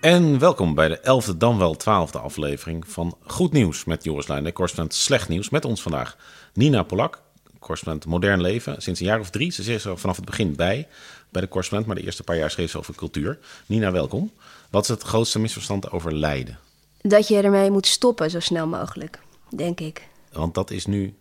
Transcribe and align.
En 0.00 0.38
welkom 0.38 0.74
bij 0.74 0.88
de 0.88 0.98
elfde 0.98 1.36
dan 1.36 1.58
wel 1.58 1.76
twaalfde 1.76 2.18
aflevering 2.18 2.88
van 2.88 3.16
Goed 3.26 3.52
Nieuws 3.52 3.84
met 3.84 4.04
Joris 4.04 4.28
Lijn, 4.28 4.52
correspondent 4.52 4.94
Slecht 4.94 5.28
Nieuws. 5.28 5.50
Met 5.50 5.64
ons 5.64 5.82
vandaag 5.82 6.16
Nina 6.54 6.82
Polak, 6.82 7.22
correspondent 7.58 8.06
Modern 8.06 8.40
Leven. 8.40 8.82
Sinds 8.82 9.00
een 9.00 9.06
jaar 9.06 9.20
of 9.20 9.30
drie, 9.30 9.52
ze 9.52 9.72
is 9.72 9.84
er 9.84 9.98
vanaf 9.98 10.16
het 10.16 10.24
begin 10.24 10.56
bij, 10.56 10.88
bij 11.28 11.40
de 11.40 11.48
correspondent, 11.48 11.88
maar 11.88 12.00
de 12.00 12.04
eerste 12.04 12.22
paar 12.22 12.36
jaar 12.36 12.50
schreef 12.50 12.70
ze 12.70 12.78
over 12.78 12.94
cultuur. 12.94 13.38
Nina, 13.66 13.92
welkom. 13.92 14.32
Wat 14.70 14.82
is 14.82 14.88
het 14.88 15.02
grootste 15.02 15.38
misverstand 15.38 15.90
over 15.90 16.14
lijden? 16.14 16.58
Dat 17.00 17.28
je 17.28 17.40
ermee 17.40 17.70
moet 17.70 17.86
stoppen 17.86 18.30
zo 18.30 18.40
snel 18.40 18.66
mogelijk, 18.66 19.18
denk 19.56 19.80
ik. 19.80 20.08
Want 20.32 20.54
dat 20.54 20.70
is 20.70 20.86
nu 20.86 21.14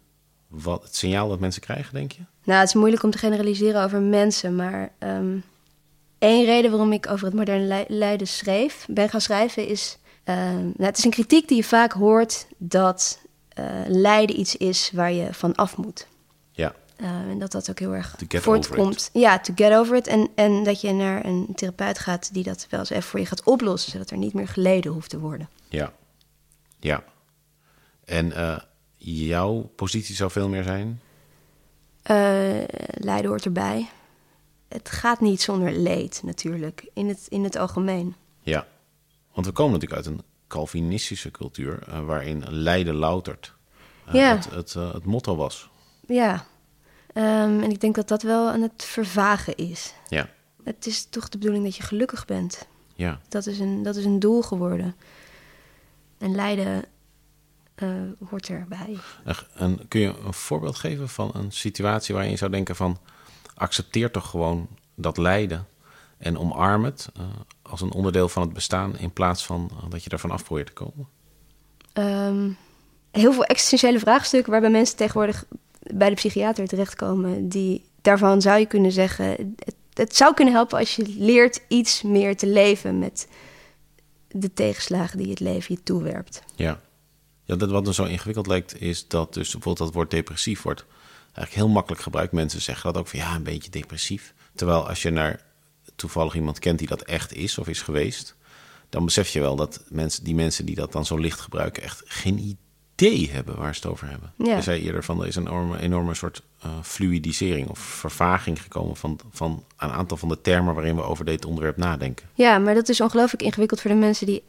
wat, 0.47 0.83
het 0.83 0.95
signaal 0.95 1.29
dat 1.29 1.39
mensen 1.39 1.61
krijgen, 1.61 1.93
denk 1.93 2.11
je? 2.11 2.21
Nou, 2.43 2.59
het 2.59 2.67
is 2.67 2.75
moeilijk 2.75 3.03
om 3.03 3.11
te 3.11 3.17
generaliseren 3.17 3.83
over 3.83 4.01
mensen, 4.01 4.55
maar 4.55 4.91
um, 4.99 5.43
één 6.19 6.45
reden 6.45 6.71
waarom 6.71 6.93
ik 6.93 7.09
over 7.09 7.25
het 7.25 7.35
moderne 7.35 7.85
lijden 7.87 8.27
schreef, 8.27 8.85
ben 8.89 9.09
gaan 9.09 9.21
schrijven, 9.21 9.67
is. 9.67 9.97
Um, 10.25 10.35
nou, 10.63 10.73
het 10.77 10.97
is 10.97 11.03
een 11.03 11.11
kritiek 11.11 11.47
die 11.47 11.57
je 11.57 11.63
vaak 11.63 11.91
hoort 11.91 12.47
dat 12.57 13.19
uh, 13.59 13.65
lijden 13.87 14.39
iets 14.39 14.55
is 14.55 14.91
waar 14.93 15.11
je 15.11 15.33
van 15.33 15.55
af 15.55 15.77
moet. 15.77 16.07
Ja. 16.51 16.75
Uh, 16.97 17.07
en 17.07 17.39
dat 17.39 17.51
dat 17.51 17.69
ook 17.69 17.79
heel 17.79 17.93
erg 17.93 18.15
voortkomt. 18.27 19.09
Ja, 19.13 19.39
to 19.39 19.53
get 19.55 19.73
over 19.73 19.95
it. 19.95 20.07
En, 20.07 20.29
en 20.35 20.63
dat 20.63 20.81
je 20.81 20.91
naar 20.91 21.25
een 21.25 21.47
therapeut 21.55 21.99
gaat 21.99 22.33
die 22.33 22.43
dat 22.43 22.67
wel 22.69 22.79
eens 22.79 22.89
even 22.89 23.03
voor 23.03 23.19
je 23.19 23.25
gaat 23.25 23.43
oplossen, 23.43 23.91
zodat 23.91 24.09
er 24.09 24.17
niet 24.17 24.33
meer 24.33 24.47
geleden 24.47 24.91
hoeft 24.91 25.09
te 25.09 25.19
worden. 25.19 25.49
Ja. 25.69 25.93
Ja. 26.79 27.03
En 28.05 28.33
jouw 28.97 29.71
positie 29.75 30.15
zou 30.15 30.31
veel 30.31 30.49
meer 30.49 30.63
zijn? 30.63 31.01
Lijden 32.93 33.29
hoort 33.29 33.45
erbij. 33.45 33.89
Het 34.69 34.89
gaat 34.89 35.19
niet 35.19 35.41
zonder 35.41 35.71
leed, 35.71 36.21
natuurlijk, 36.23 36.89
in 36.93 37.07
het, 37.07 37.25
in 37.29 37.43
het 37.43 37.55
algemeen. 37.55 38.15
Ja, 38.41 38.67
want 39.33 39.45
we 39.45 39.51
komen 39.51 39.73
natuurlijk 39.73 40.07
uit 40.07 40.15
een 40.15 40.23
Calvinistische 40.47 41.31
cultuur... 41.31 41.83
Uh, 41.89 42.05
waarin 42.05 42.43
lijden 42.47 42.95
loutert 42.95 43.53
uh, 44.07 44.13
ja. 44.13 44.35
het, 44.35 44.49
het, 44.49 44.73
het, 44.73 45.05
motto 45.05 45.35
was. 45.35 45.69
Ja, 46.07 46.33
um, 47.13 47.63
en 47.63 47.69
ik 47.69 47.81
denk 47.81 47.95
dat 47.95 48.07
dat 48.07 48.21
wel 48.21 48.49
aan 48.49 48.61
het 48.61 48.83
vervagen 48.83 49.55
is. 49.55 49.93
Ja. 50.07 50.29
Het 50.63 50.85
is 50.85 51.05
toch 51.05 51.29
de 51.29 51.37
bedoeling 51.37 51.63
dat 51.63 51.75
je 51.75 51.83
gelukkig 51.83 52.25
bent. 52.25 52.67
Ja. 52.95 53.19
Dat 53.27 53.45
is 53.45 53.59
een, 53.59 53.83
dat 53.83 53.95
is 53.95 54.05
een 54.05 54.19
doel 54.19 54.41
geworden. 54.41 54.95
En 56.17 56.35
lijden 56.35 56.85
hoort 58.29 58.49
erbij. 58.49 58.97
En 59.53 59.87
kun 59.87 59.99
je 59.99 60.13
een 60.25 60.33
voorbeeld 60.33 60.75
geven 60.75 61.09
van 61.09 61.31
een 61.33 61.51
situatie 61.51 62.13
waarin 62.13 62.31
je 62.31 62.37
zou 62.37 62.51
denken 62.51 62.75
van... 62.75 62.99
accepteer 63.59 64.11
toch 64.11 64.29
gewoon 64.29 64.67
dat 64.95 65.17
lijden 65.17 65.67
en 66.17 66.37
omarm 66.37 66.83
het 66.83 67.09
uh, 67.17 67.23
als 67.61 67.81
een 67.81 67.91
onderdeel 67.91 68.29
van 68.29 68.41
het 68.41 68.53
bestaan... 68.53 68.97
in 68.97 69.11
plaats 69.11 69.45
van 69.45 69.69
uh, 69.73 69.89
dat 69.89 70.03
je 70.03 70.09
ervan 70.09 70.31
af 70.31 70.43
probeert 70.43 70.67
te 70.67 70.73
komen? 70.73 71.07
Um, 71.93 72.57
heel 73.11 73.33
veel 73.33 73.43
existentiële 73.43 73.99
vraagstukken 73.99 74.51
waarbij 74.51 74.69
mensen 74.69 74.97
tegenwoordig 74.97 75.45
bij 75.79 76.09
de 76.09 76.15
psychiater 76.15 76.67
terechtkomen... 76.67 77.49
die 77.49 77.85
daarvan 78.01 78.41
zou 78.41 78.59
je 78.59 78.65
kunnen 78.65 78.91
zeggen... 78.91 79.25
Het, 79.25 79.75
het 79.93 80.15
zou 80.15 80.33
kunnen 80.33 80.53
helpen 80.53 80.79
als 80.79 80.95
je 80.95 81.15
leert 81.17 81.61
iets 81.67 82.01
meer 82.01 82.37
te 82.37 82.47
leven 82.47 82.99
met 82.99 83.27
de 84.27 84.53
tegenslagen 84.53 85.17
die 85.17 85.29
het 85.29 85.39
leven 85.39 85.75
je 85.75 85.83
toewerpt. 85.83 86.43
Ja. 86.55 86.79
Ja, 87.43 87.55
dat 87.55 87.69
wat 87.69 87.87
er 87.87 87.93
zo 87.93 88.03
ingewikkeld 88.03 88.47
lijkt, 88.47 88.81
is 88.81 89.07
dat 89.07 89.33
dus 89.33 89.51
bijvoorbeeld 89.51 89.77
dat 89.77 89.93
woord 89.93 90.11
depressief 90.11 90.61
wordt 90.61 90.85
eigenlijk 91.39 91.67
heel 91.67 91.75
makkelijk 91.75 92.01
gebruikt. 92.01 92.31
Mensen 92.31 92.61
zeggen 92.61 92.93
dat 92.93 93.01
ook 93.01 93.07
van 93.07 93.19
ja, 93.19 93.35
een 93.35 93.43
beetje 93.43 93.71
depressief. 93.71 94.33
Terwijl 94.55 94.87
als 94.87 95.01
je 95.01 95.09
naar 95.09 95.41
toevallig 95.95 96.35
iemand 96.35 96.59
kent 96.59 96.79
die 96.79 96.87
dat 96.87 97.01
echt 97.01 97.33
is 97.33 97.57
of 97.57 97.67
is 97.67 97.81
geweest, 97.81 98.35
dan 98.89 99.05
besef 99.05 99.29
je 99.29 99.39
wel 99.39 99.55
dat 99.55 99.83
mensen, 99.89 100.23
die 100.23 100.35
mensen 100.35 100.65
die 100.65 100.75
dat 100.75 100.91
dan 100.91 101.05
zo 101.05 101.17
licht 101.17 101.39
gebruiken, 101.39 101.83
echt 101.83 102.01
geen 102.05 102.57
idee 102.95 103.29
hebben 103.31 103.57
waar 103.57 103.75
ze 103.75 103.81
het 103.81 103.91
over 103.91 104.09
hebben. 104.09 104.33
Ja. 104.37 104.55
Je 104.55 104.61
zei 104.61 104.81
eerder 104.81 105.03
van 105.03 105.21
er 105.21 105.27
is 105.27 105.35
een 105.35 105.47
enorme, 105.47 105.79
enorme 105.79 106.13
soort 106.13 106.41
uh, 106.65 106.71
fluidisering 106.83 107.67
of 107.67 107.79
vervaging 107.79 108.61
gekomen 108.61 108.95
van, 108.95 109.19
van 109.31 109.63
een 109.77 109.91
aantal 109.91 110.17
van 110.17 110.29
de 110.29 110.41
termen 110.41 110.73
waarin 110.73 110.95
we 110.95 111.01
over 111.01 111.25
dit 111.25 111.45
onderwerp 111.45 111.77
nadenken. 111.77 112.29
Ja, 112.33 112.57
maar 112.57 112.73
dat 112.73 112.89
is 112.89 113.01
ongelooflijk 113.01 113.43
ingewikkeld 113.43 113.81
voor 113.81 113.91
de 113.91 113.97
mensen 113.97 114.25
die 114.25 114.43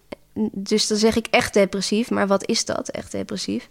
dus 0.53 0.87
dan 0.87 0.99
zeg 0.99 1.17
ik 1.17 1.27
echt 1.27 1.55
depressief. 1.55 2.11
Maar 2.11 2.27
wat 2.27 2.47
is 2.47 2.65
dat, 2.65 2.89
echt 2.89 3.13
depressief? 3.13 3.67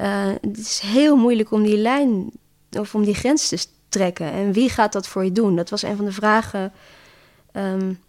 Uh, 0.00 0.28
het 0.40 0.58
is 0.58 0.78
heel 0.78 1.16
moeilijk 1.16 1.50
om 1.50 1.62
die 1.62 1.76
lijn 1.76 2.30
of 2.78 2.94
om 2.94 3.04
die 3.04 3.14
grens 3.14 3.48
te 3.48 3.66
trekken. 3.88 4.32
En 4.32 4.52
wie 4.52 4.70
gaat 4.70 4.92
dat 4.92 5.08
voor 5.08 5.24
je 5.24 5.32
doen? 5.32 5.56
Dat 5.56 5.70
was 5.70 5.82
een 5.82 5.96
van 5.96 6.04
de 6.04 6.12
vragen 6.12 6.72
um, 7.52 8.00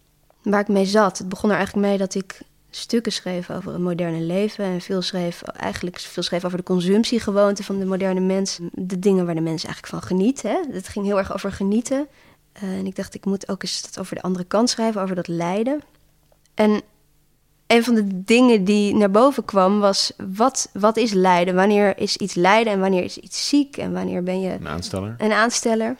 waar 0.42 0.60
ik 0.60 0.68
mee 0.68 0.86
zat. 0.86 1.18
Het 1.18 1.28
begon 1.28 1.50
er 1.50 1.56
eigenlijk 1.56 1.86
mee 1.86 1.98
dat 1.98 2.14
ik 2.14 2.40
stukken 2.70 3.12
schreef 3.12 3.50
over 3.50 3.72
het 3.72 3.80
moderne 3.80 4.20
leven. 4.20 4.64
En 4.64 4.80
veel 4.80 5.02
schreef, 5.02 5.42
eigenlijk 5.42 5.98
veel 5.98 6.22
schreef 6.22 6.44
over 6.44 6.58
de 6.58 6.64
consumptiegewoonten 6.64 7.64
van 7.64 7.78
de 7.78 7.84
moderne 7.84 8.20
mens. 8.20 8.58
De 8.72 8.98
dingen 8.98 9.26
waar 9.26 9.34
de 9.34 9.40
mens 9.40 9.64
eigenlijk 9.64 9.94
van 9.94 10.02
geniet. 10.02 10.42
Hè? 10.42 10.60
Het 10.70 10.88
ging 10.88 11.04
heel 11.04 11.18
erg 11.18 11.34
over 11.34 11.52
genieten. 11.52 12.06
Uh, 12.62 12.78
en 12.78 12.86
ik 12.86 12.96
dacht, 12.96 13.14
ik 13.14 13.24
moet 13.24 13.48
ook 13.48 13.62
eens 13.62 13.84
over 13.98 14.14
de 14.14 14.22
andere 14.22 14.44
kant 14.44 14.70
schrijven, 14.70 15.02
over 15.02 15.14
dat 15.14 15.28
lijden. 15.28 15.80
En 16.54 16.82
een 17.68 17.84
van 17.84 17.94
de 17.94 18.24
dingen 18.24 18.64
die 18.64 18.94
naar 18.94 19.10
boven 19.10 19.44
kwam 19.44 19.80
was: 19.80 20.12
wat, 20.34 20.70
wat 20.72 20.96
is 20.96 21.12
lijden? 21.12 21.54
Wanneer 21.54 21.98
is 21.98 22.16
iets 22.16 22.34
lijden 22.34 22.72
en 22.72 22.80
wanneer 22.80 23.04
is 23.04 23.18
iets 23.18 23.48
ziek? 23.48 23.76
En 23.76 23.92
wanneer 23.92 24.22
ben 24.22 24.40
je 24.40 24.50
een 24.50 24.68
aansteller? 24.68 25.14
Een 25.18 25.32
aansteller. 25.32 25.96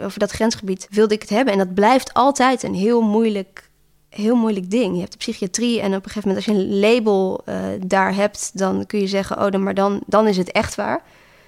Over 0.00 0.18
dat 0.18 0.30
grensgebied 0.30 0.86
wilde 0.90 1.14
ik 1.14 1.20
het 1.20 1.30
hebben. 1.30 1.52
En 1.52 1.58
dat 1.58 1.74
blijft 1.74 2.14
altijd 2.14 2.62
een 2.62 2.74
heel 2.74 3.00
moeilijk, 3.00 3.70
heel 4.08 4.36
moeilijk 4.36 4.70
ding. 4.70 4.94
Je 4.94 5.00
hebt 5.00 5.12
de 5.12 5.18
psychiatrie 5.18 5.80
en 5.80 5.94
op 5.94 6.04
een 6.04 6.10
gegeven 6.10 6.28
moment, 6.28 6.46
als 6.46 6.56
je 6.56 6.62
een 6.62 6.78
label 6.78 7.42
uh, 7.48 7.56
daar 7.86 8.14
hebt, 8.14 8.50
dan 8.58 8.86
kun 8.86 9.00
je 9.00 9.06
zeggen: 9.06 9.44
oh, 9.44 9.50
dan, 9.50 9.62
maar 9.62 9.74
dan, 9.74 10.02
dan 10.06 10.28
is 10.28 10.36
het 10.36 10.52
echt 10.52 10.74
waar. 10.74 11.02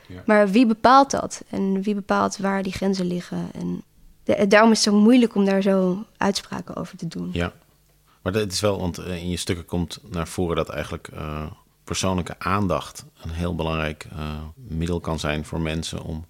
Ja. 0.09 0.23
Maar 0.27 0.51
wie 0.51 0.67
bepaalt 0.67 1.11
dat? 1.11 1.43
En 1.51 1.83
wie 1.83 1.95
bepaalt 1.95 2.37
waar 2.37 2.63
die 2.63 2.73
grenzen 2.73 3.07
liggen? 3.07 3.51
En 3.55 3.83
de, 4.25 4.47
daarom 4.47 4.71
is 4.71 4.85
het 4.85 4.95
zo 4.95 5.01
moeilijk 5.01 5.35
om 5.35 5.45
daar 5.45 5.63
zo 5.63 6.05
uitspraken 6.17 6.77
over 6.77 6.97
te 6.97 7.09
doen. 7.09 7.31
Ja. 7.33 7.53
Maar 8.23 8.33
het 8.33 8.53
is 8.53 8.61
wel, 8.61 8.79
want 8.79 8.99
in 8.99 9.31
je 9.31 9.37
stukken 9.37 9.65
komt 9.65 9.99
naar 10.11 10.29
voren 10.29 10.57
dat 10.57 10.69
eigenlijk 10.69 11.09
uh, 11.15 11.47
persoonlijke 11.85 12.35
aandacht 12.39 13.05
een 13.23 13.31
heel 13.31 13.55
belangrijk 13.55 14.07
uh, 14.13 14.19
middel 14.55 15.01
kan 15.01 15.19
zijn 15.19 15.45
voor 15.45 15.61
mensen 15.61 16.03
om, 16.03 16.27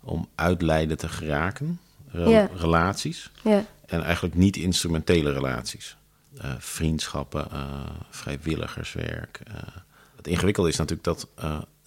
om 0.00 0.28
uit 0.34 0.62
lijden 0.62 0.98
te 0.98 1.08
geraken. 1.08 1.80
Re. 2.10 2.48
Relaties. 2.56 3.30
Ja. 3.42 3.64
En 3.86 4.02
eigenlijk 4.02 4.34
niet 4.34 4.56
instrumentele 4.56 5.32
relaties. 5.32 5.96
Uh, 6.34 6.50
vriendschappen, 6.58 7.48
vrijwilligerswerk. 8.10 9.40
het 10.16 10.26
ingewikkelde 10.26 10.68
is 10.68 10.76
natuurlijk 10.76 11.04
dat 11.04 11.28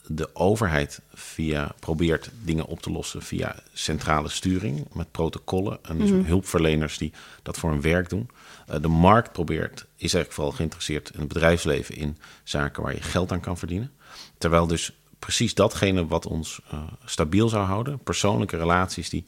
de 0.07 0.35
overheid 0.35 1.01
via, 1.13 1.71
probeert 1.79 2.29
dingen 2.43 2.66
op 2.66 2.81
te 2.81 2.91
lossen 2.91 3.21
via 3.21 3.55
centrale 3.73 4.29
sturing 4.29 4.88
met 4.93 5.11
protocollen 5.11 5.79
en 5.81 5.97
dus 5.97 6.09
Mhm. 6.09 6.23
hulpverleners 6.25 6.97
die 6.97 7.13
dat 7.43 7.57
voor 7.57 7.69
hun 7.69 7.81
werk 7.81 8.09
doen. 8.09 8.29
Uh, 8.69 8.75
de 8.81 8.88
markt 8.88 9.31
probeert, 9.31 9.79
is 9.79 9.85
eigenlijk 10.13 10.31
vooral 10.31 10.51
geïnteresseerd 10.51 11.09
in 11.13 11.19
het 11.19 11.27
bedrijfsleven 11.27 11.95
in 11.95 12.17
zaken 12.43 12.83
waar 12.83 12.93
je 12.93 13.01
geld 13.01 13.31
aan 13.31 13.39
kan 13.39 13.57
verdienen. 13.57 13.91
Terwijl 14.38 14.67
dus 14.67 14.91
precies 15.19 15.53
datgene 15.53 16.07
wat 16.07 16.25
ons 16.25 16.59
uh, 16.73 16.79
stabiel 17.05 17.49
zou 17.49 17.66
houden, 17.66 17.99
persoonlijke 17.99 18.57
relaties 18.57 19.09
die 19.09 19.25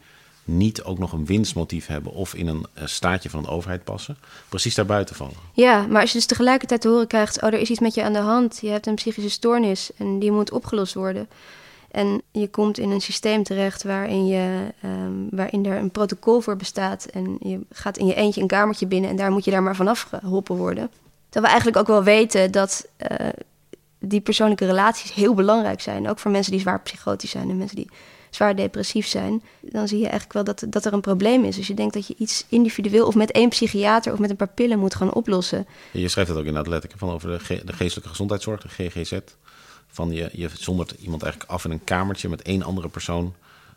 niet 0.48 0.84
ook 0.84 1.00
nog 1.00 1.12
een 1.12 1.26
winstmotief 1.26 1.88
hebben 1.88 2.12
of 2.12 2.34
in 2.34 2.48
een 2.48 2.66
uh, 2.78 2.86
staatje 2.86 3.30
van 3.30 3.44
de 3.44 3.50
overheid 3.50 3.84
passen, 3.84 4.18
precies 4.50 4.76
daarbuiten 4.76 5.16
vallen. 5.16 5.34
Ja, 5.54 5.86
maar 5.88 6.02
als 6.02 6.12
je 6.12 6.18
dus 6.18 6.28
tegelijkertijd 6.28 6.82
te 6.82 6.88
horen 6.88 7.08
krijgt: 7.08 7.42
oh, 7.42 7.54
er 7.54 7.60
is 7.60 7.70
iets 7.70 7.80
met 7.80 7.94
je 7.94 8.04
aan 8.04 8.14
de 8.14 8.20
hand, 8.20 8.58
je 8.62 8.70
hebt 8.70 8.88
een 8.88 8.96
psychische 8.96 9.30
stoornis 9.30 9.92
en 9.98 10.20
die 10.20 10.32
moet 10.32 10.52
opgelost 10.52 10.94
worden. 10.94 11.30
En 11.92 12.22
je 12.32 12.50
komt 12.50 12.78
in 12.78 12.92
een 12.92 13.02
systeem 13.02 13.44
terecht 13.44 13.84
waarin, 13.84 14.28
je, 14.28 14.74
um, 14.84 15.28
waarin 15.32 15.66
er 15.66 15.78
een 15.78 15.92
protocol 15.92 16.42
voor 16.42 16.56
bestaat. 16.56 17.06
En 17.06 17.38
je 17.40 17.60
gaat 17.72 17.98
in 17.98 18.06
je 18.06 18.14
eentje 18.14 18.42
een 18.42 18.48
kamertje 18.48 18.88
binnen 18.88 19.10
en 19.10 19.16
daar 19.16 19.32
moet 19.32 19.46
je 19.46 19.52
daar 19.52 19.64
maar 19.64 19.76
vanaf 19.76 20.02
geholpen 20.02 20.56
worden. 20.56 20.92
Dat 21.30 21.44
we 21.44 21.50
eigenlijk 21.50 21.78
ook 21.78 21.88
wel 21.88 22.04
weten 22.04 22.52
dat 22.52 22.88
uh, 23.12 23.28
die 24.00 24.22
persoonlijke 24.22 24.66
relaties 24.66 25.14
heel 25.14 25.34
belangrijk 25.34 25.82
zijn. 25.82 26.10
Ook 26.10 26.20
voor 26.20 26.32
mensen 26.32 26.52
die 26.52 26.62
zwaar 26.62 26.82
psychotisch 26.82 27.30
zijn 27.30 27.50
en 27.50 27.58
mensen 27.58 27.76
die 27.76 27.90
zwaar 28.38 28.56
depressief 28.56 29.08
zijn. 29.08 29.44
Dan 29.62 29.88
zie 29.88 29.98
je 29.98 30.08
eigenlijk 30.08 30.34
wel 30.34 30.44
dat, 30.44 30.64
dat 30.70 30.86
er 30.86 30.94
een 30.94 31.02
probleem 31.02 31.44
is. 31.44 31.56
Dus 31.56 31.68
je 31.68 31.74
denkt 31.74 31.94
dat 31.94 32.08
je 32.08 32.16
iets 32.18 32.46
individueel 32.50 33.08
of 33.08 33.16
met 33.16 33.32
één 33.32 33.50
psychiater 33.50 34.14
of 34.14 34.20
met 34.20 34.30
een 34.30 34.36
paar 34.36 34.48
pillen 34.48 34.80
moet 34.80 34.96
gaan 34.96 35.14
oplossen. 35.14 35.68
Je 35.92 36.08
schrijft 36.08 36.30
het 36.30 36.40
ook 36.40 36.46
inderdaad 36.46 36.72
letterlijk 36.72 37.02
van 37.02 37.12
over 37.12 37.30
de, 37.30 37.40
ge 37.40 37.62
de 37.66 37.74
geestelijke 37.74 38.10
gezondheidszorg, 38.10 38.62
de 38.62 38.90
GGZ. 38.90 39.20
Van 39.88 40.12
je, 40.12 40.30
je 40.34 40.50
zondert 40.54 40.92
iemand 41.02 41.24
eigenlijk 41.24 41.52
af 41.52 41.66
in 41.66 41.72
een 41.72 41.84
kamertje 41.84 42.30
met 42.30 42.42
één 42.42 42.64
andere 42.64 42.90
persoon. 42.90 43.34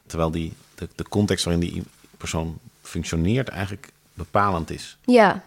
Terwijl 0.06 0.30
die, 0.30 0.52
de, 0.74 0.88
de 0.94 1.08
context 1.08 1.44
waarin 1.44 1.68
die 1.68 1.82
persoon 2.16 2.58
functioneert 2.82 3.48
eigenlijk 3.48 3.92
bepalend 4.14 4.70
is. 4.70 4.96
Ja, 5.04 5.42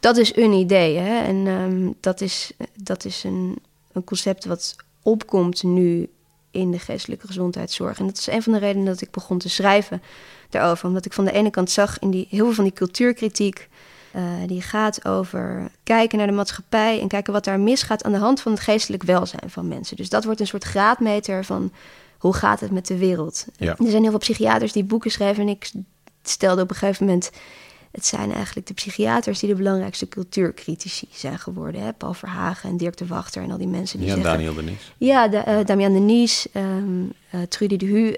dat 0.00 0.16
is 0.16 0.36
een 0.36 0.52
idee. 0.52 0.96
Hè? 0.96 1.22
En 1.22 1.46
um, 1.46 1.94
dat 2.00 2.20
is, 2.20 2.52
dat 2.74 3.04
is 3.04 3.24
een, 3.24 3.58
een 3.92 4.04
concept 4.04 4.44
wat 4.44 4.76
opkomt 5.02 5.62
nu 5.62 6.08
in 6.54 6.70
de 6.70 6.78
geestelijke 6.78 7.26
gezondheidszorg. 7.26 7.98
En 7.98 8.06
dat 8.06 8.18
is 8.18 8.26
een 8.26 8.42
van 8.42 8.52
de 8.52 8.58
redenen 8.58 8.86
dat 8.86 9.00
ik 9.00 9.10
begon 9.10 9.38
te 9.38 9.48
schrijven 9.48 10.02
daarover. 10.50 10.86
Omdat 10.86 11.04
ik 11.04 11.12
van 11.12 11.24
de 11.24 11.32
ene 11.32 11.50
kant 11.50 11.70
zag 11.70 11.98
in 11.98 12.10
die, 12.10 12.26
heel 12.30 12.44
veel 12.44 12.54
van 12.54 12.64
die 12.64 12.72
cultuurkritiek... 12.72 13.68
Uh, 14.16 14.22
die 14.46 14.62
gaat 14.62 15.04
over 15.04 15.70
kijken 15.82 16.18
naar 16.18 16.26
de 16.26 16.32
maatschappij 16.32 17.00
en 17.00 17.08
kijken 17.08 17.32
wat 17.32 17.44
daar 17.44 17.60
misgaat 17.60 18.04
aan 18.04 18.12
de 18.12 18.18
hand 18.18 18.40
van 18.40 18.52
het 18.52 18.60
geestelijk 18.60 19.02
welzijn 19.02 19.50
van 19.50 19.68
mensen. 19.68 19.96
Dus 19.96 20.08
dat 20.08 20.24
wordt 20.24 20.40
een 20.40 20.46
soort 20.46 20.64
graadmeter 20.64 21.44
van 21.44 21.72
hoe 22.18 22.34
gaat 22.34 22.60
het 22.60 22.70
met 22.70 22.86
de 22.86 22.98
wereld. 22.98 23.46
Ja. 23.56 23.76
Er 23.78 23.90
zijn 23.90 24.02
heel 24.02 24.10
veel 24.10 24.18
psychiaters 24.18 24.72
die 24.72 24.84
boeken 24.84 25.10
schrijven 25.10 25.42
en 25.42 25.48
ik 25.48 25.70
stelde 26.22 26.62
op 26.62 26.70
een 26.70 26.76
gegeven 26.76 27.06
moment 27.06 27.30
het 27.94 28.06
zijn 28.06 28.32
eigenlijk 28.32 28.66
de 28.66 28.74
psychiaters 28.74 29.38
die 29.38 29.48
de 29.48 29.54
belangrijkste 29.54 30.08
cultuurcritici 30.08 31.08
zijn 31.10 31.38
geworden. 31.38 31.80
Hè? 31.80 31.92
Paul 31.92 32.14
Verhagen 32.14 32.70
en 32.70 32.76
Dirk 32.76 32.96
de 32.96 33.06
Wachter 33.06 33.42
en 33.42 33.50
al 33.50 33.58
die 33.58 33.66
mensen 33.66 33.98
die 33.98 34.08
ja, 34.08 34.14
zeggen... 34.14 34.32
Daniel 34.32 34.54
Denies. 34.54 34.92
Ja, 34.98 35.28
de, 35.28 35.44
uh, 35.48 35.64
Damian 35.64 35.92
Denies, 35.92 36.46
um, 36.52 37.12
uh, 37.34 37.42
Trudy 37.42 37.76
de 37.76 37.86
Hu. 37.86 38.06
Uh, 38.06 38.16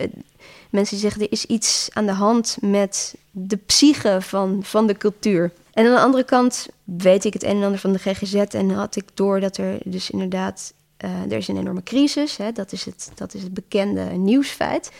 mensen 0.71 0.95
die 0.97 1.05
zeggen, 1.05 1.23
er 1.23 1.33
is 1.33 1.45
iets 1.45 1.89
aan 1.93 2.07
de 2.07 2.13
hand 2.13 2.57
met 2.61 3.15
de 3.31 3.57
psyche 3.57 4.19
van, 4.21 4.61
van 4.63 4.87
de 4.87 4.97
cultuur. 4.97 5.53
En 5.73 5.87
aan 5.87 5.95
de 5.95 6.01
andere 6.01 6.25
kant 6.25 6.67
weet 6.85 7.25
ik 7.25 7.33
het 7.33 7.43
een 7.43 7.57
en 7.57 7.63
ander 7.63 7.79
van 7.79 7.93
de 7.93 7.99
GGZ... 7.99 8.35
en 8.35 8.71
had 8.71 8.97
ik 8.97 9.05
door 9.15 9.41
dat 9.41 9.57
er 9.57 9.79
dus 9.85 10.11
inderdaad... 10.11 10.73
er 10.97 11.33
is 11.33 11.49
een 11.49 11.59
enorme 11.59 11.83
crisis, 11.83 12.37
hè? 12.37 12.53
Dat, 12.53 12.73
is 12.73 12.85
het, 12.85 13.11
dat 13.15 13.35
is 13.35 13.43
het 13.43 13.55
bekende 13.55 14.03
nieuwsfeit. 14.03 14.93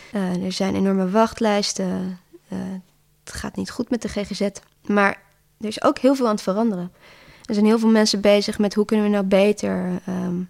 er 0.43 0.51
zijn 0.51 0.75
enorme 0.75 1.09
wachtlijsten 1.09 2.19
het 3.27 3.39
gaat 3.39 3.55
niet 3.55 3.69
goed 3.69 3.89
met 3.89 4.01
de 4.01 4.07
GGZ. 4.07 4.49
Maar 4.85 5.21
er 5.59 5.67
is 5.67 5.83
ook 5.83 5.97
heel 5.97 6.15
veel 6.15 6.25
aan 6.25 6.31
het 6.31 6.41
veranderen. 6.41 6.91
Er 7.45 7.53
zijn 7.53 7.65
heel 7.65 7.79
veel 7.79 7.89
mensen 7.89 8.21
bezig 8.21 8.59
met 8.59 8.73
hoe 8.73 8.85
kunnen 8.85 9.05
we 9.05 9.11
nou 9.11 9.25
beter 9.25 10.01
um, 10.07 10.49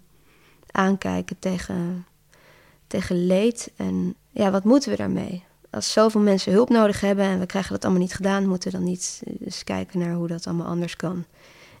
aankijken 0.70 1.38
tegen, 1.38 2.06
tegen 2.86 3.26
leed. 3.26 3.70
En 3.76 4.14
ja, 4.30 4.50
wat 4.50 4.64
moeten 4.64 4.90
we 4.90 4.96
daarmee? 4.96 5.44
Als 5.70 5.92
zoveel 5.92 6.20
mensen 6.20 6.52
hulp 6.52 6.68
nodig 6.68 7.00
hebben 7.00 7.24
en 7.24 7.38
we 7.38 7.46
krijgen 7.46 7.72
dat 7.72 7.84
allemaal 7.84 8.02
niet 8.02 8.14
gedaan, 8.14 8.48
moeten 8.48 8.70
we 8.70 8.76
dan 8.76 8.86
niet 8.86 9.22
eens 9.40 9.64
kijken 9.64 9.98
naar 9.98 10.14
hoe 10.14 10.28
dat 10.28 10.46
allemaal 10.46 10.66
anders 10.66 10.96
kan. 10.96 11.24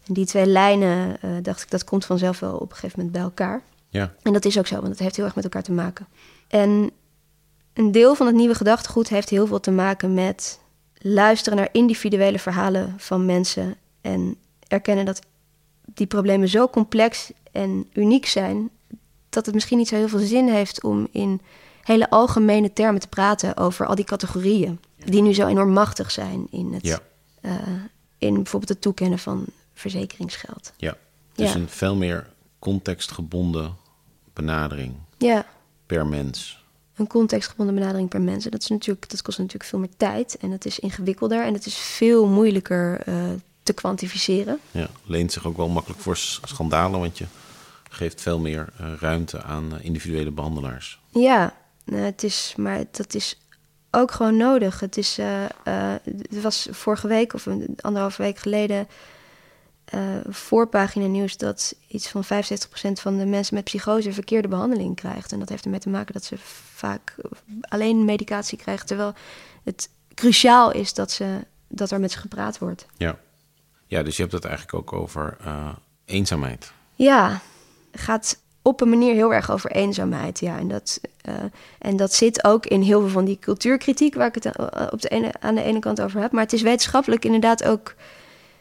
En 0.06 0.14
die 0.14 0.26
twee 0.26 0.46
lijnen, 0.46 1.16
uh, 1.24 1.30
dacht 1.42 1.62
ik, 1.62 1.70
dat 1.70 1.84
komt 1.84 2.04
vanzelf 2.04 2.40
wel 2.40 2.54
op 2.54 2.70
een 2.70 2.76
gegeven 2.76 2.98
moment 2.98 3.16
bij 3.16 3.22
elkaar. 3.24 3.62
Ja. 3.88 4.14
En 4.22 4.32
dat 4.32 4.44
is 4.44 4.58
ook 4.58 4.66
zo, 4.66 4.74
want 4.74 4.88
het 4.88 4.98
heeft 4.98 5.16
heel 5.16 5.24
erg 5.24 5.34
met 5.34 5.44
elkaar 5.44 5.62
te 5.62 5.72
maken. 5.72 6.06
En 6.48 6.90
een 7.72 7.92
deel 7.92 8.14
van 8.14 8.26
het 8.26 8.34
nieuwe 8.34 8.54
gedachtegoed 8.54 9.08
heeft 9.08 9.28
heel 9.28 9.46
veel 9.46 9.60
te 9.60 9.70
maken 9.70 10.14
met 10.14 10.60
luisteren 10.98 11.58
naar 11.58 11.68
individuele 11.72 12.38
verhalen 12.38 12.94
van 12.96 13.26
mensen 13.26 13.74
en 14.00 14.36
erkennen 14.68 15.04
dat 15.04 15.20
die 15.94 16.06
problemen 16.06 16.48
zo 16.48 16.68
complex 16.68 17.30
en 17.52 17.86
uniek 17.92 18.26
zijn 18.26 18.70
dat 19.28 19.46
het 19.46 19.54
misschien 19.54 19.78
niet 19.78 19.88
zo 19.88 19.94
heel 19.96 20.08
veel 20.08 20.18
zin 20.18 20.48
heeft 20.48 20.82
om 20.84 21.08
in 21.10 21.40
hele 21.82 22.10
algemene 22.10 22.72
termen 22.72 23.00
te 23.00 23.08
praten 23.08 23.56
over 23.56 23.86
al 23.86 23.94
die 23.94 24.04
categorieën 24.04 24.80
die 25.04 25.22
nu 25.22 25.34
zo 25.34 25.46
enorm 25.46 25.72
machtig 25.72 26.10
zijn 26.10 26.46
in 26.50 26.72
het 26.72 26.86
Ja. 26.86 26.98
uh, 27.42 27.52
in 28.18 28.34
bijvoorbeeld 28.34 28.68
het 28.72 28.80
toekennen 28.80 29.18
van 29.18 29.44
verzekeringsgeld. 29.74 30.72
Ja. 30.76 30.96
Dus 31.34 31.52
Ja. 31.52 31.58
een 31.58 31.68
veel 31.68 31.96
meer 31.96 32.26
contextgebonden 32.58 33.76
benadering 34.32 34.94
Ja, 35.18 35.46
per 35.86 36.06
mens. 36.06 36.64
Een 36.98 37.06
contextgebonden 37.06 37.74
benadering 37.74 38.08
per 38.08 38.20
mensen. 38.20 38.50
Dat, 38.50 38.62
is 38.62 38.68
natuurlijk, 38.68 39.10
dat 39.10 39.22
kost 39.22 39.38
natuurlijk 39.38 39.70
veel 39.70 39.78
meer 39.78 39.96
tijd 39.96 40.36
en 40.36 40.50
het 40.50 40.64
is 40.64 40.78
ingewikkelder 40.78 41.44
en 41.44 41.54
het 41.54 41.66
is 41.66 41.76
veel 41.76 42.26
moeilijker 42.26 43.00
eh, 43.04 43.14
te 43.62 43.72
kwantificeren. 43.72 44.58
Ja, 44.70 44.88
leent 45.04 45.32
zich 45.32 45.46
ook 45.46 45.56
wel 45.56 45.68
makkelijk 45.68 46.00
voor 46.00 46.16
schandalen, 46.16 47.00
want 47.00 47.18
je 47.18 47.24
geeft 47.90 48.20
veel 48.20 48.38
meer 48.38 48.68
eh, 48.78 48.92
ruimte 49.00 49.42
aan 49.42 49.76
eh, 49.76 49.84
individuele 49.84 50.30
behandelaars. 50.30 51.00
Ja, 51.08 51.54
nou, 51.84 52.02
het 52.02 52.22
is, 52.22 52.54
maar 52.56 52.84
dat 52.90 53.14
is 53.14 53.38
ook 53.90 54.10
gewoon 54.10 54.36
nodig. 54.36 54.80
Het 54.80 54.96
is, 54.96 55.18
het 55.62 56.42
was 56.42 56.68
vorige 56.70 57.08
week 57.08 57.34
of 57.34 57.46
een 57.46 57.78
anderhalve 57.80 58.22
week 58.22 58.38
geleden 58.38 58.88
eh 59.90 60.00
voorpagina 60.28 61.06
nieuws 61.06 61.36
dat 61.36 61.74
iets 61.88 62.08
van 62.08 62.24
75% 62.24 62.28
van 62.92 63.18
de 63.18 63.26
mensen 63.26 63.54
met 63.54 63.64
psychose 63.64 64.12
verkeerde 64.12 64.48
behandeling 64.48 64.96
krijgt. 64.96 65.32
En 65.32 65.38
dat 65.38 65.48
heeft 65.48 65.64
ermee 65.64 65.80
te 65.80 65.88
maken 65.88 66.12
dat 66.12 66.24
ze 66.24 66.36
vaak 66.74 67.14
alleen 67.60 68.04
medicatie 68.04 68.58
krijgen, 68.58 68.86
terwijl 68.86 69.14
het 69.64 69.90
cruciaal 70.14 70.72
is 70.72 70.94
dat, 70.94 71.10
ze, 71.10 71.46
dat 71.68 71.90
er 71.90 72.00
met 72.00 72.12
ze 72.12 72.18
gepraat 72.18 72.58
wordt. 72.58 72.86
Ja. 72.96 73.18
Ja, 73.86 74.02
dus 74.02 74.16
je 74.16 74.22
hebt 74.22 74.34
het 74.34 74.44
eigenlijk 74.44 74.78
ook 74.78 74.92
over 74.92 75.36
eh, 75.44 75.68
eenzaamheid. 76.04 76.72
Ja, 76.94 77.40
gaat 77.92 78.38
op 78.62 78.80
een 78.80 78.88
manier 78.88 79.14
heel 79.14 79.34
erg 79.34 79.50
over 79.50 79.70
eenzaamheid. 79.70 80.40
Ja, 80.40 80.58
en 80.58 80.68
dat, 80.68 81.00
eh, 81.20 81.34
en 81.78 81.96
dat 81.96 82.12
zit 82.12 82.44
ook 82.44 82.66
in 82.66 82.82
heel 82.82 83.00
veel 83.00 83.08
van 83.08 83.24
die 83.24 83.38
cultuurkritiek 83.38 84.14
waar 84.14 84.26
ik 84.26 84.34
het 84.34 84.46
op 84.92 85.00
de 85.00 85.08
ene, 85.08 85.32
aan 85.40 85.54
de 85.54 85.62
ene 85.62 85.78
kant 85.78 86.00
over 86.00 86.20
heb. 86.20 86.32
Maar 86.32 86.42
het 86.42 86.52
is 86.52 86.62
wetenschappelijk 86.62 87.24
inderdaad 87.24 87.64
ook 87.64 87.94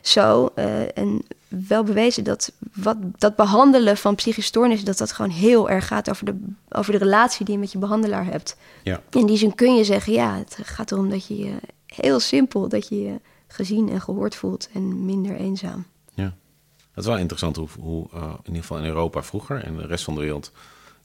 zo 0.08 0.50
eh, 0.56 0.98
en 0.98 1.22
wel 1.48 1.84
bewezen 1.84 2.24
dat 2.24 2.52
wat, 2.74 2.98
dat 3.18 3.36
behandelen 3.36 3.98
van 3.98 4.16
psychische 4.16 4.50
stoornissen, 4.50 4.86
dat 4.86 4.98
dat 4.98 5.12
gewoon 5.12 5.32
heel 5.32 5.70
erg 5.70 5.88
gaat 5.88 6.10
over 6.10 6.26
de, 6.26 6.40
over 6.70 6.92
de 6.92 6.98
relatie 6.98 7.46
die 7.46 7.54
je 7.54 7.60
met 7.60 7.72
je 7.72 7.78
behandelaar 7.78 8.26
hebt. 8.26 8.58
Ja. 8.84 9.02
In 9.10 9.26
die 9.26 9.38
zin 9.38 9.56
kun 9.56 9.76
je 9.76 9.84
zeggen, 9.84 10.14
ja, 10.14 10.38
het 10.38 10.58
gaat 10.64 10.92
erom 10.92 11.10
dat 11.10 11.28
je 11.28 11.38
je 11.38 11.56
heel 11.86 12.20
simpel, 12.20 12.70
dat 12.70 12.88
je 12.88 13.02
je 13.02 13.20
gezien 13.48 13.90
en 13.90 14.02
gehoord 14.02 14.36
voelt 14.36 14.70
en 14.74 15.06
minder 15.06 15.36
eenzaam. 15.36 15.86
Ja. 16.14 16.36
Het 16.92 17.06
is 17.06 17.06
wel 17.06 17.18
interessant 17.18 17.56
hoe, 17.56 17.68
hoe 17.80 18.08
eh, 18.14 18.22
in 18.22 18.48
ieder 18.48 18.62
geval 18.62 18.78
in 18.78 18.86
Europa 18.86 19.24
vroeger 19.24 19.64
en 19.64 19.76
de 19.76 19.86
rest 19.86 20.04
van 20.04 20.14
de 20.14 20.22
wereld, 20.22 20.52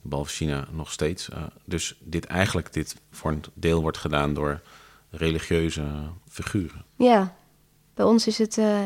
behalve 0.01 0.31
China, 0.31 0.67
nog 0.71 0.91
steeds. 0.91 1.29
eh, 1.29 1.43
dus 1.65 1.95
dit 1.99 2.25
eigenlijk 2.25 2.73
dit 2.73 2.95
voor 3.11 3.31
een 3.31 3.43
deel 3.53 3.81
wordt 3.81 3.97
gedaan 3.97 4.33
door 4.33 4.61
religieuze 5.09 5.83
figuren. 6.29 6.85
Ja, 6.95 7.35
bij 7.93 8.05
ons 8.05 8.27
is 8.27 8.37
het 8.37 8.57
eh, 8.57 8.81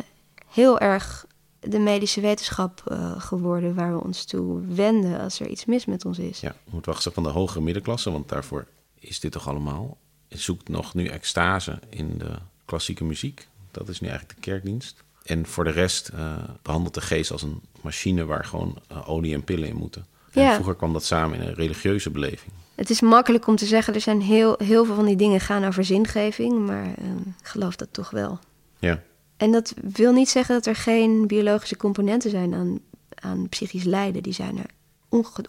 heel 0.48 0.80
erg 0.80 1.26
de 1.60 1.80
medische 1.80 2.22
wetenschap 2.22 2.82
eh, 2.86 3.22
geworden 3.22 3.76
waar 3.76 3.94
we 3.94 4.04
ons 4.04 4.26
toe 4.26 4.62
wenden 4.68 5.20
als 5.20 5.40
er 5.40 5.48
iets 5.48 5.66
mis 5.66 5.86
met 5.86 6.06
ons 6.06 6.20
is. 6.20 6.40
Ja, 6.40 6.56
moet 6.70 6.86
wel 6.86 6.96
gezegd 6.96 7.16
van 7.16 7.24
de 7.24 7.30
hogere 7.30 7.62
middenklasse, 7.62 8.12
want 8.12 8.30
daarvoor 8.30 8.66
is 9.00 9.20
dit 9.20 9.32
toch 9.32 9.48
allemaal. 9.48 9.98
Je 10.28 10.38
zoekt 10.38 10.70
nog 10.70 10.94
nu 10.94 11.06
extase 11.08 11.80
in 11.90 12.18
de 12.18 12.32
klassieke 12.66 13.04
muziek. 13.04 13.48
Dat 13.72 13.90
is 13.90 14.00
nu 14.00 14.08
eigenlijk 14.08 14.40
de 14.40 14.52
kerkdienst. 14.52 15.04
En 15.24 15.46
voor 15.46 15.64
de 15.64 15.70
rest 15.70 16.08
eh, 16.08 16.36
behandelt 16.62 16.94
de 16.94 17.02
geest 17.02 17.32
als 17.32 17.42
een 17.42 17.62
machine 17.82 18.26
waar 18.26 18.46
gewoon 18.46 18.78
olie 19.06 19.34
en 19.34 19.44
pillen 19.44 19.68
in 19.68 19.76
moeten. 19.76 20.06
En 20.32 20.42
Ja. 20.44 20.54
vroeger 20.54 20.76
kwam 20.76 20.94
dat 20.94 21.04
samen 21.04 21.40
in 21.42 21.48
een 21.48 21.54
religieuze 21.54 22.10
beleving. 22.10 22.52
Het 22.76 22.90
is 22.90 23.02
makkelijk 23.02 23.48
om 23.48 23.56
te 23.56 23.66
zeggen, 23.66 23.94
er 23.94 24.02
zijn 24.02 24.22
heel, 24.22 24.56
heel 24.64 24.86
veel 24.86 24.96
van 24.96 25.06
die 25.06 25.16
dingen 25.16 25.40
gaan 25.40 25.66
over 25.66 25.84
zingeving, 25.84 26.66
maar 26.66 26.84
eh, 26.84 27.06
ik 27.40 27.48
geloof 27.48 27.76
dat 27.76 27.88
toch 27.92 28.10
wel. 28.10 28.40
Ja, 28.80 29.02
En 29.38 29.52
dat 29.52 29.74
wil 29.82 30.14
niet 30.14 30.30
zeggen 30.30 30.56
dat 30.56 30.66
er 30.66 30.76
geen 30.76 31.28
biologische 31.28 31.78
componenten 31.78 32.30
zijn 32.30 32.54
aan, 32.54 32.80
aan 33.16 33.50
psychisch 33.50 33.84
lijden. 33.84 34.24
Die 34.24 34.34
zijn 34.34 34.58
er 34.58 34.66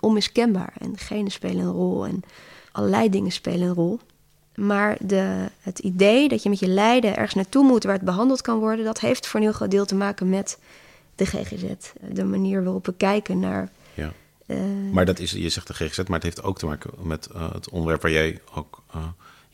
onmiskenbaar. 0.01 0.73
En 0.79 0.99
genen 0.99 1.31
spelen 1.31 1.65
een 1.65 1.73
rol 1.73 2.07
en 2.07 2.23
allerlei 2.73 3.11
dingen 3.11 3.33
spelen 3.33 3.69
een 3.69 3.75
rol. 3.75 4.01
Maar 4.55 4.97
de, 5.01 5.49
het 5.61 5.79
idee 5.79 6.29
dat 6.29 6.43
je 6.43 6.49
met 6.49 6.59
je 6.59 6.69
lijden 6.69 7.17
ergens 7.17 7.35
naartoe 7.35 7.65
moet 7.65 7.85
waar 7.85 7.95
het 7.95 8.05
behandeld 8.05 8.43
kan 8.43 8.59
worden, 8.59 8.85
dat 8.85 9.01
heeft 9.01 9.27
voor 9.27 9.41
een 9.41 9.47
heel 9.47 9.55
groot 9.55 9.71
deel 9.71 9.87
te 9.87 9.95
maken 9.95 10.29
met 10.29 10.59
de 11.15 11.27
GGZ. 11.27 11.65
De 12.13 12.25
manier 12.25 12.65
waarop 12.65 12.87
we 12.87 12.95
kijken 12.95 13.39
naar. 13.39 13.71
ja. 13.95 14.13
eh, 14.47 14.57
Maar 14.93 15.05
dat 15.05 15.19
is, 15.19 15.31
je 15.31 15.49
zegt 15.49 15.67
de 15.67 15.75
GGZ, 15.75 15.99
maar 15.99 16.07
het 16.19 16.23
heeft 16.23 16.43
ook 16.43 16.59
te 16.59 16.67
maken 16.67 16.91
met 17.03 17.27
eh, 17.27 17.53
het 17.53 17.71
onderwerp 17.71 18.03
waar 18.03 18.11
jij 18.11 18.41
ook 18.55 18.83
eh, 18.93 19.07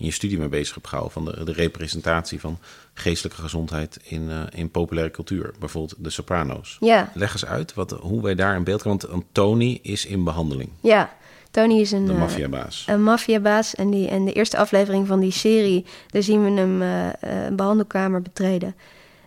in 0.05 0.11
je 0.11 0.17
studie 0.17 0.39
mee 0.39 0.49
bezig 0.49 0.75
hebt 0.75 0.89
gehouden. 0.89 1.13
Van 1.13 1.25
de, 1.25 1.45
de 1.45 1.53
representatie 1.53 2.41
van 2.41 2.59
geestelijke 2.95 3.41
gezondheid 3.41 3.99
in, 4.03 4.31
eh, 4.31 4.43
in 4.51 4.71
populaire 4.71 5.13
cultuur. 5.13 5.55
Bijvoorbeeld 5.59 6.05
de 6.05 6.11
soprano's. 6.11 6.77
ja, 6.81 7.11
Leg 7.15 7.33
eens 7.33 7.47
uit 7.47 7.75
wat, 7.75 7.91
hoe 7.91 8.23
wij 8.23 8.35
daar 8.35 8.57
in 8.57 8.65
beeld 8.65 8.83
komen. 8.83 9.09
Want 9.11 9.25
Tony 9.33 9.79
is 9.83 10.07
in 10.07 10.25
behandeling, 10.25 10.71
ja, 10.81 11.17
Tony 11.51 11.81
is 11.81 11.93
een. 11.93 12.07
de 12.07 12.13
eh, 12.13 12.19
maffiabaas. 12.19 12.85
een 12.89 13.03
maffiabaas. 13.03 13.75
En, 13.75 13.91
die, 13.91 14.09
en 14.09 14.25
de 14.25 14.33
eerste 14.33 14.57
aflevering 14.57 15.07
van 15.07 15.21
die 15.21 15.33
serie, 15.33 15.85
daar 16.07 16.23
zien 16.23 16.45
we 16.45 16.61
hem 16.61 16.83
eh, 16.83 17.47
een 17.47 17.57
behandelkamer 17.57 18.23
betreden. 18.23 18.75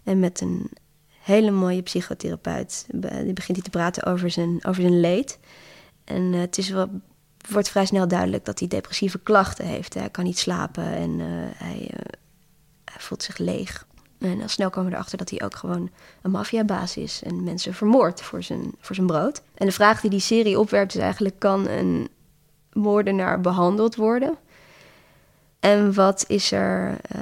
En 0.03 0.19
met 0.19 0.41
een 0.41 0.69
hele 1.19 1.51
mooie 1.51 1.81
psychotherapeut 1.81 2.85
die 3.23 3.33
begint 3.33 3.57
hij 3.57 3.61
te 3.61 3.69
praten 3.69 4.05
over 4.05 4.29
zijn, 4.29 4.59
over 4.65 4.81
zijn 4.81 4.99
leed. 4.99 5.39
En 6.03 6.33
het 6.33 6.57
is 6.57 6.69
wel, 6.69 6.89
wordt 7.49 7.69
vrij 7.69 7.85
snel 7.85 8.07
duidelijk 8.07 8.45
dat 8.45 8.59
hij 8.59 8.67
depressieve 8.67 9.19
klachten 9.19 9.65
heeft. 9.65 9.93
Hij 9.93 10.09
kan 10.09 10.23
niet 10.23 10.37
slapen 10.37 10.83
en 10.83 11.19
eh, 11.19 11.27
hij, 11.65 11.89
eh, 11.93 11.99
hij 12.85 13.01
voelt 13.01 13.23
zich 13.23 13.37
leeg. 13.37 13.85
En 14.19 14.41
al 14.41 14.47
snel 14.47 14.69
komen 14.69 14.89
we 14.89 14.95
erachter 14.95 15.17
dat 15.17 15.29
hij 15.29 15.41
ook 15.43 15.55
gewoon 15.55 15.89
een 16.21 16.31
maffiabaas 16.31 16.97
is 16.97 17.21
en 17.23 17.43
mensen 17.43 17.73
vermoordt 17.73 18.21
voor 18.21 18.43
zijn, 18.43 18.71
voor 18.79 18.95
zijn 18.95 19.07
brood. 19.07 19.41
En 19.53 19.65
de 19.65 19.71
vraag 19.71 20.01
die 20.01 20.09
die 20.09 20.19
serie 20.19 20.59
opwerpt 20.59 20.95
is 20.95 21.01
eigenlijk: 21.01 21.39
kan 21.39 21.67
een 21.67 22.09
moordenaar 22.73 23.41
behandeld 23.41 23.95
worden? 23.95 24.37
En 25.59 25.93
wat 25.93 26.25
is 26.27 26.51
er. 26.51 26.97
eh, 27.01 27.21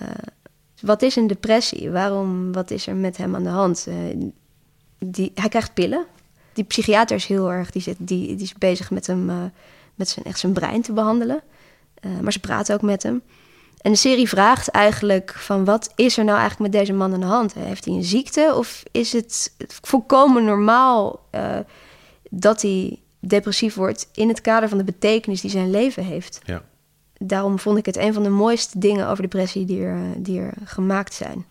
wat 0.81 1.01
is 1.01 1.15
een 1.15 1.27
depressie? 1.27 1.89
Waarom, 1.91 2.51
wat 2.51 2.71
is 2.71 2.87
er 2.87 2.95
met 2.95 3.17
hem 3.17 3.35
aan 3.35 3.43
de 3.43 3.49
hand? 3.49 3.87
Die, 4.99 5.31
hij 5.35 5.49
krijgt 5.49 5.73
pillen. 5.73 6.05
Die 6.53 6.63
psychiater 6.63 7.15
is 7.15 7.25
heel 7.25 7.51
erg, 7.51 7.71
die, 7.71 7.81
zit, 7.81 7.95
die, 7.99 8.35
die 8.35 8.45
is 8.45 8.53
bezig 8.53 8.91
met 8.91 9.07
hem, 9.07 9.51
met 9.95 10.09
zijn, 10.09 10.25
echt 10.25 10.39
zijn 10.39 10.53
brein 10.53 10.81
te 10.81 10.93
behandelen. 10.93 11.41
Eh, 11.93 12.19
maar 12.19 12.31
ze 12.31 12.39
praten 12.39 12.75
ook 12.75 12.81
met 12.81 13.03
hem. 13.03 13.21
En 13.85 13.91
de 13.91 13.97
serie 13.97 14.29
vraagt 14.29 14.67
eigenlijk 14.67 15.33
van 15.37 15.65
wat 15.65 15.91
is 15.95 16.17
er 16.17 16.23
nou 16.23 16.37
eigenlijk 16.39 16.71
met 16.71 16.81
deze 16.81 16.93
man 16.93 17.13
aan 17.13 17.19
de 17.19 17.25
hand? 17.25 17.53
Heeft 17.53 17.85
hij 17.85 17.93
een 17.93 18.03
ziekte 18.03 18.53
of 18.55 18.83
is 18.91 19.13
het 19.13 19.53
volkomen 19.67 20.43
normaal 20.43 21.19
uh, 21.31 21.57
dat 22.29 22.61
hij 22.61 22.99
depressief 23.19 23.75
wordt 23.75 24.09
in 24.13 24.27
het 24.27 24.41
kader 24.41 24.69
van 24.69 24.77
de 24.77 24.83
betekenis 24.83 25.41
die 25.41 25.49
zijn 25.49 25.69
leven 25.69 26.03
heeft? 26.03 26.39
Ja. 26.43 26.63
Daarom 27.17 27.59
vond 27.59 27.77
ik 27.77 27.85
het 27.85 27.97
een 27.97 28.13
van 28.13 28.23
de 28.23 28.29
mooiste 28.29 28.79
dingen 28.79 29.07
over 29.07 29.23
depressie 29.23 29.65
die 29.65 29.83
er, 29.83 29.99
die 30.17 30.39
er 30.39 30.53
gemaakt 30.63 31.13
zijn. 31.13 31.45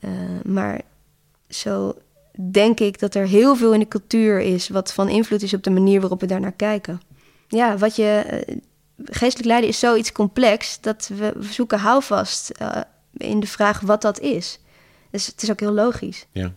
Uh, 0.00 0.10
maar 0.44 0.80
zo 1.48 1.94
denk 2.50 2.80
ik 2.80 2.98
dat 2.98 3.14
er 3.14 3.26
heel 3.26 3.56
veel 3.56 3.72
in 3.74 3.80
de 3.80 3.88
cultuur 3.88 4.40
is 4.40 4.68
wat 4.68 4.92
van 4.92 5.08
invloed 5.08 5.42
is 5.42 5.54
op 5.54 5.62
de 5.62 5.70
manier 5.70 6.00
waarop 6.00 6.20
we 6.20 6.26
daarnaar 6.26 6.52
kijken. 6.52 7.00
Ja, 7.50 7.76
wat 7.76 7.96
je. 7.96 8.42
Uh, 8.48 8.56
geestelijk 9.04 9.48
lijden 9.48 9.68
is 9.68 9.78
zoiets 9.78 10.12
complex 10.12 10.80
dat 10.80 11.10
we, 11.14 11.32
we 11.36 11.52
zoeken 11.52 11.78
houvast 11.78 12.50
uh, 12.62 12.76
in 13.12 13.40
de 13.40 13.46
vraag 13.46 13.80
wat 13.80 14.02
dat 14.02 14.20
is. 14.20 14.60
Dus 15.10 15.26
het 15.26 15.42
is 15.42 15.50
ook 15.50 15.60
heel 15.60 15.72
logisch. 15.72 16.26
Ja. 16.32 16.52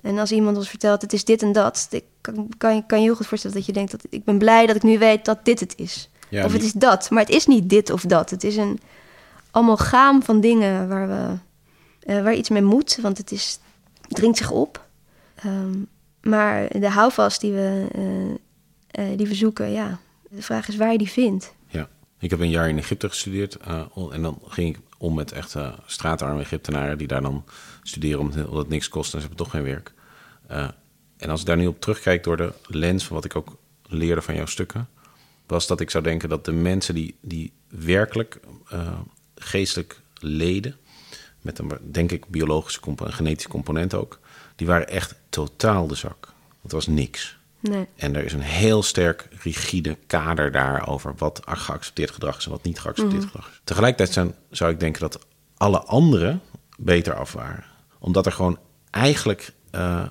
En 0.00 0.18
als 0.18 0.32
iemand 0.32 0.56
ons 0.56 0.68
vertelt, 0.68 1.02
het 1.02 1.12
is 1.12 1.24
dit 1.24 1.42
en 1.42 1.52
dat, 1.52 1.86
ik 1.90 2.04
kan, 2.20 2.48
kan, 2.58 2.74
je, 2.74 2.86
kan 2.86 2.98
je 2.98 3.04
heel 3.04 3.14
goed 3.14 3.26
voorstellen 3.26 3.56
dat 3.56 3.66
je 3.66 3.72
denkt 3.72 3.90
dat 3.90 4.04
ik 4.10 4.24
ben 4.24 4.38
blij 4.38 4.66
dat 4.66 4.76
ik 4.76 4.82
nu 4.82 4.98
weet 4.98 5.24
dat 5.24 5.44
dit 5.44 5.60
het 5.60 5.74
is. 5.76 6.10
Ja, 6.28 6.44
of 6.44 6.52
het 6.52 6.62
is 6.62 6.72
dat, 6.72 7.10
maar 7.10 7.22
het 7.22 7.34
is 7.34 7.46
niet 7.46 7.68
dit 7.68 7.90
of 7.90 8.02
dat. 8.02 8.30
Het 8.30 8.44
is 8.44 8.56
een 8.56 8.80
amalgaam 9.50 10.22
van 10.22 10.40
dingen 10.40 10.88
waar 10.88 11.08
we 11.08 11.36
uh, 12.12 12.22
waar 12.22 12.34
iets 12.34 12.48
mee 12.48 12.62
moet, 12.62 12.98
want 13.02 13.18
het 13.18 13.32
is, 13.32 13.58
dringt 14.08 14.38
zich 14.38 14.50
op. 14.50 14.86
Um, 15.46 15.88
maar 16.20 16.78
de 16.78 16.90
houvast 16.90 17.40
die 17.40 17.52
we, 17.52 17.86
uh, 17.96 19.08
uh, 19.10 19.16
die 19.16 19.26
we 19.26 19.34
zoeken, 19.34 19.70
ja, 19.70 19.98
de 20.28 20.42
vraag 20.42 20.68
is 20.68 20.76
waar 20.76 20.92
je 20.92 20.98
die 20.98 21.10
vindt. 21.10 21.54
Ja, 21.68 21.88
ik 22.18 22.30
heb 22.30 22.40
een 22.40 22.50
jaar 22.50 22.68
in 22.68 22.78
Egypte 22.78 23.08
gestudeerd 23.08 23.56
en 24.10 24.22
dan 24.22 24.42
ging 24.48 24.76
ik 24.76 24.82
om 24.98 25.14
met 25.14 25.32
echt 25.32 25.54
straatarme 25.86 26.40
Egyptenaren 26.40 26.98
die 26.98 27.06
daar 27.06 27.22
dan 27.22 27.44
studeren 27.82 28.20
omdat 28.20 28.52
het 28.52 28.68
niks 28.68 28.88
kost 28.88 29.14
en 29.14 29.20
ze 29.20 29.26
hebben 29.26 29.44
toch 29.44 29.50
geen 29.50 29.62
werk. 29.62 29.92
en 31.16 31.30
als 31.30 31.40
ik 31.40 31.46
daar 31.46 31.56
nu 31.56 31.66
op 31.66 31.80
terugkijk 31.80 32.24
door 32.24 32.36
de 32.36 32.52
lens 32.66 33.04
van 33.04 33.14
wat 33.16 33.24
ik 33.24 33.36
ook 33.36 33.56
leerde 33.86 34.22
van 34.22 34.34
jouw 34.34 34.46
stukken, 34.46 34.88
was 35.46 35.66
dat 35.66 35.80
ik 35.80 35.90
zou 35.90 36.04
denken 36.04 36.28
dat 36.28 36.44
de 36.44 36.52
mensen 36.52 36.94
die, 36.94 37.16
die 37.20 37.52
werkelijk 37.68 38.40
geestelijk 39.34 40.00
leden, 40.20 40.76
met 41.40 41.58
een, 41.58 41.72
denk 41.90 42.12
ik, 42.12 42.26
biologische 42.28 42.80
component, 42.80 43.16
genetische 43.16 43.48
component 43.48 43.94
ook, 43.94 44.20
die 44.56 44.66
waren 44.66 44.88
echt 44.88 45.14
totaal 45.28 45.86
de 45.86 45.94
zak. 45.94 46.32
Het 46.62 46.72
was 46.72 46.86
niks. 46.86 47.37
Nee. 47.60 47.86
En 47.96 48.16
er 48.16 48.24
is 48.24 48.32
een 48.32 48.40
heel 48.40 48.82
sterk 48.82 49.28
rigide 49.42 49.96
kader 50.06 50.52
daar 50.52 50.88
over 50.88 51.14
wat 51.16 51.40
geaccepteerd 51.44 52.10
gedrag 52.10 52.36
is 52.38 52.44
en 52.44 52.50
wat 52.50 52.62
niet 52.62 52.78
geaccepteerd 52.80 53.22
Mhm. 53.22 53.30
gedrag 53.30 53.50
is. 53.50 53.60
Tegelijkertijd 53.64 54.12
zijn, 54.12 54.34
zou 54.50 54.72
ik 54.72 54.80
denken 54.80 55.00
dat 55.00 55.26
alle 55.56 55.78
anderen 55.82 56.40
beter 56.76 57.14
af 57.14 57.32
waren. 57.32 57.64
Omdat 57.98 58.26
er 58.26 58.32
gewoon 58.32 58.58
eigenlijk 58.90 59.52
uh, 59.74 60.06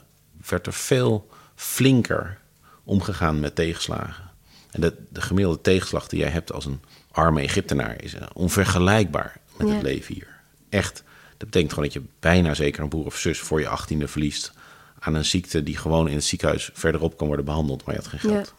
werd 0.50 0.68
er 0.68 0.74
veel 0.74 1.30
flinker 1.56 2.38
omgegaan 2.84 3.40
met 3.40 3.56
tegenslagen. 3.56 4.24
En 4.72 4.82
de, 4.82 4.94
de 5.10 5.22
gemiddelde 5.22 5.62
tegenslag 5.62 6.08
die 6.08 6.20
jij 6.20 6.30
hebt 6.30 6.52
als 6.52 6.66
een 6.66 6.82
arme 7.12 7.42
Egyptenaar 7.42 8.02
is 8.04 8.14
uh, 8.16 8.22
onvergelijkbaar 8.34 9.38
met 9.58 9.68
Ja. 9.68 9.74
het 9.74 9.84
leven 9.84 10.14
hier. 10.14 10.36
Echt. 10.70 11.04
Dat 11.38 11.48
betekent 11.50 11.74
gewoon 11.74 11.90
dat 11.90 12.02
je 12.04 12.10
bijna 12.20 12.54
zeker 12.54 12.84
een 12.84 12.90
broer 12.90 13.06
of 13.06 13.18
zus 13.18 13.40
voor 13.40 13.60
je 13.60 13.68
achttiende 13.68 14.08
verliest 14.08 14.52
aan 15.00 15.14
een 15.16 15.26
ziekte 15.26 15.64
die 15.64 15.78
gewoon 15.78 16.08
in 16.08 16.16
het 16.16 16.24
ziekenhuis 16.24 16.70
verderop 16.74 17.18
kan 17.18 17.28
worden 17.28 17.46
behandeld, 17.46 17.86
maar 17.86 17.96
je 17.96 18.02
had 18.02 18.10
geen 18.10 18.30
Ja. 18.32 18.36
geld. 18.36 18.54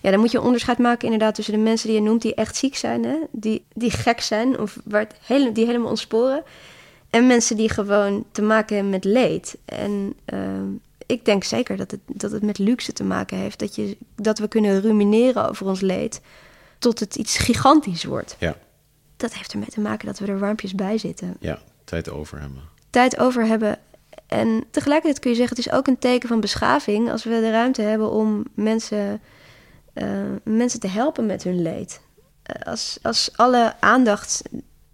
Ja, 0.00 0.10
dan 0.10 0.20
moet 0.20 0.30
je 0.30 0.38
een 0.38 0.44
onderscheid 0.44 0.78
maken 0.78 1.04
inderdaad 1.04 1.34
tussen 1.34 1.54
de 1.54 1.60
mensen 1.60 1.88
die 1.88 1.96
je 1.96 2.02
noemt 2.02 2.22
die 2.22 2.34
echt 2.34 2.56
ziek 2.56 2.76
zijn, 2.76 3.04
hè? 3.04 3.16
Die, 3.32 3.64
die 3.74 3.90
gek 3.90 4.20
zijn 4.20 4.58
of 4.58 4.78
waar 4.84 5.00
het 5.00 5.14
hele, 5.26 5.52
die 5.52 5.66
helemaal 5.66 5.88
ontsporen. 5.88 6.42
En 7.10 7.26
mensen 7.26 7.56
die 7.56 7.68
gewoon 7.68 8.24
te 8.32 8.42
maken 8.42 8.74
hebben 8.74 8.92
met 8.92 9.04
leed. 9.04 9.56
En 9.64 10.14
ehm, 10.24 10.64
ik 11.06 11.24
denk 11.24 11.44
zeker 11.44 11.76
dat 11.76 11.90
het, 11.90 12.00
dat 12.06 12.30
het 12.30 12.42
met 12.42 12.58
luxe 12.58 12.92
te 12.92 13.04
maken 13.04 13.36
heeft. 13.38 13.58
Dat, 13.58 13.74
je, 13.74 13.96
dat 14.16 14.38
we 14.38 14.48
kunnen 14.48 14.80
rumineren 14.80 15.48
over 15.48 15.66
ons 15.66 15.80
leed 15.80 16.20
tot 16.78 17.00
het 17.00 17.16
iets 17.16 17.36
gigantisch 17.38 18.04
wordt. 18.04 18.36
Ja, 18.38 18.56
Dat 19.16 19.34
heeft 19.34 19.52
ermee 19.52 19.68
te 19.68 19.80
maken 19.80 20.06
dat 20.06 20.18
we 20.18 20.26
er 20.26 20.38
warmpjes 20.38 20.74
bij 20.74 20.98
zitten. 20.98 21.36
ja, 21.40 21.58
tijd 21.84 22.10
over 22.10 22.40
hebben. 22.40 22.62
Tijd 22.90 23.18
over 23.18 23.46
hebben. 23.46 23.78
En 24.30 24.64
tegelijkertijd 24.70 25.18
kun 25.18 25.30
je 25.30 25.36
zeggen, 25.36 25.56
het 25.56 25.66
is 25.66 25.72
ook 25.72 25.86
een 25.86 25.98
teken 25.98 26.28
van 26.28 26.40
beschaving 26.40 27.10
als 27.10 27.24
we 27.24 27.30
de 27.30 27.50
ruimte 27.50 27.82
hebben 27.82 28.10
om 28.10 28.44
mensen, 28.54 29.20
eh, 29.92 30.08
mensen 30.44 30.80
te 30.80 30.88
helpen 30.88 31.26
met 31.26 31.42
hun 31.42 31.62
leed. 31.62 32.00
Eh, 32.42 32.66
als, 32.66 32.98
als 33.02 33.30
alle 33.36 33.74
aandacht 33.80 34.42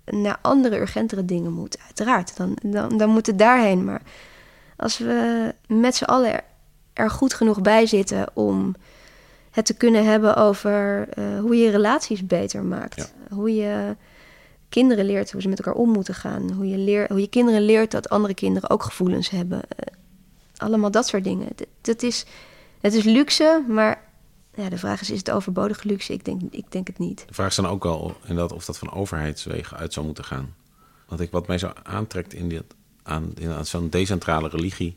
naar 0.04 0.38
andere 0.42 0.80
urgentere 0.80 1.24
dingen 1.24 1.52
moet, 1.52 1.78
uiteraard, 1.84 2.36
dan, 2.36 2.58
dan, 2.62 2.98
dan 2.98 3.10
moet 3.10 3.26
het 3.26 3.38
daarheen. 3.38 3.84
Maar 3.84 4.02
als 4.76 4.98
we 4.98 5.54
met 5.66 5.96
z'n 5.96 6.04
allen 6.04 6.32
er, 6.32 6.44
er 6.92 7.10
goed 7.10 7.34
genoeg 7.34 7.60
bij 7.60 7.86
zitten 7.86 8.26
om 8.34 8.74
het 9.50 9.66
te 9.66 9.76
kunnen 9.76 10.04
hebben 10.04 10.36
over 10.36 11.08
eh, 11.08 11.40
hoe 11.40 11.56
je 11.56 11.70
relaties 11.70 12.26
beter 12.26 12.64
maakt. 12.64 12.96
Ja. 12.96 13.34
Hoe 13.34 13.54
je 13.54 13.96
kinderen 14.80 15.04
leert 15.04 15.32
hoe 15.32 15.40
ze 15.40 15.48
met 15.48 15.58
elkaar 15.58 15.74
om 15.74 15.90
moeten 15.90 16.14
gaan. 16.14 16.52
Hoe 16.52 16.68
je, 16.68 16.78
leer, 16.78 17.06
hoe 17.08 17.20
je 17.20 17.28
kinderen 17.28 17.62
leert 17.62 17.90
dat 17.90 18.08
andere 18.08 18.34
kinderen 18.34 18.70
ook 18.70 18.82
gevoelens 18.82 19.30
hebben. 19.30 19.62
Eh, 19.68 19.94
allemaal 20.56 20.90
dat 20.90 21.06
soort 21.06 21.24
dingen. 21.24 21.46
Het, 21.46 21.66
het, 21.82 22.02
is, 22.02 22.24
het 22.80 22.94
is 22.94 23.04
luxe, 23.04 23.64
maar 23.68 24.02
ja, 24.54 24.68
de 24.68 24.78
vraag 24.78 25.00
is, 25.00 25.10
is 25.10 25.18
het 25.18 25.30
overbodige 25.30 25.88
luxe? 25.88 26.12
Ik 26.12 26.24
denk, 26.24 26.40
ik 26.50 26.72
denk 26.72 26.86
het 26.86 26.98
niet. 26.98 27.24
De 27.26 27.34
vraag 27.34 27.48
is 27.48 27.56
dan 27.56 27.66
ook 27.66 27.82
wel 27.82 28.16
inderdaad 28.20 28.52
of 28.52 28.64
dat 28.64 28.78
van 28.78 28.92
overheidswegen 28.92 29.76
uit 29.76 29.92
zou 29.92 30.06
moeten 30.06 30.24
gaan. 30.24 30.54
Want 31.08 31.20
ik, 31.20 31.30
wat 31.30 31.46
mij 31.46 31.58
zo 31.58 31.72
aantrekt 31.82 32.34
in, 32.34 32.48
dit, 32.48 32.64
aan, 33.02 33.32
in 33.34 33.64
zo'n 33.64 33.88
decentrale 33.88 34.48
religie 34.48 34.94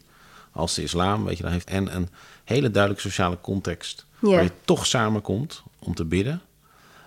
als 0.52 0.76
de 0.76 0.82
islam, 0.82 1.24
weet 1.24 1.38
je, 1.38 1.44
dan 1.44 1.52
heeft 1.52 1.70
en 1.70 1.96
een 1.96 2.10
hele 2.44 2.72
duidelijke 2.72 3.08
sociale 3.08 3.38
context 3.42 4.06
Ja. 4.22 4.30
waar 4.30 4.44
je 4.44 4.52
toch 4.66 4.86
samenkomt 4.86 5.64
om 5.80 5.96
te 5.96 6.06
bidden. 6.06 6.42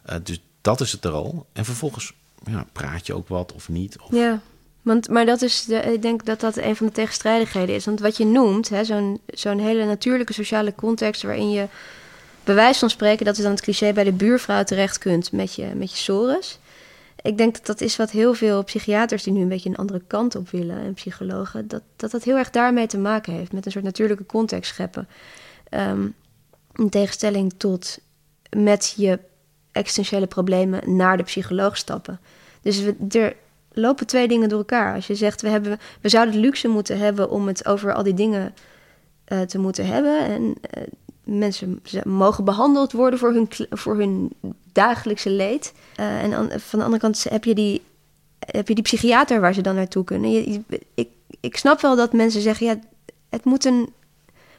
Eh, 0.02 0.16
dus 0.22 0.40
dat 0.60 0.80
is 0.80 0.92
het 0.92 1.04
er 1.04 1.12
al. 1.12 1.46
En 1.52 1.64
vervolgens 1.64 2.12
ja, 2.44 2.66
praat 2.72 3.06
je 3.06 3.14
ook 3.14 3.28
wat 3.28 3.52
of 3.52 3.68
niet. 3.68 3.98
Of, 3.98 4.10
Ja, 4.10 4.40
want, 4.82 5.08
maar 5.08 5.26
dat 5.26 5.42
is 5.42 5.64
de, 5.64 5.76
ik 5.76 6.02
denk 6.02 6.24
dat 6.24 6.40
dat 6.40 6.56
een 6.56 6.76
van 6.76 6.86
de 6.86 6.92
tegenstrijdigheden 6.92 7.74
is. 7.74 7.84
Want 7.84 8.00
wat 8.00 8.16
je 8.16 8.24
noemt, 8.24 8.70
zo'n 8.82 9.20
zo'n 9.26 9.58
hele 9.58 9.84
natuurlijke 9.84 10.32
sociale 10.32 10.74
context 10.74 11.22
waarin 11.22 11.50
je 11.50 11.66
bij 12.44 12.54
wijze 12.54 12.78
van 12.78 12.90
spreken, 12.90 13.24
dat 13.24 13.36
is 13.36 13.42
dan 13.42 13.52
het 13.52 13.60
cliché, 13.60 13.92
bij 13.92 14.04
de 14.04 14.12
buurvrouw 14.12 14.64
terecht 14.64 14.98
kunt 14.98 15.32
met 15.32 15.54
je, 15.54 15.66
met 15.74 15.90
je 15.90 15.96
sores. 15.96 16.58
Ik 17.22 17.36
denk 17.36 17.54
dat 17.54 17.66
dat 17.66 17.80
is 17.80 17.96
wat 17.96 18.10
heel 18.10 18.34
veel 18.34 18.64
psychiaters 18.64 19.22
die 19.22 19.32
nu 19.32 19.40
een 19.40 19.48
beetje 19.48 19.68
een 19.68 19.76
andere 19.76 20.02
kant 20.06 20.34
op 20.34 20.50
willen 20.50 20.78
en 20.78 20.94
psychologen, 20.94 21.68
dat 21.68 21.82
dat, 21.96 22.10
dat 22.10 22.24
heel 22.24 22.36
erg 22.36 22.50
daarmee 22.50 22.86
te 22.86 22.98
maken 22.98 23.32
heeft, 23.32 23.52
met 23.52 23.66
een 23.66 23.72
soort 23.72 23.84
natuurlijke 23.84 24.26
context 24.26 24.72
scheppen. 24.72 25.08
Ehm, 25.68 26.06
in 26.74 26.88
tegenstelling 26.88 27.52
tot 27.56 27.98
met 28.56 28.94
je 28.96 29.18
existentiële 29.72 30.26
problemen 30.26 30.96
naar 30.96 31.16
de 31.16 31.22
psycholoog 31.22 31.76
stappen. 31.76 32.20
Dus 32.62 32.80
we, 32.80 33.18
er 33.18 33.36
lopen 33.72 34.06
twee 34.06 34.28
dingen 34.28 34.48
door 34.48 34.58
elkaar. 34.58 34.94
Als 34.94 35.06
je 35.06 35.14
zegt, 35.14 35.42
we, 35.42 35.48
hebben, 35.48 35.78
we 36.00 36.08
zouden 36.08 36.34
de 36.34 36.40
luxe 36.40 36.68
moeten 36.68 36.98
hebben 36.98 37.30
om 37.30 37.46
het 37.46 37.66
over 37.66 37.94
al 37.94 38.02
die 38.02 38.14
dingen 38.14 38.54
eh, 39.24 39.40
te 39.40 39.58
moeten 39.58 39.86
hebben. 39.86 40.18
En 40.18 40.54
eh, 40.60 40.82
mensen 41.24 41.82
mogen 42.04 42.44
behandeld 42.44 42.92
worden 42.92 43.18
voor 43.18 43.32
hun, 43.32 43.48
voor 43.70 43.96
hun 43.96 44.32
dagelijkse 44.72 45.30
leed. 45.30 45.72
Eh, 45.96 46.22
en 46.22 46.60
van 46.60 46.78
de 46.78 46.84
andere 46.84 47.02
kant 47.02 47.24
heb 47.28 47.44
je, 47.44 47.54
die, 47.54 47.82
heb 48.38 48.68
je 48.68 48.74
die 48.74 48.84
psychiater 48.84 49.40
waar 49.40 49.54
ze 49.54 49.60
dan 49.60 49.74
naartoe 49.74 50.04
kunnen. 50.04 50.62
Ik, 50.94 51.08
ik 51.40 51.56
snap 51.56 51.80
wel 51.80 51.96
dat 51.96 52.12
mensen 52.12 52.40
zeggen, 52.40 52.66
ja, 52.66 52.78
het 53.28 53.44
moet 53.44 53.64
een 53.64 53.92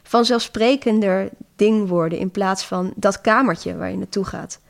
vanzelfsprekender 0.02 1.28
ding 1.56 1.88
worden... 1.88 2.18
in 2.18 2.30
plaats 2.30 2.64
van 2.64 2.92
dat 2.96 3.20
kamertje 3.20 3.76
waar 3.76 3.90
je 3.90 3.96
naartoe 3.96 4.24
gaat. 4.24 4.60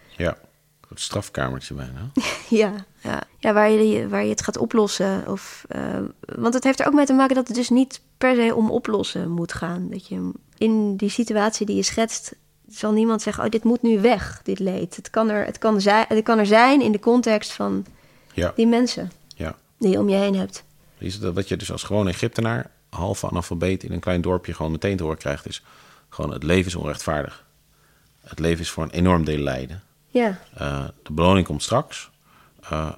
Strafkamertje 1.01 1.75
bijna. 1.75 2.11
Ja, 2.49 2.73
ja. 3.01 3.23
ja 3.39 3.53
waar, 3.53 3.71
je, 3.71 4.09
waar 4.09 4.23
je 4.23 4.31
het 4.31 4.43
gaat 4.43 4.57
oplossen. 4.57 5.29
Of, 5.29 5.65
eh, 5.69 5.99
want 6.19 6.55
het 6.55 6.65
heeft 6.65 6.81
er 6.81 6.87
ook 6.87 6.95
mee 6.95 7.07
te 7.07 7.13
maken 7.13 7.35
dat 7.35 7.49
het 7.49 7.57
dus 7.57 7.69
niet 7.69 8.01
per 8.19 8.35
se 8.35 8.55
om 8.55 8.71
oplossen 8.71 9.31
moet 9.31 9.53
gaan. 9.53 9.89
Dat 9.91 10.09
je 10.09 10.31
in 10.59 10.97
die 10.97 11.09
situatie 11.09 11.67
die 11.67 11.77
je 11.77 11.83
schetst, 11.83 12.35
zal 12.69 12.93
niemand 12.93 13.23
zeggen: 13.23 13.45
Oh, 13.45 13.51
dit 13.51 13.65
moet 13.65 13.83
nu 13.83 14.01
weg, 14.01 14.41
dit 14.43 14.59
leed. 14.59 14.97
Het 14.97 15.11
kan 15.11 15.31
er, 15.31 15.45
het 15.45 15.59
kan 15.59 15.81
zijn, 15.81 16.05
het 16.09 16.23
kan 16.23 16.39
er 16.39 16.47
zijn 16.47 16.83
in 16.83 16.93
de 16.93 16.99
context 16.99 17.53
van 17.53 17.87
Ja, 18.33 18.53
die 18.57 18.67
mensen 18.67 19.11
ja. 19.35 19.57
die 19.79 19.91
je 19.91 19.99
om 19.99 20.09
je 20.09 20.17
heen 20.17 20.37
hebt. 20.37 20.65
Is 20.99 21.15
het 21.15 21.35
wat 21.35 21.49
je 21.49 21.57
dus 21.57 21.73
als 21.73 21.83
gewoon 21.83 22.09
Egyptenaar, 22.09 22.71
halve 22.89 23.29
analfabeet 23.29 23.83
in 23.83 23.93
een 23.93 24.01
klein 24.01 24.21
dorpje 24.21 24.55
gewoon 24.55 24.73
meteen 24.73 24.97
te 24.97 25.03
horen 25.03 25.19
krijgt, 25.19 25.47
is 25.47 25.63
gewoon 26.09 26.33
het 26.33 26.43
leven 26.43 26.67
is 26.67 26.75
onrechtvaardig. 26.75 27.45
Het 28.21 28.39
leven 28.39 28.61
is 28.61 28.71
voor 28.71 28.83
een 28.83 28.91
enorm 28.91 29.25
deel 29.25 29.39
lijden. 29.39 29.83
Ja, 30.15 30.39
Eh, 30.55 30.85
de 31.03 31.13
beloning 31.13 31.47
komt 31.47 31.63
straks. 31.63 32.11
Eh, 32.61 32.89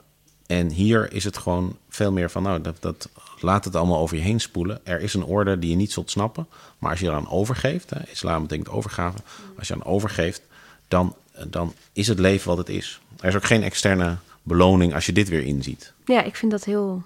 en 0.47 0.71
hier 0.71 1.13
is 1.13 1.25
het 1.25 1.39
gewoon 1.39 1.77
veel 1.89 2.13
meer 2.13 2.31
van, 2.31 2.43
nou, 2.43 2.61
dat, 2.61 2.77
dat, 2.81 3.09
laat 3.41 3.65
het 3.65 3.77
allemaal 3.77 3.99
over 3.99 4.17
je 4.17 4.23
heen 4.23 4.41
spoelen. 4.41 4.81
Er 4.85 5.01
is 5.01 5.15
een 5.15 5.25
orde 5.25 5.59
die 5.59 5.71
je 5.71 5.77
niet 5.77 5.93
zult 5.93 6.11
snappen. 6.11 6.47
Maar 6.79 6.91
als 6.91 7.01
je 7.01 7.07
eraan 7.07 7.29
overgeeft, 7.31 7.91
hè, 7.91 7.99
islam 8.11 8.43
betekent 8.43 8.69
overgave. 8.69 9.19
Als 9.59 9.69
je 9.69 9.75
aan 9.75 9.85
overgeeft, 9.85 10.43
dan, 10.89 11.15
dan 11.47 11.75
is 11.93 12.09
het 12.09 12.19
leven 12.19 12.49
wat 12.49 12.59
het 12.59 12.69
is. 12.69 13.01
Er 13.21 13.29
is 13.29 13.35
ook 13.35 13.45
geen 13.45 13.63
externe 13.63 14.17
beloning 14.43 14.95
als 14.95 15.07
je 15.07 15.13
dit 15.13 15.29
weer 15.29 15.43
inziet. 15.43 15.93
Ja, 16.05 16.23
ik 16.23 16.37
vind 16.37 16.51
dat 16.51 16.65
heel 16.65 17.03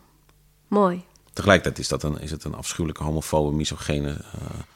mooi. 0.68 1.02
Tegelijkertijd 1.32 1.78
is, 1.78 1.88
dat 1.88 2.02
een, 2.02 2.20
is 2.20 2.30
het 2.30 2.44
een 2.44 2.54
afschuwelijke 2.54 3.02
homofobe, 3.02 3.56
misogene, 3.56 4.08
uh, 4.10 4.16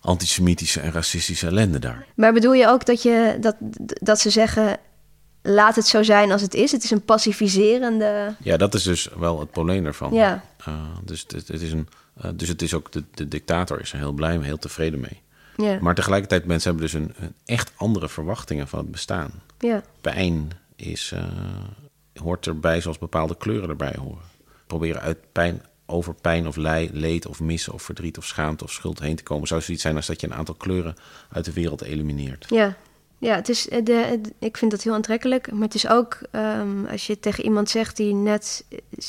antisemitische 0.01 0.81
en 0.81 0.93
racistische 0.93 1.47
ellende 1.47 1.79
daar. 1.79 2.07
Maar 2.15 2.33
bedoel 2.33 2.53
je 2.53 2.69
ook 2.69 2.87
dat, 2.87 3.03
je, 3.03 3.37
dat, 3.41 3.57
dat 4.01 4.21
ze 4.21 4.31
zeggen, 4.31 4.79
laat 5.47 5.77
het 5.77 5.87
zo 5.87 6.03
zijn 6.03 6.33
als 6.33 6.43
het 6.43 6.55
is? 6.55 6.73
Het 6.73 6.85
is 6.85 6.91
een 6.91 7.05
pacificerende... 7.05 8.35
Ja, 8.43 8.57
dat 8.57 8.75
is 8.75 8.83
dus 8.83 9.09
wel 9.17 9.41
het 9.41 9.51
probleem 9.51 9.87
ervan. 9.87 10.13
Ja. 10.13 10.45
Uh, 10.69 10.75
dus, 11.03 11.21
het, 11.21 11.49
het 11.49 11.61
is 11.63 11.73
een, 11.73 11.89
uh, 12.25 12.31
dus 12.35 12.49
het 12.49 12.63
is 12.63 12.75
ook, 12.75 12.93
de, 12.93 13.05
de 13.15 13.29
dictator 13.29 13.81
is 13.81 13.93
er 13.93 13.99
heel 13.99 14.13
blij 14.13 14.39
mee, 14.39 14.47
heel 14.47 14.59
tevreden 14.59 15.01
mee. 15.01 15.21
Ja. 15.57 15.79
Maar 15.81 15.95
tegelijkertijd, 15.95 16.45
mensen 16.45 16.71
hebben 16.71 16.91
dus 16.91 17.01
een, 17.01 17.15
een 17.17 17.35
echt 17.45 17.73
andere 17.77 18.09
verwachtingen 18.09 18.69
van 18.69 18.79
het 18.79 18.91
bestaan. 18.91 19.31
Ja. 19.59 19.83
Pijn 20.01 20.51
is, 20.77 21.15
hoort 22.15 22.47
erbij 22.47 22.81
zoals 22.81 22.99
bepaalde 22.99 23.37
kleuren 23.37 23.69
erbij 23.69 23.97
horen. 23.99 24.33
Proberen 24.67 25.01
uit 25.01 25.19
pijn 25.33 25.63
over 25.87 26.15
pijn 26.15 26.47
of 26.47 26.57
leed 26.57 27.27
of 27.27 27.41
missen 27.41 27.73
of 27.73 27.83
verdriet 27.83 28.19
of 28.19 28.27
schaamte 28.27 28.65
of 28.65 28.73
schuld 28.73 28.99
heen 28.99 29.17
te 29.17 29.23
komen, 29.23 29.49
zou 29.49 29.61
zoiets 29.61 29.83
zijn 29.83 29.97
als 29.97 30.07
dat 30.07 30.21
je 30.21 30.27
een 30.27 30.35
aantal 30.35 30.55
kleuren 30.55 30.97
uit 31.33 31.45
de 31.45 31.53
wereld 31.53 31.83
elimineert. 31.83 32.47
Ja, 32.49 32.77
ja 33.19 33.35
het 33.35 33.49
is, 33.49 33.69
eh, 33.69 33.85
de, 33.85 34.21
ik 34.39 34.57
vind 34.57 34.71
dat 34.71 34.83
heel 34.83 34.93
aantrekkelijk. 34.93 35.53
Maar 35.53 35.63
het 35.63 35.75
is 35.75 35.89
ook 35.89 36.19
um, 36.33 36.87
als 36.87 37.07
je 37.07 37.21
tegen 37.21 37.45
iemand 37.45 37.71
zegt 37.71 37.97
die 37.97 38.15
net 38.15 38.65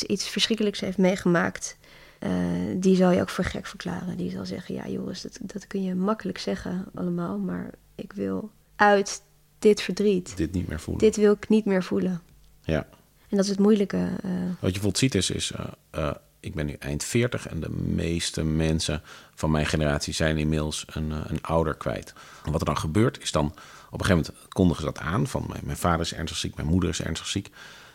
iets 0.07 0.29
verschrikkelijks 0.29 0.79
heeft 0.79 0.97
meegemaakt. 0.97 1.77
Uh, 2.19 2.31
die 2.75 2.95
zal 2.95 3.12
je 3.12 3.21
ook 3.21 3.29
voor 3.29 3.43
gek 3.43 3.65
verklaren. 3.65 4.17
Die 4.17 4.31
zal 4.31 4.45
zeggen: 4.45 4.75
Ja, 4.75 4.88
Joris, 4.88 5.21
dat, 5.21 5.38
dat 5.41 5.67
kun 5.67 5.83
je 5.83 5.95
makkelijk 5.95 6.38
zeggen, 6.38 6.85
allemaal. 6.93 7.38
Maar 7.38 7.69
ik 7.95 8.13
wil 8.13 8.51
uit 8.75 9.21
dit 9.59 9.81
verdriet. 9.81 10.38
Dit 10.38 10.51
niet 10.51 10.67
meer 10.67 10.79
voelen. 10.79 11.03
Dit 11.03 11.15
wil 11.15 11.33
ik 11.33 11.50
niet 11.50 11.65
meer 11.65 11.83
voelen. 11.83 12.21
Ja. 12.62 12.88
En 13.29 13.38
dat 13.38 13.43
is 13.43 13.50
het 13.50 13.59
moeilijke. 13.59 13.97
Uh... 13.97 14.31
Wat 14.41 14.55
je 14.59 14.59
bijvoorbeeld 14.59 14.97
ziet 14.97 15.15
is, 15.15 15.29
is 15.29 15.51
uh, 15.95 16.12
ik 16.45 16.55
ben 16.55 16.65
nu 16.65 16.75
eind 16.79 17.03
40 17.03 17.47
en 17.47 17.59
de 17.59 17.69
meeste 17.69 18.43
mensen 18.43 19.01
van 19.35 19.51
mijn 19.51 19.65
generatie 19.65 20.13
zijn 20.13 20.38
inmiddels 20.38 20.85
een, 20.88 21.12
een 21.12 21.41
ouder 21.41 21.75
kwijt. 21.75 22.13
En 22.43 22.51
wat 22.51 22.59
er 22.59 22.65
dan 22.65 22.77
gebeurt 22.77 23.21
is 23.21 23.31
dan, 23.31 23.53
op 23.95 24.01
een 24.01 24.07
gegeven 24.07 24.33
moment 24.33 24.53
kondigen 24.53 24.83
ze 24.83 24.91
dat 24.91 24.99
aan 24.99 25.27
van 25.27 25.45
mijn, 25.47 25.61
mijn 25.65 25.77
vader 25.77 25.99
is 25.99 26.13
ernstig 26.13 26.37
ziek, 26.37 26.55
mijn 26.55 26.67
moeder 26.67 26.89
is 26.89 27.01
ernstig 27.01 27.27
ziek. 27.27 27.49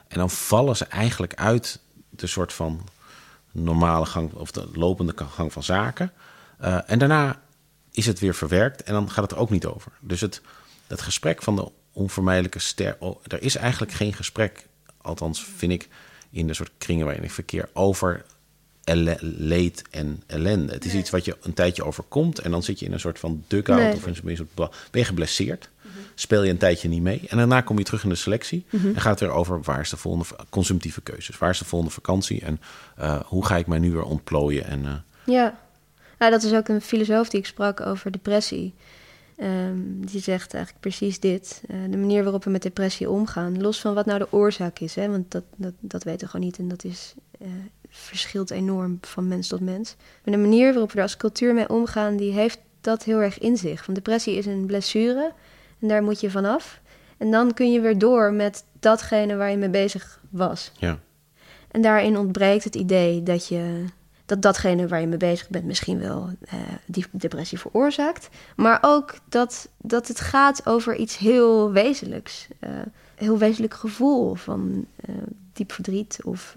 En 0.09 0.19
dan 0.19 0.31
vallen 0.31 0.77
ze 0.77 0.85
eigenlijk 0.85 1.35
uit 1.35 1.81
de 2.11 2.27
soort 2.27 2.53
van 2.53 2.89
normale 3.53 4.07
gang 4.07 4.33
of 4.33 4.51
de 4.51 4.69
lopende 4.73 5.15
gang 5.17 5.53
van 5.53 5.63
zaken. 5.63 6.13
Uh, 6.61 6.79
en 6.87 6.99
daarna 6.99 7.41
is 7.91 8.07
het 8.07 8.19
weer 8.19 8.35
verwerkt 8.35 8.83
en 8.83 8.93
dan 8.93 9.11
gaat 9.11 9.23
het 9.23 9.33
er 9.33 9.39
ook 9.39 9.51
niet 9.51 9.67
over. 9.67 9.93
Dus 10.01 10.21
het, 10.21 10.43
het 10.87 11.01
gesprek 11.01 11.43
van 11.43 11.57
de 11.57 11.71
onvermijdelijke 11.93 12.59
ster, 12.59 12.97
oh, 12.99 13.21
er 13.27 13.43
is 13.43 13.57
eigenlijk 13.57 13.93
geen 13.93 14.13
gesprek, 14.13 14.67
althans 15.01 15.45
vind 15.45 15.73
ik, 15.73 15.89
in 16.31 16.47
de 16.47 16.55
soort 16.55 16.71
kringen 16.79 17.05
waarin 17.07 17.25
ik 17.25 17.31
verkeer, 17.31 17.69
over 17.73 18.25
leed 19.21 19.83
en 19.91 20.23
ellende. 20.27 20.73
Het 20.73 20.85
is 20.85 20.95
iets 20.95 21.11
wat 21.11 21.25
je 21.25 21.37
een 21.43 21.55
tijdje 21.55 21.85
overkomt 21.85 22.39
en 22.39 22.51
dan 22.51 22.63
zit 22.63 22.79
je 22.79 22.87
in 22.87 22.93
een 22.93 23.01
soort 23.01 23.19
van 23.19 23.45
dugout 23.47 23.79
nee. 23.79 23.95
of 23.95 24.07
in 24.07 24.17
een 24.25 24.37
soort 24.37 24.55
ben 24.55 24.71
je 25.01 25.05
geblesseerd. 25.05 25.71
Speel 26.15 26.43
je 26.43 26.51
een 26.51 26.59
tijdje 26.59 26.89
niet 26.89 27.03
mee 27.03 27.23
en 27.29 27.37
daarna 27.37 27.61
kom 27.61 27.79
je 27.79 27.85
terug 27.85 28.03
in 28.03 28.09
de 28.09 28.15
selectie 28.15 28.65
mm 28.71 28.81
-hmm. 28.81 28.95
en 28.95 29.01
gaat 29.01 29.21
het 29.21 29.29
weer 29.29 29.39
over 29.39 29.63
waar 29.63 29.81
is 29.81 29.91
de 29.91 29.97
volgende 29.97 30.27
consumptieve 30.49 31.01
keuzes, 31.01 31.39
waar 31.39 31.51
is 31.51 31.59
de 31.59 31.65
volgende 31.65 31.95
vakantie 31.95 32.41
en 32.41 32.61
uh, 32.99 33.21
hoe 33.25 33.47
ga 33.47 33.57
ik 33.57 33.67
mij 33.67 33.79
nu 33.79 33.93
weer 33.93 34.03
ontplooien 34.03 34.65
en 34.65 34.81
uh, 34.83 34.93
ja. 35.25 35.59
ja, 36.19 36.31
dat 36.31 36.43
is 36.43 36.53
ook 36.53 36.69
een 36.69 36.81
filosoof 36.81 37.29
die 37.29 37.41
ik 37.41 37.47
sprak 37.47 37.81
over 37.81 38.13
depressie. 38.13 38.75
Um, 39.43 40.07
die 40.07 40.21
zegt 40.21 40.55
eigenlijk 40.55 40.83
precies 40.83 41.21
dit. 41.21 41.63
Uh, 41.71 41.77
de 41.91 41.97
manier 41.97 42.23
waarop 42.23 42.45
we 42.45 42.51
met 42.51 42.63
depressie 42.63 43.11
omgaan, 43.11 43.61
los 43.61 43.81
van 43.81 43.95
wat 43.95 44.07
nou 44.07 44.19
de 44.19 44.33
oorzaak 44.33 44.79
is, 44.79 44.95
hè, 44.95 45.09
want 45.09 45.31
dat, 45.31 45.45
dat, 45.57 45.73
dat 45.81 46.03
weten 46.03 46.21
we 46.21 46.27
gewoon 46.27 46.47
niet 46.47 46.59
en 46.59 46.69
dat 46.69 46.85
is 46.85 47.15
verschilt 47.91 48.51
enorm 48.51 48.99
van 49.01 49.29
mens 49.29 49.49
tot 49.49 49.61
mens. 49.61 49.97
Maar 50.25 50.35
de 50.35 50.41
manier 50.41 50.73
waarop 50.73 50.91
we 50.91 50.97
er 50.97 51.03
als 51.03 51.17
cultuur 51.17 51.55
mee 51.55 51.69
omgaan, 51.69 52.17
die 52.17 52.33
heeft 52.33 52.59
dat 52.81 53.05
heel 53.05 53.19
erg 53.19 53.39
in 53.39 53.57
zich. 53.57 53.87
Want 53.87 53.99
depressie 53.99 54.37
is 54.37 54.47
een 54.47 54.67
blessure 54.67 55.33
en 55.81 55.89
daar 55.89 56.03
moet 56.03 56.21
je 56.21 56.31
vanaf. 56.31 56.81
En 57.17 57.31
dan 57.31 57.55
kun 57.55 57.73
je 57.73 57.81
weer 57.81 57.99
door 57.99 58.33
met 58.33 58.65
datgene 58.79 59.37
waar 59.37 59.51
je 59.51 59.57
mee 59.57 59.71
bezig 59.71 60.21
was. 60.31 60.73
Ja. 60.79 60.99
En 61.71 61.83
daarin 61.83 62.17
ontbreekt 62.17 62.65
het 62.65 62.75
idee 62.75 63.23
dat 63.23 63.49
je 63.49 63.85
dat 64.27 64.43
datgene 64.43 64.89
waar 64.89 65.01
je 65.01 65.07
mee 65.07 65.19
bezig 65.19 65.49
bent 65.49 65.65
misschien 65.65 65.99
wel 65.99 66.31
uh, 66.55 66.61
die 66.87 67.07
depressie 67.11 67.59
veroorzaakt. 67.59 68.29
Maar 68.57 68.79
ook 68.81 69.15
dat, 69.29 69.69
dat 69.77 70.09
het 70.09 70.21
gaat 70.21 70.67
over 70.67 70.97
iets 70.97 71.19
heel 71.19 71.73
wezenlijks. 71.73 72.49
Uh, 72.61 72.71
heel 73.15 73.39
wezenlijk 73.39 73.75
gevoel 73.75 74.35
van 74.35 74.87
uh, 75.09 75.17
diep 75.53 75.73
verdriet 75.73 76.19
of 76.25 76.55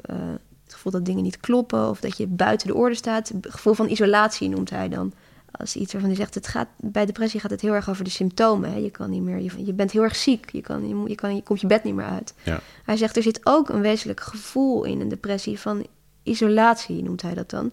het 0.63 0.73
gevoel 0.73 0.91
dat 0.91 1.05
dingen 1.05 1.23
niet 1.23 1.39
kloppen 1.39 1.89
of 1.89 1.99
dat 1.99 2.17
je 2.17 2.27
buiten 2.27 2.67
de 2.67 2.75
orde 2.75 2.95
staat. 2.95 3.29
Het 3.29 3.47
gevoel 3.49 3.73
van 3.73 3.89
isolatie 3.89 4.49
noemt 4.49 4.69
hij 4.69 4.89
dan. 4.89 5.13
Als 5.57 5.75
iets 5.75 5.91
waarvan 5.91 6.11
hij 6.11 6.19
zegt, 6.19 6.35
het 6.35 6.47
gaat, 6.47 6.67
bij 6.77 7.05
depressie 7.05 7.39
gaat 7.39 7.51
het 7.51 7.61
heel 7.61 7.73
erg 7.73 7.89
over 7.89 8.03
de 8.03 8.09
symptomen. 8.09 8.71
Hè. 8.71 8.77
Je, 8.77 8.89
kan 8.89 9.09
niet 9.09 9.21
meer, 9.21 9.39
je, 9.39 9.65
je, 9.65 9.73
bent 9.73 9.91
heel 9.91 10.03
erg 10.03 10.15
ziek, 10.15 10.51
je, 10.51 10.61
kan, 10.61 11.07
je, 11.07 11.15
kan, 11.15 11.35
je 11.35 11.43
komt 11.43 11.61
je 11.61 11.67
bed 11.67 11.83
niet 11.83 11.95
meer 11.95 12.05
uit. 12.05 12.33
Ja. 12.43 12.59
Hij 12.83 12.97
zegt, 12.97 13.15
er 13.15 13.23
zit 13.23 13.39
ook 13.43 13.69
een 13.69 13.81
wezenlijk 13.81 14.19
gevoel 14.19 14.83
in 14.83 15.01
een 15.01 15.09
depressie 15.09 15.59
van 15.59 15.85
isolatie, 16.23 17.03
noemt 17.03 17.21
hij 17.21 17.33
dat 17.33 17.49
dan. 17.49 17.71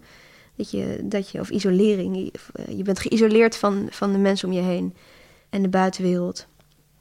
Dat 0.57 0.71
je, 0.71 1.01
dat 1.03 1.31
je 1.31 1.41
of 1.41 1.51
isolering, 1.51 2.33
je 2.69 2.83
bent 2.83 2.99
geïsoleerd 2.99 3.57
van, 3.57 3.87
van 3.91 4.13
de 4.13 4.19
mensen 4.19 4.49
om 4.49 4.55
je 4.55 4.61
heen 4.61 4.95
en 5.51 5.63
de 5.63 5.69
buitenwereld. 5.69 6.47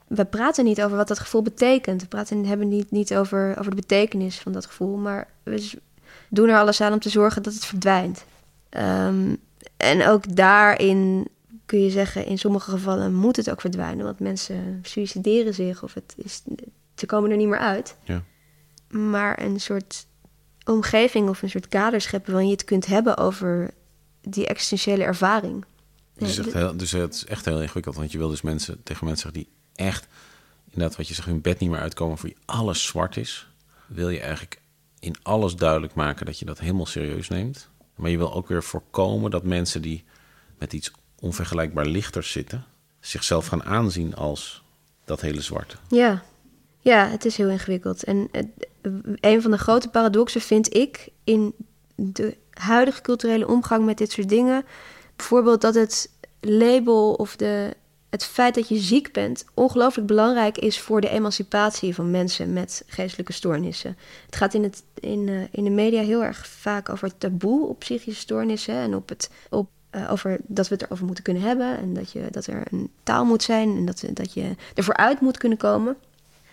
We 0.08 0.26
praten 0.26 0.66
niet 0.66 0.82
over 0.82 0.98
wat 0.98 1.08
dat 1.08 1.20
gevoel 1.20 1.42
betekent. 1.42 2.02
We 2.02 2.08
praten, 2.08 2.46
hebben 2.46 2.68
niet, 2.68 2.92
niet 2.92 3.16
over, 3.16 3.56
over 3.60 3.70
de 3.70 3.82
betekenis 3.82 4.40
van 4.40 4.52
dat 4.52 4.66
gevoel, 4.66 4.98
maar 4.98 5.28
we 5.44 5.72
doen 6.30 6.50
er 6.50 6.58
alles 6.58 6.82
aan 6.82 6.94
om 6.94 7.00
te 7.00 7.10
zorgen 7.10 7.44
dat 7.44 7.54
het 7.54 7.66
verdwijnt. 7.66 8.26
Um, 8.70 9.38
en 9.80 10.08
ook 10.08 10.36
daarin 10.36 11.28
kun 11.66 11.84
je 11.84 11.90
zeggen, 11.90 12.26
in 12.26 12.38
sommige 12.38 12.72
gevallen 12.72 13.14
moet 13.14 13.36
het 13.36 13.50
ook 13.50 13.62
verdwijnen, 13.62 14.06
want 14.06 14.20
mensen 14.20 14.80
suicideren 14.82 15.54
zich 15.54 15.84
of 15.84 15.94
het 15.94 16.14
is, 16.18 16.42
ze 16.96 17.06
komen 17.06 17.32
er 17.32 17.38
niet 17.38 17.48
meer 17.48 17.60
uit. 17.60 17.98
Ja. 18.04 18.24
Maar 18.90 19.42
een 19.42 19.60
soort 19.60 20.08
omgeving 20.66 21.30
of 21.30 21.42
een 21.42 21.50
soort 21.50 21.68
kader 21.68 22.02
scheppen 22.02 22.32
waarin 22.32 22.50
je 22.50 22.56
het 22.56 22.66
kunt 22.66 22.86
hebben 22.86 23.18
over 23.18 23.74
die 24.22 24.48
existentiële 24.48 25.04
ervaring. 25.04 25.66
Dus, 26.18 26.38
echt 26.38 26.54
heel, 26.54 26.78
dus 26.78 26.92
het 26.92 27.14
is 27.14 27.26
echt 27.26 27.46
heel 27.46 27.62
ingewikkeld, 27.62 27.96
want 27.96 28.12
je 28.12 28.18
wil 28.18 28.30
dus 28.30 28.42
mensen 28.42 28.84
tegen 28.84 29.06
mensen 29.06 29.32
zeggen 29.32 29.50
die 29.50 29.86
echt, 29.86 30.08
inderdaad 30.70 30.98
wat 30.98 31.08
je 31.08 31.14
zegt, 31.14 31.28
hun 31.28 31.42
bed 31.42 31.60
niet 31.60 31.70
meer 31.70 31.80
uitkomen, 31.80 32.18
voor 32.18 32.30
je 32.30 32.36
alles 32.46 32.86
zwart 32.86 33.18
is, 33.18 33.50
wil 33.88 34.10
je 34.10 34.20
eigenlijk 34.20 34.62
in 35.00 35.16
alles 35.22 35.56
duidelijk 35.56 35.94
maken 35.94 36.26
dat 36.26 36.40
je 36.40 36.46
dat 36.46 36.60
helemaal 36.60 36.86
serieus 36.86 37.28
neemt. 37.28 37.70
Maar 38.00 38.10
je 38.10 38.18
wil 38.18 38.34
ook 38.34 38.48
weer 38.48 38.64
voorkomen 38.64 39.32
dat 39.32 39.44
mensen 39.44 39.82
die 39.82 40.04
met 40.58 40.74
iets 40.74 40.92
onvergelijkbaar 41.20 41.86
lichters 41.86 42.32
zitten, 42.32 42.66
zichzelf 43.00 43.48
gaan 43.48 43.64
aanzien 43.64 44.16
als 44.16 44.64
dat 45.06 45.22
hele 45.22 45.42
zwarte. 45.42 45.76
Ja, 45.88 46.24
ja 46.80 47.08
het 47.08 47.26
is 47.26 47.38
heel 47.38 47.50
ingewikkeld. 47.50 48.04
En 48.04 48.30
een 49.20 49.42
van 49.42 49.52
de 49.52 49.58
grote 49.58 49.90
paradoxen 49.90 50.42
vind 50.42 50.76
ik 50.76 51.10
in 51.24 51.54
de 51.96 52.38
huidige 52.54 53.02
culturele 53.02 53.48
omgang 53.48 53.86
met 53.86 53.98
dit 53.98 54.12
soort 54.12 54.30
dingen. 54.30 54.66
Bijvoorbeeld 55.16 55.62
dat 55.62 55.76
het 55.76 56.12
label 56.40 57.14
of 57.14 57.36
de, 57.36 57.76
het 58.10 58.26
feit 58.26 58.56
dat 58.56 58.68
je 58.68 58.78
ziek 58.78 59.12
bent 59.12 59.46
ongelooflijk 59.54 60.08
belangrijk 60.08 60.58
is 60.58 60.80
voor 60.80 61.02
de 61.02 61.10
emancipatie 61.10 61.96
van 61.96 62.12
mensen 62.12 62.54
met 62.54 62.84
geestelijke 62.88 63.34
stoornissen. 63.34 63.98
Het 64.26 64.36
gaat 64.36 64.54
in, 64.54 64.64
het, 64.64 64.84
in, 65.00 65.28
uh, 65.28 65.42
in 65.52 65.64
de 65.64 65.70
media 65.70 66.02
heel 66.02 66.24
erg 66.24 66.48
vaak 66.48 66.90
over 66.90 67.08
het 67.08 67.20
taboe 67.20 67.68
op 67.68 67.80
psychische 67.80 68.22
stoornissen 68.22 68.76
en 68.76 68.96
op 68.96 69.10
het, 69.10 69.30
op, 69.50 69.70
uh, 69.92 70.12
over 70.12 70.38
dat 70.44 70.68
we 70.68 70.74
het 70.74 70.84
erover 70.84 71.06
moeten 71.06 71.24
kunnen 71.24 71.44
hebben 71.44 71.78
en 71.78 71.94
dat, 71.94 72.12
je, 72.12 72.28
dat 72.32 72.46
er 72.46 72.64
een 72.72 72.90
taal 73.04 73.26
moet 73.26 73.44
zijn 73.44 73.78
en 73.78 73.86
dat, 73.86 74.04
dat 74.14 74.34
je 74.34 74.56
ervoor 74.76 74.96
uit 74.96 75.22
moet 75.22 75.38
kunnen 75.38 75.58
komen. 75.58 75.98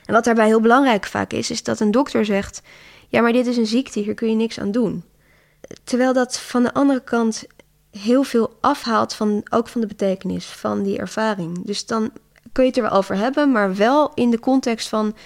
En 0.04 0.14
wat 0.14 0.24
daarbij 0.24 0.46
heel 0.46 0.60
belangrijk 0.60 1.06
vaak 1.06 1.32
is, 1.32 1.50
is 1.50 1.62
dat 1.62 1.80
een 1.80 1.90
dokter 1.90 2.24
zegt: 2.24 2.62
Ja, 3.08 3.20
maar 3.20 3.32
dit 3.32 3.46
is 3.46 3.56
een 3.56 3.66
ziekte, 3.66 4.00
hier 4.00 4.14
kun 4.14 4.28
je 4.28 4.34
niks 4.34 4.60
aan 4.60 4.70
doen. 4.70 5.04
Terwijl 5.84 6.12
dat 6.12 6.38
van 6.38 6.62
de 6.62 6.74
andere 6.74 7.02
kant 7.02 7.46
heel 7.98 8.22
veel 8.22 8.56
afhaalt 8.60 9.14
van 9.14 9.42
ook 9.50 9.68
van 9.68 9.80
de 9.80 9.86
betekenis 9.86 10.46
van 10.46 10.82
die 10.82 10.98
ervaring. 10.98 11.64
Dus 11.64 11.86
dan 11.86 12.10
kun 12.52 12.62
je 12.62 12.68
het 12.68 12.78
er 12.78 12.84
wel 12.84 12.98
over 12.98 13.16
hebben, 13.16 13.52
maar 13.52 13.74
wel 13.74 14.12
in 14.14 14.30
de 14.30 14.38
context 14.38 14.88
van 14.88 15.16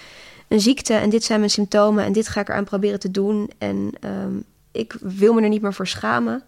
een 0.47 0.61
ziekte 0.61 0.93
en 0.93 1.09
dit 1.09 1.23
zijn 1.23 1.39
mijn 1.39 1.51
symptomen 1.51 2.03
en 2.03 2.11
dit 2.11 2.27
ga 2.27 2.41
ik 2.41 2.49
eraan 2.49 2.63
proberen 2.63 2.99
te 2.99 3.11
doen 3.11 3.51
en 3.57 3.91
um, 4.01 4.43
ik 4.71 4.95
wil 5.01 5.33
me 5.33 5.41
er 5.41 5.49
niet 5.49 5.61
meer 5.61 5.73
voor 5.73 5.87
schamen. 5.87 6.43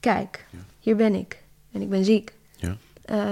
Kijk, 0.00 0.46
ja. 0.50 0.58
hier 0.80 0.96
ben 0.96 1.14
ik 1.14 1.42
en 1.72 1.82
ik 1.82 1.88
ben 1.88 2.04
ziek. 2.04 2.32
Ja. 2.56 2.76
Uh, 3.10 3.24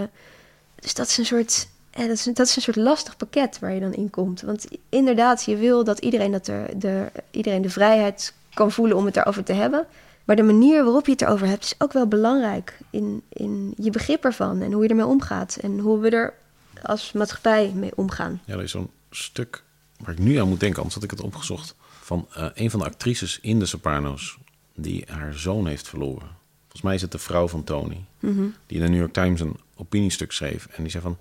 dus 0.75 0.95
dat 0.95 1.07
is 1.07 1.19
een 1.19 1.27
soort 1.27 1.69
ja, 1.91 2.07
dat, 2.07 2.17
is, 2.17 2.25
dat 2.25 2.47
is 2.47 2.57
een 2.57 2.63
soort 2.63 2.77
lastig 2.77 3.17
pakket 3.17 3.59
waar 3.59 3.73
je 3.73 3.81
dan 3.81 3.95
in 3.95 4.11
komt. 4.11 4.41
Want 4.41 4.67
inderdaad, 4.89 5.45
je 5.45 5.57
wil 5.57 5.85
dat 5.85 5.99
iedereen, 5.99 6.33
dat 6.33 6.47
er, 6.47 6.79
de, 6.79 7.07
iedereen 7.31 7.63
de 7.63 7.71
vrijheid 7.71 8.35
kan 8.55 8.73
voelen 8.73 8.97
om 8.97 9.05
het 9.05 9.15
daarover 9.15 9.45
te 9.45 9.53
hebben. 9.53 9.87
Maar 10.31 10.39
de 10.39 10.45
manier 10.45 10.85
waarop 10.85 11.07
je 11.07 11.13
het 11.13 11.23
erover 11.23 11.47
hebt 11.47 11.65
is 11.65 11.75
ook 11.79 11.93
wel 11.93 12.07
belangrijk 12.07 12.79
in, 12.91 13.23
in 13.29 13.75
je 13.77 13.91
begrip 13.91 14.25
ervan 14.25 14.61
en 14.61 14.73
hoe 14.73 14.83
je 14.83 14.89
ermee 14.89 15.07
omgaat 15.07 15.59
en 15.61 15.79
hoe 15.79 15.99
we 15.99 16.11
er 16.11 16.35
als 16.83 17.13
maatschappij 17.13 17.73
mee 17.75 17.97
omgaan. 17.97 18.41
Ja, 18.45 18.55
er 18.55 18.63
is 18.63 18.71
zo'n 18.71 18.91
stuk 19.11 19.63
waar 19.97 20.13
ik 20.13 20.19
nu 20.19 20.37
aan 20.37 20.49
moet 20.49 20.61
denken, 20.61 20.77
anders 20.77 20.95
had 20.95 21.05
ik 21.05 21.11
het 21.11 21.21
opgezocht. 21.21 21.75
Van 22.01 22.27
eh, 22.33 22.47
een 22.55 22.71
van 22.71 22.81
de 22.81 22.87
actrices 22.87 23.39
in 23.41 23.59
De 23.59 23.67
Sopranos 23.67 24.39
die 24.75 25.05
haar 25.09 25.35
zoon 25.35 25.67
heeft 25.67 25.89
verloren. 25.89 26.29
Volgens 26.61 26.83
mij 26.83 26.95
is 26.95 27.03
het 27.03 27.13
de 27.13 27.19
vrouw 27.19 27.49
van 27.49 27.65
Tony. 27.65 28.05
Mhm. 28.21 28.47
Die 28.67 28.79
in 28.79 28.83
de 28.85 28.89
New 28.89 29.01
York 29.01 29.13
Times 29.13 29.41
een 29.41 29.57
opiniestuk 29.77 30.33
schreef. 30.33 30.67
En 30.67 30.83
die 30.83 30.93
zei 30.93 31.03
van, 31.03 31.19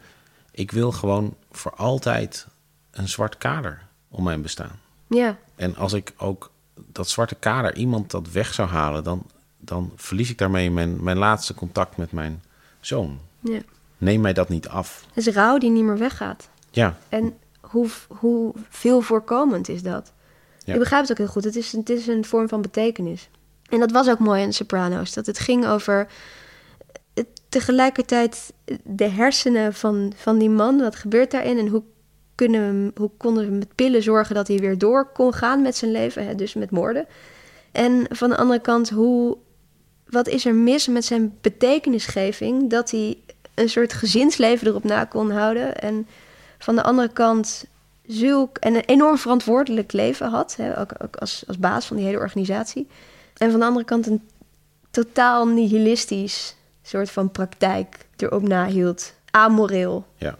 ik 0.51 0.71
wil 0.71 0.91
gewoon 0.91 1.35
voor 1.51 1.73
altijd 1.73 2.47
een 2.91 3.09
zwart 3.09 3.37
kader 3.37 3.81
om 4.09 4.23
mijn 4.23 4.41
bestaan. 4.41 4.79
Ja, 5.07 5.37
En 5.55 5.75
als 5.75 5.93
ik 5.93 6.13
ook 6.17 6.51
dat 6.91 7.09
zwarte 7.09 7.35
kader 7.35 7.75
iemand 7.75 8.11
dat 8.11 8.31
weg 8.31 8.53
zou 8.53 8.69
halen, 8.69 9.03
dan, 9.03 9.23
dan 9.57 9.91
verlies 9.95 10.29
ik 10.29 10.37
daarmee 10.37 10.71
mijn, 10.71 11.03
mijn 11.03 11.17
laatste 11.17 11.53
contact 11.53 11.97
met 11.97 12.11
mijn 12.11 12.43
zoon. 12.79 13.19
ja. 13.39 13.59
Neem 13.97 14.21
mij 14.21 14.33
dat 14.33 14.49
niet 14.49 14.67
af. 14.67 15.05
Het 15.13 15.27
is 15.27 15.33
rouw 15.33 15.57
die 15.57 15.69
niet 15.69 15.83
meer 15.83 15.97
weggaat. 15.97 16.49
Ja, 16.71 16.97
En 17.09 17.37
hoe, 17.61 17.87
hoe 18.07 18.53
veel 18.69 19.01
voorkomend 19.01 19.69
is 19.69 19.81
dat? 19.83 20.11
Ja. 20.65 20.73
Ik 20.73 20.79
begrijp 20.79 21.01
het 21.01 21.11
ook 21.11 21.17
heel 21.17 21.27
goed. 21.27 21.43
Het 21.43 21.55
is, 21.55 21.71
het 21.71 21.89
is 21.89 22.07
een 22.07 22.25
vorm 22.25 22.47
van 22.49 22.61
betekenis. 22.61 23.29
En 23.69 23.79
dat 23.79 23.91
was 23.91 24.09
ook 24.09 24.19
mooi 24.19 24.41
in 24.41 24.53
Sopranos. 24.53 25.13
Dat 25.13 25.25
het 25.25 25.39
ging 25.39 25.67
over 25.67 26.07
het- 27.13 27.41
tegelijkertijd 27.49 28.53
de 28.83 29.09
hersenen 29.09 29.73
van, 29.73 30.13
van 30.15 30.37
die 30.37 30.49
man. 30.49 30.79
Wat 30.79 30.95
gebeurt 30.95 31.31
daarin? 31.31 31.57
En 31.57 31.67
hoe, 31.67 31.83
kunnen 32.39 32.85
we, 32.85 32.91
hoe 32.95 33.11
konden 33.17 33.45
we 33.45 33.51
met 33.51 33.75
pillen 33.75 34.03
zorgen 34.03 34.35
dat 34.35 34.47
hij 34.47 34.57
weer 34.57 34.77
door 34.77 35.05
kon 35.13 35.33
gaan 35.33 35.61
met 35.61 35.75
zijn 35.75 35.91
leven? 35.91 36.27
Hè? 36.27 36.35
Dus 36.35 36.53
met 36.53 36.71
moorden. 36.71 37.05
En 37.71 38.05
van 38.09 38.29
de 38.29 38.37
andere 38.37 38.59
kant, 38.59 38.89
hoe, 38.89 39.37
wat 40.09 40.27
is 40.27 40.45
er 40.45 40.55
mis 40.55 40.87
met 40.87 41.05
zijn 41.05 41.37
betekenisgeving? 41.41 42.69
Dat 42.69 42.91
hij 42.91 43.17
een 43.53 43.69
soort 43.69 43.93
gezinsleven 43.93 44.67
erop 44.67 44.83
na 44.83 45.05
kon 45.05 45.31
houden. 45.31 45.81
En 45.81 46.07
van 46.57 46.75
de 46.75 46.83
andere 46.83 47.09
kant 47.09 47.65
zulk 48.05 48.57
en 48.57 48.75
een 48.75 48.85
enorm 48.85 49.17
verantwoordelijk 49.17 49.91
leven 49.91 50.29
had, 50.29 50.55
hè, 50.55 50.79
ook, 50.79 50.91
ook 51.03 51.15
als, 51.15 51.43
als 51.47 51.57
baas 51.57 51.85
van 51.85 51.97
die 51.97 52.05
hele 52.05 52.17
organisatie. 52.17 52.87
En 53.37 53.51
van 53.51 53.59
de 53.59 53.65
andere 53.65 53.85
kant 53.85 54.07
een 54.07 54.27
totaal 54.91 55.47
nihilistisch 55.47 56.55
soort 56.81 57.09
van 57.09 57.31
praktijk 57.31 58.05
erop 58.17 58.47
nahield, 58.47 59.13
amoreel. 59.31 60.05
ja, 60.15 60.37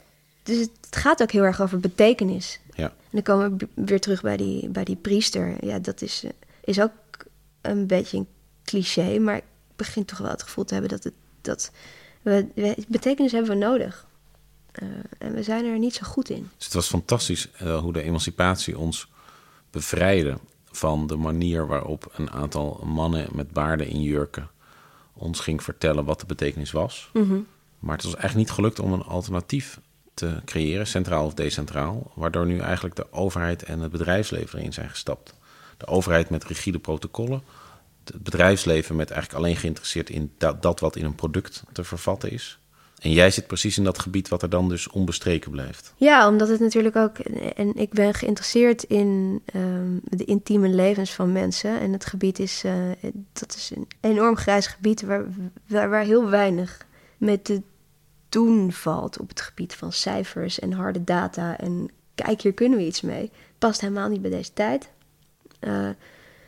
Dus 0.49 0.57
het, 0.59 0.71
het 0.85 0.95
gaat 0.95 1.21
ook 1.21 1.31
heel 1.31 1.43
erg 1.43 1.61
over 1.61 1.79
betekenis. 1.79 2.59
ja. 2.75 2.83
En 2.87 2.93
dan 3.11 3.21
komen 3.21 3.57
we 3.57 3.67
weer 3.85 3.99
terug 3.99 4.21
bij 4.21 4.37
die, 4.37 4.69
bij 4.69 4.83
die 4.83 4.95
priester. 4.95 5.65
Ja, 5.65 5.79
dat 5.79 6.01
is, 6.01 6.23
eh, 6.23 6.29
is 6.63 6.81
ook 6.81 6.91
een 7.61 7.87
beetje 7.87 8.17
een 8.17 8.27
cliché, 8.63 9.19
maar 9.19 9.35
ik 9.37 9.43
begin 9.75 10.05
toch 10.05 10.17
wel 10.17 10.29
het 10.29 10.43
gevoel 10.43 10.63
te 10.65 10.73
hebben 10.73 10.91
dat 10.91 11.03
het 11.03 11.13
dat 11.41 11.71
we, 12.21 12.47
we- 12.55 12.83
betekenis 12.87 13.31
hebben 13.31 13.51
we 13.51 13.57
nodig. 13.57 14.07
Eh, 14.71 14.87
en 15.17 15.33
we 15.33 15.43
zijn 15.43 15.65
er 15.65 15.79
niet 15.79 15.93
zo 15.93 16.05
goed 16.05 16.29
in. 16.29 16.49
Dus 16.57 16.65
het 16.65 16.73
was 16.73 16.87
fantastisch 16.87 17.51
eh, 17.51 17.79
hoe 17.79 17.93
de 17.93 18.01
emancipatie 18.01 18.77
ons 18.77 19.07
bevrijdde 19.71 20.37
van 20.71 21.07
de 21.07 21.15
manier 21.15 21.67
waarop 21.67 22.11
een 22.15 22.31
aantal 22.31 22.81
mannen 22.85 23.27
met 23.33 23.51
baarden 23.51 23.87
in 23.87 24.01
jurken 24.01 24.49
ons 25.13 25.39
ging 25.39 25.63
vertellen 25.63 26.05
wat 26.05 26.19
de 26.19 26.25
betekenis 26.25 26.71
was. 26.71 27.09
Maar 27.79 27.95
het 27.95 28.03
was 28.03 28.15
eigenlijk 28.15 28.35
niet 28.35 28.51
gelukt 28.51 28.79
om 28.79 28.93
een 28.93 29.03
alternatief 29.03 29.79
te 30.19 30.41
creëren, 30.45 30.87
centraal 30.87 31.25
of 31.25 31.33
decentraal, 31.33 32.11
waardoor 32.15 32.45
nu 32.45 32.59
eigenlijk 32.59 32.95
de 32.95 33.11
overheid 33.11 33.63
en 33.63 33.79
het 33.79 33.91
bedrijfsleven 33.91 34.59
erin 34.59 34.73
zijn 34.73 34.89
gestapt. 34.89 35.33
De 35.77 35.87
overheid 35.87 36.29
met 36.29 36.43
rigide 36.43 36.79
protocollen, 36.79 37.41
het 38.03 38.23
bedrijfsleven 38.23 38.95
met 38.95 39.11
eigenlijk 39.11 39.43
alleen 39.43 39.55
geïnteresseerd 39.57 40.09
in 40.09 40.31
dat, 40.37 40.79
wat 40.79 40.95
in 40.95 41.05
een 41.05 41.15
product 41.15 41.63
te 41.71 41.83
vervatten 41.83 42.31
is. 42.31 42.59
En 42.99 43.11
jij 43.11 43.31
zit 43.31 43.47
precies 43.47 43.77
in 43.77 43.83
dat 43.83 43.99
gebied 43.99 44.27
wat 44.27 44.41
er 44.41 44.49
dan 44.49 44.69
dus 44.69 44.89
onbestreken 44.89 45.51
blijft. 45.51 45.93
Ja, 45.97 46.27
omdat 46.27 46.47
het 46.47 46.59
natuurlijk 46.59 46.95
ook. 46.95 47.17
En 47.55 47.75
ik 47.75 47.89
ben 47.89 48.13
geïnteresseerd 48.13 48.83
in 48.83 49.41
ehm, 49.45 49.97
de 50.03 50.25
intieme 50.25 50.69
levens 50.69 51.11
van 51.11 51.31
mensen. 51.31 51.79
En 51.79 51.93
het 51.93 52.05
gebied 52.05 52.39
is. 52.39 52.63
eh, 52.63 52.73
dat 53.33 53.55
is 53.55 53.71
een 53.75 53.87
enorm 54.01 54.35
grijs 54.35 54.67
gebied 54.67 55.01
waar, 55.01 55.25
waar, 55.67 55.89
waar 55.89 56.03
heel 56.03 56.29
weinig 56.29 56.87
mee 57.17 57.41
te 57.41 57.61
doen 58.29 58.71
valt. 58.71 59.19
Op 59.19 59.29
het 59.29 59.41
gebied 59.41 59.73
van 59.75 59.91
cijfers 59.91 60.59
en 60.59 60.71
harde 60.71 61.03
data. 61.03 61.57
En 61.57 61.89
kijk, 62.15 62.41
hier 62.41 62.53
kunnen 62.53 62.77
we 62.77 62.85
iets 62.85 63.01
mee. 63.01 63.31
Past 63.57 63.81
helemaal 63.81 64.09
niet 64.09 64.21
bij 64.21 64.31
deze 64.31 64.53
tijd. 64.53 64.89
Eh, 65.59 65.87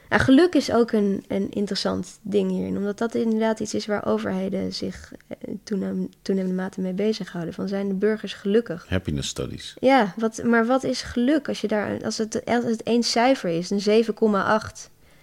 en 0.09 0.19
geluk 0.19 0.55
is 0.55 0.71
ook 0.71 0.91
een, 0.91 1.25
een 1.27 1.49
interessant 1.51 2.19
ding 2.21 2.49
hierin, 2.49 2.77
omdat 2.77 2.97
dat 2.97 3.15
inderdaad 3.15 3.59
iets 3.59 3.73
is 3.73 3.85
waar 3.85 4.05
overheden 4.05 4.73
zich 4.73 5.13
eh, 5.27 5.37
toenem- 5.63 6.09
toenemende 6.21 6.55
mate 6.55 6.81
mee 6.81 6.93
bezighouden. 6.93 7.53
Van 7.53 7.67
zijn 7.67 7.87
de 7.87 7.93
burgers 7.93 8.33
gelukkig? 8.33 8.85
Happiness 8.89 9.29
studies. 9.29 9.75
Ja, 9.79 10.13
wat, 10.17 10.43
maar 10.43 10.65
wat 10.65 10.83
is 10.83 11.01
geluk 11.01 11.47
als, 11.47 11.61
je 11.61 11.67
daar, 11.67 12.03
als, 12.03 12.17
het, 12.17 12.45
als 12.45 12.63
het 12.63 12.83
één 12.83 13.03
cijfer 13.03 13.49
is, 13.49 13.69
een 13.69 14.03
7,8 14.05 14.11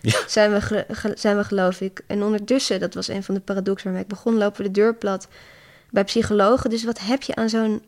Ja. 0.00 0.18
zijn, 0.26 0.50
we, 0.50 0.84
zijn 1.14 1.36
we 1.36 1.44
geloof 1.44 1.80
ik. 1.80 2.02
En 2.06 2.22
ondertussen, 2.22 2.80
dat 2.80 2.94
was 2.94 3.08
een 3.08 3.22
van 3.22 3.34
de 3.34 3.40
paradoxen 3.40 3.84
waarmee 3.84 4.02
ik 4.02 4.08
begon, 4.08 4.34
lopen 4.36 4.56
we 4.56 4.62
de 4.62 4.80
deur 4.80 4.94
plat 4.94 5.28
bij 5.90 6.04
psychologen. 6.04 6.70
Dus 6.70 6.84
wat 6.84 6.98
heb 7.00 7.22
je 7.22 7.34
aan 7.34 7.48
zo'n 7.48 7.82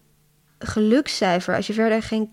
gelukscijfer 0.59 1.55
als 1.57 1.67
je 1.67 1.73
verder 1.73 2.03
geen, 2.03 2.31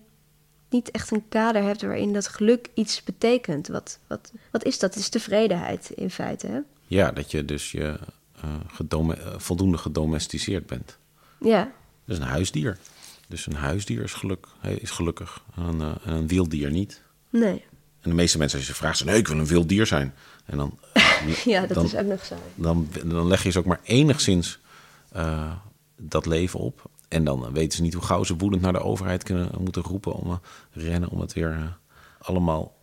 niet 0.70 0.90
echt 0.90 1.10
een 1.10 1.28
kader 1.28 1.62
hebt 1.62 1.82
waarin 1.82 2.12
dat 2.12 2.28
geluk 2.28 2.68
iets 2.74 3.02
betekent? 3.04 3.68
Wat, 3.68 3.98
wat, 4.06 4.32
wat 4.50 4.64
is 4.64 4.78
dat? 4.78 4.94
Het 4.94 5.02
is 5.02 5.08
tevredenheid 5.08 5.90
in 5.94 6.10
feite. 6.10 6.46
Hè? 6.46 6.58
Ja, 6.86 7.10
dat 7.12 7.30
je 7.30 7.44
dus 7.44 7.70
je, 7.72 7.98
eh, 8.42 8.54
gedome- 8.66 9.14
eh, 9.14 9.34
voldoende 9.38 9.78
gedomesticeerd 9.78 10.66
bent. 10.66 10.98
Ja, 11.40 11.62
Dat 12.04 12.16
is 12.16 12.22
een 12.22 12.28
huisdier. 12.30 12.78
Dus 13.28 13.46
een 13.46 13.54
huisdier 13.54 14.02
is, 14.02 14.12
geluk, 14.12 14.46
is 14.78 14.90
gelukkig. 14.90 15.42
En 15.56 15.62
een, 15.62 15.80
eh, 15.80 15.94
en 16.04 16.12
een 16.12 16.26
wild 16.28 16.50
dier 16.50 16.70
niet. 16.70 17.02
nee. 17.30 17.64
En 18.00 18.10
de 18.10 18.16
meeste 18.16 18.38
mensen, 18.38 18.58
als 18.58 18.66
je 18.66 18.72
ze 18.72 18.78
vraagt, 18.78 18.96
zeggen: 18.96 19.14
nee, 19.14 19.24
ik 19.24 19.28
wil 19.32 19.38
een 19.38 19.46
wild 19.46 19.68
dier 19.68 19.86
zijn. 19.86 20.14
En 20.44 20.56
dan, 20.56 20.78
Ja, 21.44 21.60
dat 21.60 21.74
dan, 21.74 21.84
is 21.84 21.94
ook 21.96 22.06
nog 22.06 22.24
zo. 22.24 22.34
dan, 22.54 22.88
dan 23.04 23.26
leg 23.26 23.42
je 23.42 23.50
ze 23.50 23.58
ook 23.58 23.64
maar 23.64 23.80
enigszins 23.82 24.58
eh, 25.12 25.52
dat 25.96 26.26
leven 26.26 26.58
op. 26.60 26.90
En 27.08 27.24
dan 27.24 27.52
weten 27.52 27.76
ze 27.76 27.82
niet 27.82 27.94
hoe 27.94 28.02
gauw 28.02 28.24
ze 28.24 28.36
woedend 28.36 28.62
naar 28.62 28.72
de 28.72 28.82
overheid 28.82 29.22
kunnen 29.22 29.50
moeten 29.58 29.82
roepen 29.82 30.12
om 30.12 30.30
eh, 30.30 30.36
rennen 30.84 31.08
om 31.08 31.20
het 31.20 31.32
weer 31.32 31.50
eh, 31.52 31.62
allemaal 32.18 32.76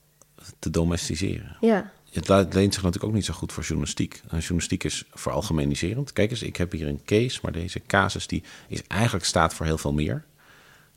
te 0.59 0.69
domesticeren. 0.69 1.57
Ja, 1.61 1.91
Het 2.11 2.27
le- 2.27 2.47
leent 2.51 2.73
zich 2.73 2.83
natuurlijk 2.83 3.03
ook 3.03 3.13
niet 3.13 3.25
zo 3.25 3.33
goed 3.33 3.53
voor 3.53 3.63
journalistiek. 3.63 4.21
En 4.27 4.37
journalistiek 4.39 4.83
is 4.83 5.03
veralgemeniserend. 5.13 6.13
Kijk 6.13 6.31
eens, 6.31 6.41
ik 6.41 6.55
heb 6.55 6.71
hier 6.71 6.87
een 6.87 7.01
case, 7.05 7.39
maar 7.41 7.51
deze 7.51 7.81
casus 7.87 8.27
die 8.27 8.43
is 8.67 8.83
eigenlijk 8.87 9.25
staat 9.25 9.53
voor 9.53 9.65
heel 9.65 9.77
veel 9.77 9.93
meer. 9.93 10.25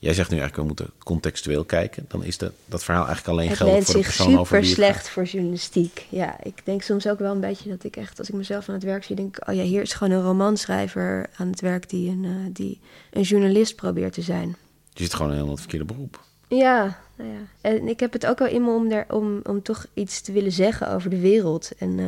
Jij 0.00 0.14
zegt 0.14 0.30
nu 0.30 0.38
eigenlijk, 0.38 0.68
we 0.68 0.74
moeten 0.74 1.04
contextueel 1.04 1.64
kijken. 1.64 2.04
Dan 2.08 2.24
is 2.24 2.38
de, 2.38 2.52
dat 2.66 2.84
verhaal 2.84 3.06
eigenlijk 3.06 3.38
alleen 3.38 3.56
geldig 3.56 3.84
voor 3.84 3.94
de 3.94 4.00
persoon 4.00 4.38
over 4.38 4.56
super 4.56 4.74
slecht 4.74 4.96
gaat. 4.96 5.08
voor 5.08 5.24
journalistiek. 5.24 6.06
Ja, 6.08 6.37
ik 6.42 6.61
denk 6.64 6.82
soms 6.82 7.06
ook 7.06 7.18
wel 7.18 7.32
een 7.32 7.40
beetje 7.40 7.68
dat 7.68 7.84
ik 7.84 7.96
echt, 7.96 8.18
als 8.18 8.28
ik 8.28 8.34
mezelf 8.34 8.68
aan 8.68 8.74
het 8.74 8.84
werk 8.84 9.04
zie, 9.04 9.16
denk 9.16 9.37
ik, 9.37 9.48
oh 9.48 9.54
ja, 9.54 9.62
hier 9.62 9.82
is 9.82 9.92
gewoon 9.92 10.18
een 10.18 10.24
romanschrijver 10.24 11.26
aan 11.37 11.50
het 11.50 11.61
werk 11.61 11.88
die 11.88 12.11
een, 12.11 12.24
eh, 12.24 12.30
die 12.52 12.80
een 13.11 13.22
journalist 13.22 13.76
probeert 13.76 14.12
te 14.12 14.22
zijn. 14.22 14.56
Je 14.92 15.02
zit 15.02 15.12
gewoon 15.14 15.26
in 15.26 15.32
helemaal 15.32 15.54
het 15.56 15.66
verkeerde 15.68 15.92
beroep. 15.92 16.20
Ja, 16.48 16.98
nou 17.16 17.30
ja. 17.30 17.40
En 17.61 17.88
ik 17.88 18.00
heb 18.00 18.12
het 18.12 18.26
ook 18.26 18.38
wel 18.38 18.48
in 18.48 18.64
me 18.64 18.70
om, 18.70 18.88
daar, 18.88 19.06
om, 19.08 19.40
om 19.42 19.62
toch 19.62 19.87
iets 19.94 20.20
te 20.20 20.32
willen 20.32 20.52
zeggen 20.52 20.90
over 20.90 21.11
de 21.11 21.20
wereld. 21.20 21.70
En 21.78 21.98
eh, 21.98 22.06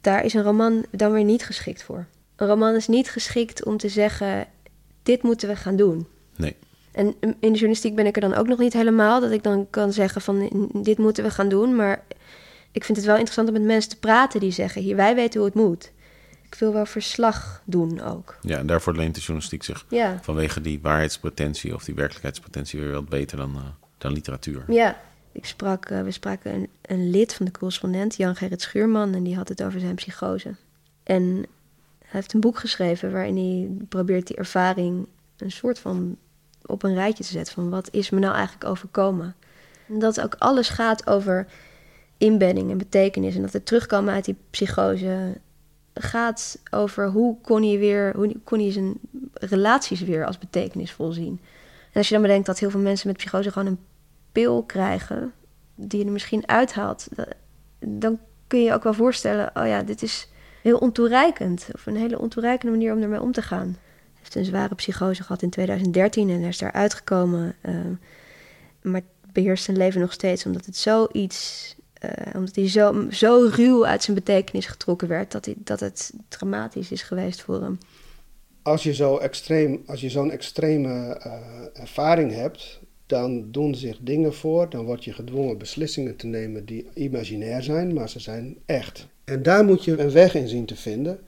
daar 0.00 0.24
is 0.24 0.34
een 0.34 0.42
roman 0.42 0.84
dan 0.90 1.12
weer 1.12 1.24
niet 1.24 1.44
geschikt 1.44 1.82
voor. 1.82 2.06
Een 2.36 2.46
roman 2.46 2.74
is 2.74 2.86
niet 2.86 3.10
geschikt 3.10 3.64
om 3.64 3.76
te 3.76 3.88
zeggen, 3.88 4.46
dit 5.02 5.22
moeten 5.22 5.48
we 5.48 5.56
gaan 5.56 5.76
doen. 5.76 6.06
Nee. 6.36 6.56
En 6.94 7.14
in 7.20 7.36
de 7.40 7.48
journalistiek 7.48 7.94
ben 7.94 8.06
ik 8.06 8.14
er 8.14 8.20
dan 8.20 8.34
ook 8.34 8.46
nog 8.46 8.58
niet 8.58 8.72
helemaal. 8.72 9.20
Dat 9.20 9.30
ik 9.30 9.42
dan 9.42 9.66
kan 9.70 9.92
zeggen 9.92 10.20
van 10.20 10.50
dit 10.72 10.98
moeten 10.98 11.24
we 11.24 11.30
gaan 11.30 11.48
doen. 11.48 11.76
Maar 11.76 12.02
ik 12.72 12.84
vind 12.84 12.96
het 12.96 13.06
wel 13.06 13.14
interessant 13.14 13.48
om 13.48 13.54
met 13.54 13.62
mensen 13.62 13.90
te 13.90 13.98
praten 13.98 14.40
die 14.40 14.50
zeggen... 14.50 14.82
hier, 14.82 14.96
wij 14.96 15.14
weten 15.14 15.40
hoe 15.40 15.48
het 15.48 15.58
moet. 15.58 15.92
Ik 16.42 16.54
wil 16.54 16.72
wel 16.72 16.86
verslag 16.86 17.62
doen 17.64 18.00
ook. 18.00 18.36
Ja, 18.40 18.58
en 18.58 18.66
daarvoor 18.66 18.96
leent 18.96 19.14
de 19.14 19.20
journalistiek 19.20 19.62
zich 19.62 19.84
Ja, 19.88 20.18
vanwege 20.22 20.60
die 20.60 20.78
waarheidspretentie 20.82 21.74
of 21.74 21.84
die 21.84 21.94
werkelijkheidspretentie 21.94 22.80
weer 22.80 22.92
wat 22.92 23.08
beter 23.08 23.36
dan, 23.36 23.54
eh, 23.56 23.62
dan 23.98 24.12
literatuur. 24.12 24.64
ja. 24.68 25.00
Ik 25.32 25.46
sprak, 25.46 25.84
eh, 25.84 26.02
we 26.02 26.10
spraken 26.10 26.54
een, 26.54 26.68
een 26.82 27.10
lid 27.10 27.34
van 27.34 27.46
de 27.46 27.52
correspondent, 27.52 28.16
Jan-Gerrit 28.16 28.62
Schuurman... 28.62 29.14
en 29.14 29.22
die 29.22 29.36
had 29.36 29.48
het 29.48 29.62
over 29.62 29.80
zijn 29.80 29.94
psychose. 29.94 30.54
En 31.02 31.22
hij 31.98 32.10
heeft 32.10 32.32
een 32.32 32.40
boek 32.40 32.58
geschreven 32.58 33.12
waarin 33.12 33.36
hij 33.36 33.86
probeert 33.88 34.26
die 34.26 34.36
ervaring... 34.36 35.06
een 35.36 35.50
soort 35.50 35.78
van 35.78 36.16
op 36.66 36.82
een 36.82 36.94
rijtje 36.94 37.24
te 37.24 37.30
zetten 37.30 37.54
van 37.54 37.70
wat 37.70 37.88
is 37.92 38.10
me 38.10 38.18
nou 38.18 38.34
eigenlijk 38.34 38.64
overkomen. 38.64 39.34
En 39.88 39.98
dat 39.98 40.20
ook 40.20 40.34
alles 40.38 40.68
gaat 40.68 41.06
over 41.06 41.46
inbedding 42.18 42.70
en 42.70 42.78
betekenis. 42.78 43.34
En 43.34 43.42
dat 43.42 43.52
het 43.52 43.66
terugkomen 43.66 44.14
uit 44.14 44.24
die 44.24 44.36
psychose 44.50 45.38
gaat 45.94 46.58
over 46.70 47.08
hoe 47.08 47.36
kon 47.40 47.62
hij 47.62 47.78
weer, 47.78 48.12
hoe 48.16 48.36
kon 48.44 48.58
hij 48.58 48.72
zijn 48.72 48.94
relaties 49.32 50.00
weer 50.00 50.26
als 50.26 50.38
betekenisvol 50.38 51.12
zien. 51.12 51.40
En 51.92 52.00
als 52.00 52.08
je 52.08 52.14
dan 52.14 52.22
bedenkt 52.22 52.46
dat 52.46 52.58
heel 52.58 52.70
veel 52.70 52.80
mensen 52.80 53.08
met 53.08 53.16
psychose 53.16 53.52
gewoon 53.52 53.68
een 53.68 53.78
pil 54.32 54.62
krijgen, 54.62 55.32
die 55.74 55.98
je 55.98 56.04
er 56.06 56.12
misschien 56.12 56.48
uithaalt, 56.48 57.08
da- 57.14 57.26
dan 57.78 58.18
kun 58.46 58.58
je 58.58 58.64
je 58.64 58.72
ook 58.72 58.82
wel 58.82 58.94
voorstellen, 58.94 59.50
oh 59.54 59.66
ja, 59.66 59.82
dit 59.82 60.02
is 60.02 60.28
heel 60.62 60.78
ontoereikend. 60.78 61.68
Of 61.72 61.86
een 61.86 61.96
hele 61.96 62.18
ontoereikende 62.18 62.72
manier 62.72 62.94
om 62.94 63.02
ermee 63.02 63.20
om 63.20 63.32
te 63.32 63.42
gaan. 63.42 63.76
Een 64.34 64.44
zware 64.44 64.74
psychose 64.74 65.22
gehad 65.22 65.42
in 65.42 65.50
2013 65.50 66.30
en 66.30 66.38
hij 66.38 66.48
is 66.48 66.58
daaruit 66.58 66.94
gekomen. 66.94 67.54
eh, 67.60 67.74
maar 68.82 69.02
beheerst 69.32 69.64
zijn 69.64 69.76
leven 69.76 70.00
nog 70.00 70.12
steeds, 70.12 70.46
omdat 70.46 70.66
het 70.66 70.76
zoiets, 70.76 71.74
uh, 72.04 72.10
omdat 72.34 72.54
hij 72.56 72.68
zo, 72.68 73.06
zo 73.10 73.48
ruw 73.52 73.86
uit 73.86 74.02
zijn 74.02 74.16
betekenis 74.16 74.66
getrokken 74.66 75.08
werd, 75.08 75.32
dat, 75.32 75.44
hij, 75.44 75.54
dat 75.58 75.80
het 75.80 76.12
dramatisch 76.28 76.90
is 76.90 77.02
geweest 77.02 77.42
voor 77.42 77.62
hem. 77.62 77.78
Als 78.62 78.82
je 78.82 78.94
zo 78.94 79.16
extreem, 79.16 79.82
als 79.86 80.00
je 80.00 80.10
zo'n 80.10 80.30
extreme 80.30 81.20
uh, 81.26 81.32
ervaring 81.72 82.32
hebt, 82.32 82.80
dan 83.06 83.50
doen 83.50 83.74
zich 83.74 83.98
dingen 84.00 84.34
voor, 84.34 84.70
dan 84.70 84.84
word 84.84 85.04
je 85.04 85.12
gedwongen 85.12 85.58
beslissingen 85.58 86.16
te 86.16 86.26
nemen 86.26 86.64
die 86.64 86.86
imaginair 86.94 87.62
zijn, 87.62 87.94
maar 87.94 88.08
ze 88.08 88.20
zijn 88.20 88.56
echt. 88.66 89.06
En 89.24 89.42
daar 89.42 89.64
moet 89.64 89.84
je 89.84 89.98
een 89.98 90.10
weg 90.10 90.34
in 90.34 90.48
zien 90.48 90.64
te 90.64 90.76
vinden. 90.76 91.20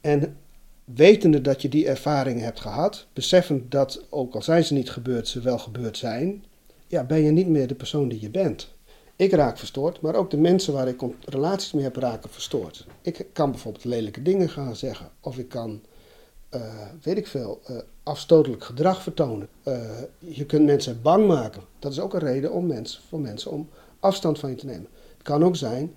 En 0.00 0.36
wetende 0.84 1.40
dat 1.40 1.62
je 1.62 1.68
die 1.68 1.88
ervaring 1.88 2.40
hebt 2.40 2.60
gehad, 2.60 3.06
beseffend 3.12 3.70
dat, 3.70 4.04
ook 4.10 4.34
al 4.34 4.42
zijn 4.42 4.64
ze 4.64 4.74
niet 4.74 4.90
gebeurd, 4.90 5.28
ze 5.28 5.40
wel 5.40 5.58
gebeurd 5.58 5.96
zijn, 5.96 6.44
ja, 6.86 7.04
ben 7.04 7.22
je 7.22 7.30
niet 7.30 7.48
meer 7.48 7.66
de 7.66 7.74
persoon 7.74 8.08
die 8.08 8.20
je 8.20 8.30
bent. 8.30 8.72
Ik 9.16 9.32
raak 9.32 9.58
verstoord, 9.58 10.00
maar 10.00 10.14
ook 10.14 10.30
de 10.30 10.36
mensen 10.36 10.72
waar 10.72 10.88
ik 10.88 11.02
relaties 11.24 11.72
mee 11.72 11.84
heb 11.84 11.96
raken 11.96 12.30
verstoord. 12.30 12.86
Ik 13.02 13.26
kan 13.32 13.50
bijvoorbeeld 13.50 13.84
lelijke 13.84 14.22
dingen 14.22 14.48
gaan 14.48 14.76
zeggen, 14.76 15.08
of 15.20 15.38
ik 15.38 15.48
kan, 15.48 15.80
uh, 16.54 16.60
weet 17.02 17.16
ik 17.16 17.26
veel, 17.26 17.60
uh, 17.70 17.76
afstotelijk 18.02 18.64
gedrag 18.64 19.02
vertonen. 19.02 19.48
Uh, 19.64 19.80
je 20.18 20.46
kunt 20.46 20.64
mensen 20.64 21.02
bang 21.02 21.26
maken. 21.26 21.62
Dat 21.78 21.92
is 21.92 22.00
ook 22.00 22.14
een 22.14 22.20
reden 22.20 22.52
om 22.52 22.66
mensen, 22.66 23.02
voor 23.08 23.20
mensen 23.20 23.50
om 23.50 23.68
afstand 24.00 24.38
van 24.38 24.50
je 24.50 24.56
te 24.56 24.66
nemen. 24.66 24.88
Het 25.12 25.22
kan 25.22 25.44
ook 25.44 25.56
zijn 25.56 25.94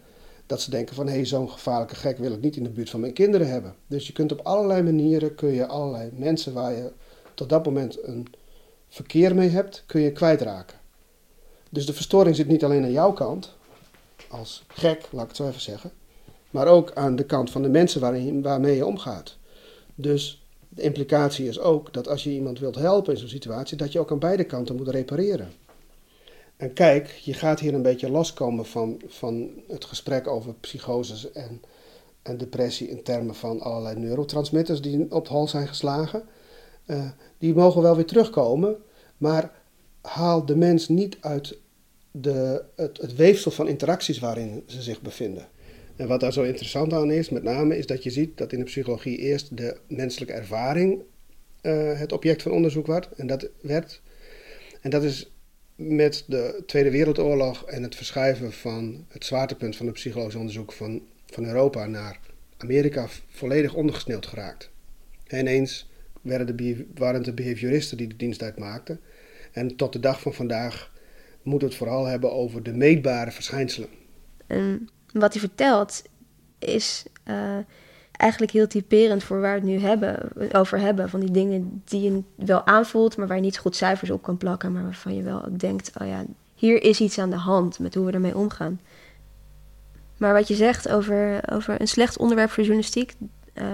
dat 0.48 0.62
ze 0.62 0.70
denken 0.70 0.96
van 0.96 1.08
hé, 1.08 1.14
hey, 1.14 1.26
zo'n 1.26 1.50
gevaarlijke 1.50 1.96
gek 1.96 2.18
wil 2.18 2.32
ik 2.32 2.42
niet 2.42 2.56
in 2.56 2.64
de 2.64 2.70
buurt 2.70 2.90
van 2.90 3.00
mijn 3.00 3.14
kinderen 3.14 3.50
hebben. 3.50 3.76
Dus 3.88 4.08
je 4.08 4.14
kunt 4.14 4.32
op 4.32 4.40
allerlei 4.40 4.82
manieren, 4.82 5.36
kun 5.36 5.50
je 5.50 5.68
allerlei 5.68 6.10
mensen 6.14 6.54
waar 6.54 6.72
je 6.72 6.92
tot 7.34 7.50
dat 7.50 7.66
moment 7.66 8.04
een 8.04 8.28
verkeer 8.88 9.36
mee 9.36 9.50
hebt, 9.50 9.84
kun 9.86 10.02
je 10.02 10.12
kwijtraken. 10.12 10.78
Dus 11.70 11.86
de 11.86 11.94
verstoring 11.94 12.36
zit 12.36 12.48
niet 12.48 12.64
alleen 12.64 12.84
aan 12.84 12.92
jouw 12.92 13.14
kant, 13.14 13.56
als 14.30 14.64
gek, 14.68 15.08
laat 15.12 15.24
ik 15.24 15.28
het 15.28 15.38
zo 15.38 15.48
even 15.48 15.62
zeggen, 15.62 15.92
maar 16.50 16.68
ook 16.68 16.92
aan 16.94 17.16
de 17.16 17.26
kant 17.26 17.52
van 17.52 17.62
de 17.62 17.70
mensen 17.70 18.02
waarin, 18.02 18.42
waarmee 18.42 18.76
je 18.76 18.86
omgaat. 18.86 19.38
Dus 19.96 20.46
de 20.70 20.82
implicatie 20.82 21.48
is 21.48 21.60
ook 21.60 21.94
dat 21.94 22.08
als 22.08 22.24
je 22.24 22.30
iemand 22.30 22.60
wilt 22.60 22.76
helpen 22.76 23.14
in 23.14 23.20
zo'n 23.20 23.28
situatie, 23.28 23.78
dat 23.78 23.92
je 23.92 24.00
ook 24.00 24.12
aan 24.12 24.20
beide 24.20 24.44
kanten 24.44 24.76
moet 24.76 24.88
repareren. 24.88 25.52
En 26.58 26.74
kijk, 26.74 27.08
je 27.08 27.34
gaat 27.34 27.60
hier 27.60 27.74
een 27.74 27.82
beetje 27.82 28.10
loskomen 28.10 28.66
van, 28.66 29.02
van 29.08 29.50
het 29.68 29.86
gesprek 29.86 30.28
over 30.28 30.54
psychoses 30.54 31.32
en, 31.32 31.62
en 32.22 32.38
depressie 32.38 32.90
in 32.90 33.04
termen 33.04 33.36
van 33.36 33.60
allerlei 33.60 34.00
neurotransmitters 34.00 34.82
die 34.82 35.12
op 35.12 35.24
het 35.24 35.28
hol 35.28 35.48
zijn 35.48 35.68
geslagen. 35.68 36.24
Uh, 36.86 37.10
die 37.38 37.54
mogen 37.54 37.82
wel 37.82 37.96
weer 37.96 38.06
terugkomen, 38.06 38.78
maar 39.18 39.52
haal 40.02 40.46
de 40.46 40.56
mens 40.56 40.88
niet 40.88 41.18
uit 41.22 41.58
de, 42.12 42.64
het, 42.76 43.16
weefsel 43.16 43.52
van 43.52 43.68
interacties 43.68 44.20
waarin 44.20 44.64
ze 44.66 44.82
zich 44.82 45.02
bevinden. 45.02 45.48
En 45.96 46.08
wat 46.08 46.20
daar 46.20 46.34
zo 46.34 46.44
interessant 46.44 46.94
aan 46.94 47.12
is, 47.12 47.30
met 47.30 47.44
name, 47.44 47.78
is 47.78 47.86
dat 47.86 48.04
je 48.04 48.10
ziet 48.10 48.38
dat 48.38 48.52
in 48.52 48.60
de 48.60 48.66
psychologie 48.66 49.18
eerst 49.18 49.58
de 49.58 49.78
menselijke 49.88 50.34
ervaring 50.34 51.04
uh, 51.62 52.00
het 52.00 52.12
object 52.12 52.42
van 52.42 52.52
onderzoek 52.52 52.88
werd. 52.88 53.10
En 53.16 53.28
dat 53.28 53.50
werd. 53.62 54.02
En 54.82 54.90
dat 54.90 55.04
is 55.04 55.32
met 55.78 56.24
de 56.28 56.64
Tweede 56.66 56.92
Wereldoorlog 56.92 57.64
en 57.64 57.84
het 57.84 57.96
verschuiven 57.96 58.54
van 58.54 59.06
het 59.08 59.26
zwaartepunt 59.26 59.76
van 59.76 59.86
het 59.86 59.96
psychologisch 59.96 60.36
onderzoek 60.36 60.74
van, 60.74 61.02
van 61.26 61.46
Europa 61.46 61.86
naar 61.86 62.20
Amerika 62.58 63.08
volledig 63.28 63.74
ondergesneeuwd 63.74 64.26
geraakt. 64.26 64.70
En 65.28 65.40
ineens 65.40 65.90
werden 66.22 66.58
de, 66.58 66.86
waren 66.96 67.16
het 67.16 67.26
de 67.26 67.34
behavioristen 67.34 67.98
die 67.98 68.08
de 68.08 68.16
dienst 68.16 68.42
uitmaakten. 68.42 69.00
En 69.52 69.76
tot 69.76 69.94
de 69.94 70.00
dag 70.00 70.22
van 70.22 70.34
vandaag 70.34 70.92
moeten 71.42 71.68
we 71.68 71.74
het 71.74 71.84
vooral 71.84 72.06
hebben 72.06 72.32
over 72.32 72.64
de 72.64 72.74
meetbare 72.74 73.32
verschijnselen. 73.32 73.90
En 74.48 74.90
wat 75.14 75.32
hij 75.32 75.42
vertelt 75.42 76.04
is 76.60 77.06
uh, 77.28 77.58
eigenlijk 78.18 78.52
heel 78.52 78.68
typerend 78.68 79.24
voor 79.24 79.42
waar 79.42 79.62
we 79.62 79.68
het 79.68 79.70
nu 79.70 79.80
hebben, 79.80 80.20
over 80.52 80.80
hebben. 80.80 81.10
Van 81.10 81.20
die 81.20 81.32
dingen 81.32 81.82
die 81.86 82.02
je 82.02 82.22
wel 82.36 82.66
aanvoelt, 82.66 83.18
maar 83.18 83.28
waar 83.28 83.36
je 83.36 83.44
niet 83.44 83.58
goed 83.58 83.76
cijfers 83.76 84.10
op 84.10 84.22
kan 84.22 84.38
plakken. 84.38 84.72
Maar 84.72 84.84
waarvan 84.84 85.16
je 85.16 85.24
wel 85.24 85.46
denkt, 85.52 85.92
oh 86.02 86.08
ja, 86.08 86.26
hier 86.56 86.84
is 86.84 87.00
iets 87.00 87.20
aan 87.20 87.30
de 87.30 87.36
hand 87.36 87.80
met 87.80 87.96
hoe 87.96 88.06
we 88.06 88.12
ermee 88.12 88.38
omgaan. 88.38 88.80
Maar 90.18 90.34
wat 90.34 90.48
je 90.48 90.56
zegt 90.56 90.90
over, 90.90 91.40
over 91.52 91.82
een 91.82 91.88
slecht 91.88 92.18
onderwerp 92.18 92.50
voor 92.50 92.64
journalistiek, 92.64 93.14
uh, 93.54 93.66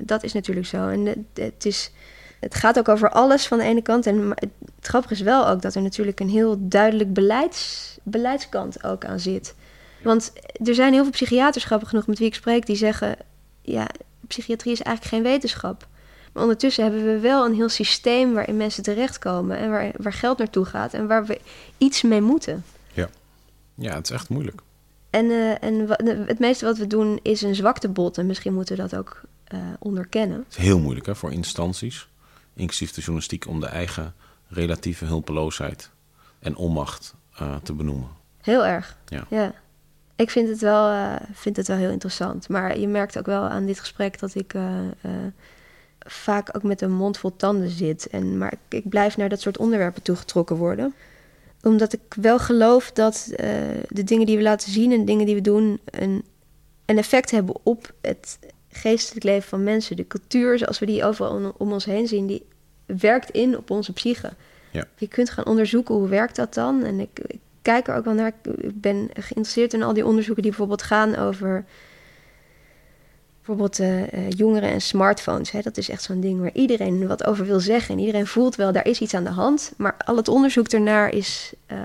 dat 0.00 0.22
is 0.22 0.32
natuurlijk 0.32 0.66
zo. 0.66 0.88
En 0.88 1.06
het, 1.06 1.18
het, 1.34 1.64
is, 1.64 1.92
het 2.40 2.54
gaat 2.54 2.78
ook 2.78 2.88
over 2.88 3.10
alles 3.10 3.46
van 3.46 3.58
de 3.58 3.64
ene 3.64 3.82
kant. 3.82 4.06
En 4.06 4.28
het 4.28 4.86
grappige 4.86 5.14
is 5.14 5.20
wel 5.20 5.48
ook 5.48 5.62
dat 5.62 5.74
er 5.74 5.82
natuurlijk 5.82 6.20
een 6.20 6.28
heel 6.28 6.56
duidelijk 6.58 7.12
beleids, 7.12 7.98
beleidskant 8.02 8.84
ook 8.84 9.04
aan 9.04 9.20
zit. 9.20 9.54
Want 10.02 10.32
er 10.64 10.74
zijn 10.74 10.92
heel 10.92 11.02
veel 11.02 11.12
psychiaters, 11.12 11.64
grappig 11.64 11.88
genoeg, 11.88 12.06
met 12.06 12.18
wie 12.18 12.26
ik 12.26 12.34
spreek, 12.34 12.66
die 12.66 12.76
zeggen: 12.76 13.16
ja, 13.70 13.88
psychiatrie 14.26 14.72
is 14.72 14.82
eigenlijk 14.82 15.14
geen 15.16 15.32
wetenschap. 15.32 15.88
Maar 16.32 16.42
ondertussen 16.42 16.84
hebben 16.84 17.04
we 17.04 17.18
wel 17.18 17.44
een 17.44 17.54
heel 17.54 17.68
systeem 17.68 18.32
waarin 18.32 18.56
mensen 18.56 18.82
terechtkomen 18.82 19.56
en 19.56 19.70
waar, 19.70 19.92
waar 19.96 20.12
geld 20.12 20.38
naartoe 20.38 20.64
gaat 20.64 20.94
en 20.94 21.06
waar 21.06 21.26
we 21.26 21.40
iets 21.78 22.02
mee 22.02 22.20
moeten. 22.20 22.64
Ja, 22.92 23.08
ja 23.74 23.94
het 23.94 24.04
is 24.04 24.14
echt 24.14 24.28
moeilijk. 24.28 24.60
En, 25.10 25.24
uh, 25.24 25.64
en 25.64 25.88
het 26.26 26.38
meeste 26.38 26.64
wat 26.64 26.78
we 26.78 26.86
doen 26.86 27.18
is 27.22 27.42
een 27.42 27.54
zwaktebod 27.54 28.18
en 28.18 28.26
misschien 28.26 28.54
moeten 28.54 28.76
we 28.76 28.82
dat 28.82 28.96
ook 28.96 29.20
uh, 29.54 29.60
onderkennen. 29.78 30.38
Het 30.38 30.56
is 30.58 30.64
heel 30.64 30.78
moeilijk 30.78 31.06
hè, 31.06 31.14
voor 31.14 31.32
instanties, 31.32 32.08
inclusief 32.54 32.90
de 32.90 33.00
journalistiek, 33.00 33.46
om 33.46 33.60
de 33.60 33.66
eigen 33.66 34.14
relatieve 34.48 35.04
hulpeloosheid 35.04 35.90
en 36.38 36.56
onmacht 36.56 37.14
uh, 37.42 37.56
te 37.56 37.72
benoemen. 37.72 38.08
Heel 38.40 38.66
erg, 38.66 38.96
ja. 39.06 39.26
ja 39.28 39.54
ik 40.20 40.30
vind 40.30 40.48
het, 40.48 40.60
wel, 40.60 40.90
uh, 40.90 41.14
vind 41.32 41.56
het 41.56 41.68
wel 41.68 41.76
heel 41.76 41.90
interessant. 41.90 42.48
Maar 42.48 42.78
je 42.78 42.88
merkt 42.88 43.18
ook 43.18 43.26
wel 43.26 43.42
aan 43.42 43.66
dit 43.66 43.80
gesprek 43.80 44.18
dat 44.18 44.34
ik 44.34 44.54
uh, 44.54 44.62
uh, 45.04 45.10
vaak 45.98 46.56
ook 46.56 46.62
met 46.62 46.80
een 46.80 46.92
mond 46.92 47.18
vol 47.18 47.36
tanden 47.36 47.68
zit. 47.68 48.08
En, 48.08 48.38
maar 48.38 48.52
ik, 48.52 48.78
ik, 48.78 48.88
blijf 48.88 49.16
naar 49.16 49.28
dat 49.28 49.40
soort 49.40 49.58
onderwerpen 49.58 50.02
toegetrokken 50.02 50.56
worden. 50.56 50.94
Omdat 51.62 51.92
ik 51.92 52.00
wel 52.20 52.38
geloof 52.38 52.92
dat 52.92 53.32
de 53.88 54.04
dingen 54.04 54.26
die 54.26 54.36
we 54.36 54.42
laten 54.42 54.70
zien 54.70 54.92
en 54.92 54.98
de 54.98 55.04
dingen 55.04 55.26
die 55.26 55.34
we 55.34 55.40
doen 55.40 55.80
een, 55.84 56.24
een 56.86 56.98
effect 56.98 57.30
hebben 57.30 57.54
op 57.62 57.92
het 58.00 58.38
geestelijk 58.68 59.24
leven 59.24 59.48
van 59.48 59.62
mensen. 59.62 59.96
De 59.96 60.06
cultuur 60.06 60.58
zoals 60.58 60.78
we 60.78 60.86
die 60.86 61.04
overal 61.04 61.54
om 61.56 61.72
ons 61.72 61.84
heen 61.84 62.06
zien, 62.06 62.26
die 62.26 62.46
werkt 62.86 63.30
in 63.30 63.56
op 63.56 63.70
onze 63.70 63.92
psyche. 63.92 64.32
Ja. 64.72 64.84
Je 64.96 65.08
kunt 65.08 65.30
gaan 65.30 65.46
onderzoeken 65.46 65.94
hoe 65.94 66.08
werkt 66.08 66.36
dat 66.36 66.54
dan. 66.54 66.84
En 66.84 67.00
ik, 67.00 67.20
ik 67.26 67.40
kijk 67.62 67.88
er 67.88 67.94
ook 67.94 68.04
wel 68.04 68.14
naar. 68.14 68.32
Ik 68.42 68.80
ben 68.80 69.08
geïnteresseerd 69.12 69.74
in 69.74 69.82
al 69.82 69.92
die 69.92 70.06
onderzoeken 70.06 70.42
die 70.42 70.50
bijvoorbeeld 70.50 70.82
gaan 70.82 71.16
over 71.16 71.64
bijvoorbeeld 73.44 73.80
uh, 73.80 74.30
jongeren 74.30 74.70
en 74.70 74.80
smartphones. 74.80 75.50
Hè. 75.50 75.60
Dat 75.60 75.76
is 75.76 75.88
echt 75.88 76.02
zo'n 76.02 76.20
ding 76.20 76.40
waar 76.40 76.52
iedereen 76.52 77.06
wat 77.06 77.26
over 77.26 77.46
wil 77.46 77.60
zeggen. 77.60 77.94
En 77.94 78.00
iedereen 78.00 78.26
voelt 78.26 78.54
wel, 78.56 78.72
daar 78.72 78.86
is 78.86 79.00
iets 79.00 79.14
aan 79.14 79.24
de 79.24 79.30
hand. 79.30 79.72
Maar 79.76 79.96
al 80.04 80.16
het 80.16 80.28
onderzoek 80.28 80.68
ernaar 80.68 81.14
is, 81.14 81.52
uh, 81.72 81.78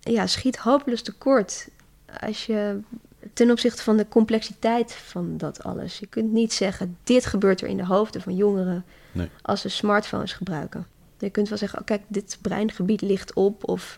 ja, 0.00 0.26
schiet 0.26 0.56
hopeloos 0.56 1.02
tekort. 1.02 1.68
Als 2.20 2.46
je 2.46 2.80
ten 3.32 3.50
opzichte 3.50 3.82
van 3.82 3.96
de 3.96 4.08
complexiteit 4.08 4.92
van 4.92 5.36
dat 5.36 5.62
alles. 5.62 5.98
Je 5.98 6.06
kunt 6.06 6.32
niet 6.32 6.52
zeggen, 6.52 6.96
dit 7.04 7.26
gebeurt 7.26 7.60
er 7.60 7.68
in 7.68 7.76
de 7.76 7.84
hoofden 7.84 8.22
van 8.22 8.36
jongeren 8.36 8.84
nee. 9.12 9.28
als 9.42 9.60
ze 9.60 9.68
smartphones 9.68 10.32
gebruiken. 10.32 10.86
Je 11.18 11.30
kunt 11.30 11.48
wel 11.48 11.58
zeggen, 11.58 11.78
oh, 11.78 11.84
kijk, 11.84 12.02
dit 12.06 12.38
breingebied 12.42 13.00
ligt 13.00 13.34
op. 13.34 13.68
Of 13.68 13.96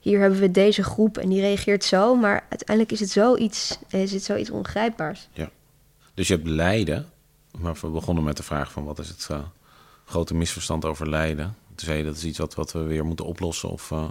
hier 0.00 0.20
hebben 0.20 0.40
we 0.40 0.50
deze 0.50 0.82
groep 0.82 1.18
en 1.18 1.28
die 1.28 1.40
reageert 1.40 1.84
zo. 1.84 2.14
Maar 2.14 2.46
uiteindelijk 2.48 2.92
is 2.92 3.00
het 3.00 3.10
zoiets, 3.10 3.78
is 3.88 4.12
het 4.12 4.24
zoiets 4.24 4.50
ongrijpbaars. 4.50 5.28
Ja. 5.32 5.50
Dus 6.14 6.28
je 6.28 6.34
hebt 6.34 6.46
lijden. 6.46 7.08
Maar 7.58 7.76
we 7.80 7.88
begonnen 7.88 8.24
met 8.24 8.36
de 8.36 8.42
vraag 8.42 8.72
van 8.72 8.84
wat 8.84 8.98
is 8.98 9.08
het 9.08 9.28
uh, 9.30 9.38
grote 10.04 10.34
misverstand 10.34 10.84
over 10.84 11.08
lijden. 11.08 11.56
Toen 11.74 11.86
zei 11.88 11.98
je 11.98 12.04
dat 12.04 12.16
is 12.16 12.24
iets 12.24 12.38
wat, 12.38 12.54
wat 12.54 12.72
we 12.72 12.78
weer 12.82 13.04
moeten 13.04 13.24
oplossen 13.24 13.68
of 13.68 13.90
uh, 13.90 14.04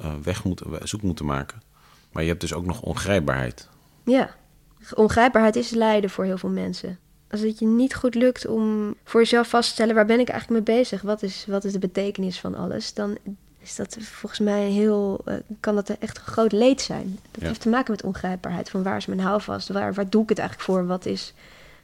uh, 0.00 0.14
weg 0.22 0.44
moeten, 0.44 0.88
zoek 0.88 1.02
moeten 1.02 1.24
maken. 1.24 1.62
Maar 2.12 2.22
je 2.22 2.28
hebt 2.28 2.40
dus 2.40 2.52
ook 2.52 2.66
nog 2.66 2.82
ongrijpbaarheid. 2.82 3.68
Ja, 4.04 4.34
ongrijpbaarheid 4.94 5.56
is 5.56 5.70
lijden 5.70 6.10
voor 6.10 6.24
heel 6.24 6.38
veel 6.38 6.48
mensen. 6.48 6.98
Als 7.30 7.40
het 7.40 7.58
je 7.58 7.66
niet 7.66 7.94
goed 7.94 8.14
lukt 8.14 8.46
om 8.46 8.94
voor 9.04 9.20
jezelf 9.20 9.48
vast 9.48 9.68
te 9.68 9.74
stellen 9.74 9.94
waar 9.94 10.06
ben 10.06 10.20
ik 10.20 10.28
eigenlijk 10.28 10.66
mee 10.66 10.76
bezig, 10.76 11.02
wat 11.02 11.22
is, 11.22 11.44
wat 11.48 11.64
is 11.64 11.72
de 11.72 11.78
betekenis 11.78 12.40
van 12.40 12.54
alles, 12.54 12.94
dan 12.94 13.18
is 13.70 13.76
dat 13.76 13.96
volgens 14.00 14.40
mij 14.40 14.70
heel, 14.70 15.20
uh, 15.26 15.34
kan 15.60 15.74
dat 15.74 15.88
echt 15.88 16.16
een 16.16 16.24
groot 16.24 16.52
leed 16.52 16.80
zijn. 16.80 17.18
Dat 17.30 17.42
heeft 17.42 17.60
te 17.60 17.68
maken 17.68 17.90
met 17.90 18.02
ongrijpbaarheid. 18.02 18.70
Van 18.70 18.82
waar 18.82 18.96
is 18.96 19.06
mijn 19.06 19.20
houvast? 19.20 19.68
Waar, 19.68 19.94
waar 19.94 20.10
doe 20.10 20.22
ik 20.22 20.28
het 20.28 20.38
eigenlijk 20.38 20.68
voor? 20.70 20.86
Wat 20.86 21.06
is, 21.06 21.34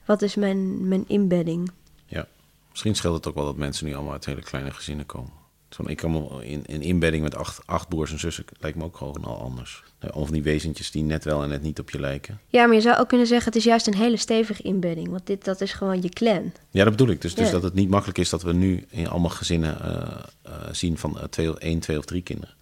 wat 0.05 0.22
is 0.22 0.35
mijn, 0.35 0.88
mijn 0.88 1.05
inbedding? 1.09 1.70
Ja, 2.07 2.27
misschien 2.70 2.94
scheelt 2.94 3.14
het 3.14 3.27
ook 3.27 3.35
wel 3.35 3.44
dat 3.44 3.57
mensen 3.57 3.87
nu 3.87 3.94
allemaal 3.94 4.12
uit 4.12 4.25
hele 4.25 4.42
kleine 4.42 4.70
gezinnen 4.70 5.07
komen. 5.07 5.33
Zo'n, 5.68 5.88
ik 5.88 5.96
kan 5.96 6.42
in, 6.42 6.64
in 6.66 6.83
inbedding 6.83 7.22
met 7.22 7.35
acht, 7.35 7.61
acht 7.66 7.88
broers 7.88 8.12
en 8.12 8.18
zussen 8.18 8.44
lijkt 8.59 8.76
me 8.76 8.85
ook 8.85 8.96
gewoon 8.96 9.24
al 9.24 9.40
anders. 9.40 9.85
Of 10.12 10.31
die 10.31 10.42
wezentjes 10.42 10.90
die 10.90 11.02
net 11.02 11.24
wel 11.24 11.42
en 11.42 11.48
net 11.48 11.62
niet 11.62 11.79
op 11.79 11.90
je 11.90 12.00
lijken. 12.00 12.40
Ja, 12.46 12.66
maar 12.66 12.74
je 12.74 12.81
zou 12.81 12.98
ook 12.98 13.09
kunnen 13.09 13.26
zeggen, 13.26 13.46
het 13.46 13.57
is 13.57 13.64
juist 13.64 13.87
een 13.87 13.94
hele 13.94 14.16
stevige 14.16 14.62
inbedding. 14.62 15.09
Want 15.09 15.26
dit, 15.26 15.44
dat 15.44 15.61
is 15.61 15.72
gewoon 15.72 16.02
je 16.02 16.09
clan. 16.09 16.52
Ja, 16.70 16.83
dat 16.85 16.96
bedoel 16.96 17.14
ik. 17.14 17.20
Dus, 17.20 17.35
dus 17.35 17.50
dat 17.50 17.62
het 17.62 17.74
niet 17.74 17.88
makkelijk 17.88 18.18
is 18.18 18.31
dat 18.31 18.42
we 18.42 18.52
nu 18.52 18.85
in 18.88 19.09
allemaal 19.09 19.31
gezinnen 19.31 19.79
uh, 19.83 20.18
uh, 20.46 20.52
zien 20.72 20.98
van 20.98 21.16
uh, 21.16 21.22
twee, 21.22 21.59
één, 21.59 21.79
twee 21.79 21.98
of 21.98 22.05
drie 22.05 22.22
kinderen. 22.22 22.55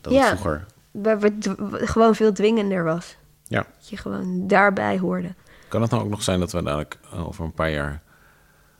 Dat 0.00 0.12
Ja. 0.12 0.18
het 0.20 0.28
vroeger... 0.28 0.66
Waar 0.90 1.20
het 1.20 1.54
gewoon 1.90 2.14
veel 2.14 2.32
dwingender 2.32 2.84
was. 2.84 3.16
Ja. 3.48 3.66
Dat 3.78 3.88
je 3.88 3.96
gewoon 3.96 4.46
daarbij 4.46 4.98
hoorde. 4.98 5.34
Kan 5.68 5.82
het 5.82 5.90
nou 5.90 6.02
ook 6.02 6.10
nog 6.10 6.22
zijn 6.22 6.40
dat 6.40 6.52
we 6.52 6.62
dadelijk 6.62 6.98
eh, 7.12 7.26
over 7.26 7.44
een 7.44 7.52
paar 7.52 7.70
jaar 7.70 8.02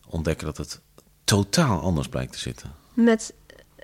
ontdekken 0.08 0.46
dat 0.46 0.56
het 0.56 0.80
totaal 1.24 1.80
anders 1.80 2.08
blijkt 2.08 2.32
te 2.32 2.38
zitten? 2.38 2.72
Met 2.94 3.34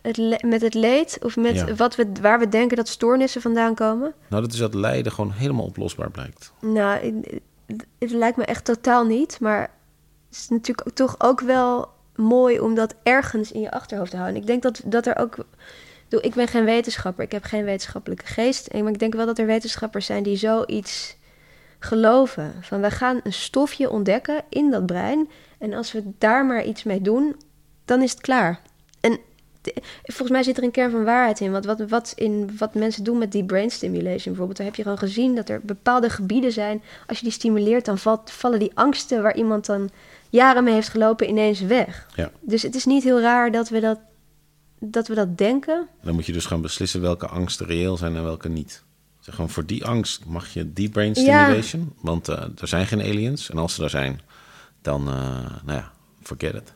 het, 0.08 0.42
met 0.42 0.60
het 0.60 0.74
leed 0.74 1.18
of 1.22 1.36
met 1.36 1.54
Ja. 1.54 1.74
wat 1.74 1.96
we, 1.96 2.06
waar 2.20 2.38
we 2.38 2.48
denken 2.48 2.76
dat 2.76 2.88
stoornissen 2.88 3.40
vandaan 3.40 3.74
komen. 3.74 4.14
Nou, 4.28 4.42
dat 4.42 4.52
is 4.52 4.58
dat 4.58 4.74
lijden 4.74 5.12
gewoon 5.12 5.30
helemaal 5.30 5.64
oplosbaar 5.64 6.10
blijkt. 6.10 6.52
Nou, 6.60 7.22
het, 7.98 8.10
lijkt 8.10 8.36
me 8.36 8.44
echt 8.44 8.64
totaal 8.64 9.04
niet. 9.04 9.40
Maar 9.40 9.60
het 10.28 10.38
is 10.38 10.48
natuurlijk 10.48 10.90
toch 10.94 11.14
ook 11.18 11.40
wel 11.40 11.88
mooi 12.14 12.60
om 12.60 12.74
dat 12.74 12.94
ergens 13.02 13.52
in 13.52 13.60
je 13.60 13.70
achterhoofd 13.70 14.10
te 14.10 14.16
houden. 14.16 14.40
Ik 14.40 14.46
denk 14.46 14.62
dat, 14.62 14.82
dat 14.84 15.06
er 15.06 15.16
ook... 15.16 15.36
ik 16.08 16.34
ben 16.34 16.48
geen 16.48 16.64
wetenschapper, 16.64 17.24
ik 17.24 17.32
heb 17.32 17.44
geen 17.44 17.64
wetenschappelijke 17.64 18.26
geest. 18.26 18.72
Maar 18.72 18.92
ik 18.92 18.98
denk 18.98 19.14
wel 19.14 19.26
dat 19.26 19.38
er 19.38 19.46
wetenschappers 19.46 20.06
zijn 20.06 20.22
die 20.22 20.36
zoiets 20.36 21.16
geloven. 21.78 22.54
Van 22.60 22.80
we 22.80 22.90
gaan 22.90 23.20
een 23.22 23.32
stofje 23.32 23.90
ontdekken 23.90 24.44
in 24.48 24.70
dat 24.70 24.86
brein. 24.86 25.28
En 25.58 25.74
als 25.74 25.92
we 25.92 26.02
daar 26.18 26.46
maar 26.46 26.64
iets 26.64 26.82
mee 26.82 27.00
doen, 27.00 27.36
dan 27.84 28.02
is 28.02 28.10
het 28.10 28.20
klaar. 28.20 28.60
Volgens 30.02 30.31
mij 30.31 30.42
zit 30.42 30.57
er 30.57 30.62
een 30.62 30.70
kern 30.70 30.90
van 30.90 31.04
waarheid 31.04 31.40
in. 31.40 31.50
Want 31.52 31.64
wat, 31.64 31.81
wat, 31.88 32.12
in, 32.16 32.50
wat 32.59 32.74
mensen 32.74 33.04
doen 33.04 33.18
met 33.18 33.33
die 33.33 33.44
brain 33.44 33.70
stimulation 33.70 34.24
bijvoorbeeld, 34.24 34.57
daar 34.57 34.66
heb 34.66 34.74
je 34.74 34.83
gewoon 34.83 34.98
gezien 34.98 35.35
dat 35.35 35.48
er 35.48 35.61
bepaalde 35.62 36.11
gebieden 36.11 36.52
zijn. 36.52 36.83
Als 37.07 37.18
je 37.18 37.24
die 37.24 37.33
stimuleert, 37.33 37.85
dan 37.85 37.98
valt, 37.98 38.31
vallen 38.31 38.59
die 38.59 38.70
angsten 38.74 39.22
waar 39.22 39.37
iemand 39.37 39.66
dan 39.66 39.90
jaren 40.31 40.64
mee 40.64 40.74
heeft 40.74 40.88
gelopen 40.88 41.28
ineens 41.28 41.61
weg. 41.61 42.07
Ja. 42.14 42.31
Dus 42.40 42.62
het 42.62 42.74
is 42.74 42.85
niet 42.85 43.02
heel 43.02 43.20
raar 43.20 43.52
dat 43.52 43.68
we 43.68 43.81
dat, 43.81 43.98
dat, 44.78 45.09
we 45.09 45.14
dat 45.14 45.38
denken. 45.38 45.88
Dan 46.02 46.14
moet 46.14 46.26
je 46.26 46.33
dus 46.33 46.46
gaan 46.46 46.61
beslissen 46.61 47.00
welke 47.00 47.26
angsten 47.26 47.66
reëel 47.66 47.96
zijn 47.96 48.16
en 48.16 48.24
welke 48.24 48.48
niet. 48.48 48.83
Zeg 49.20 49.35
gewoon, 49.35 49.50
voor 49.50 49.66
die 49.66 49.85
angst 49.85 50.24
mag 50.26 50.48
je 50.52 50.72
die 50.72 50.88
brain 50.88 51.12
Ja. 51.14 51.20
stimulation. 51.44 51.92
Want 52.00 52.28
eh, 52.28 52.42
er 52.61 52.68
zijn 52.68 52.87
geen 52.87 53.00
aliens. 53.00 53.50
En 53.50 53.59
als 53.59 53.74
ze 53.74 53.83
er 53.83 53.90
zijn, 53.90 54.20
dan, 54.83 55.09
eh, 55.09 55.14
nou 55.64 55.78
ja, 55.78 55.90
forget 56.22 56.54
it. 56.54 56.72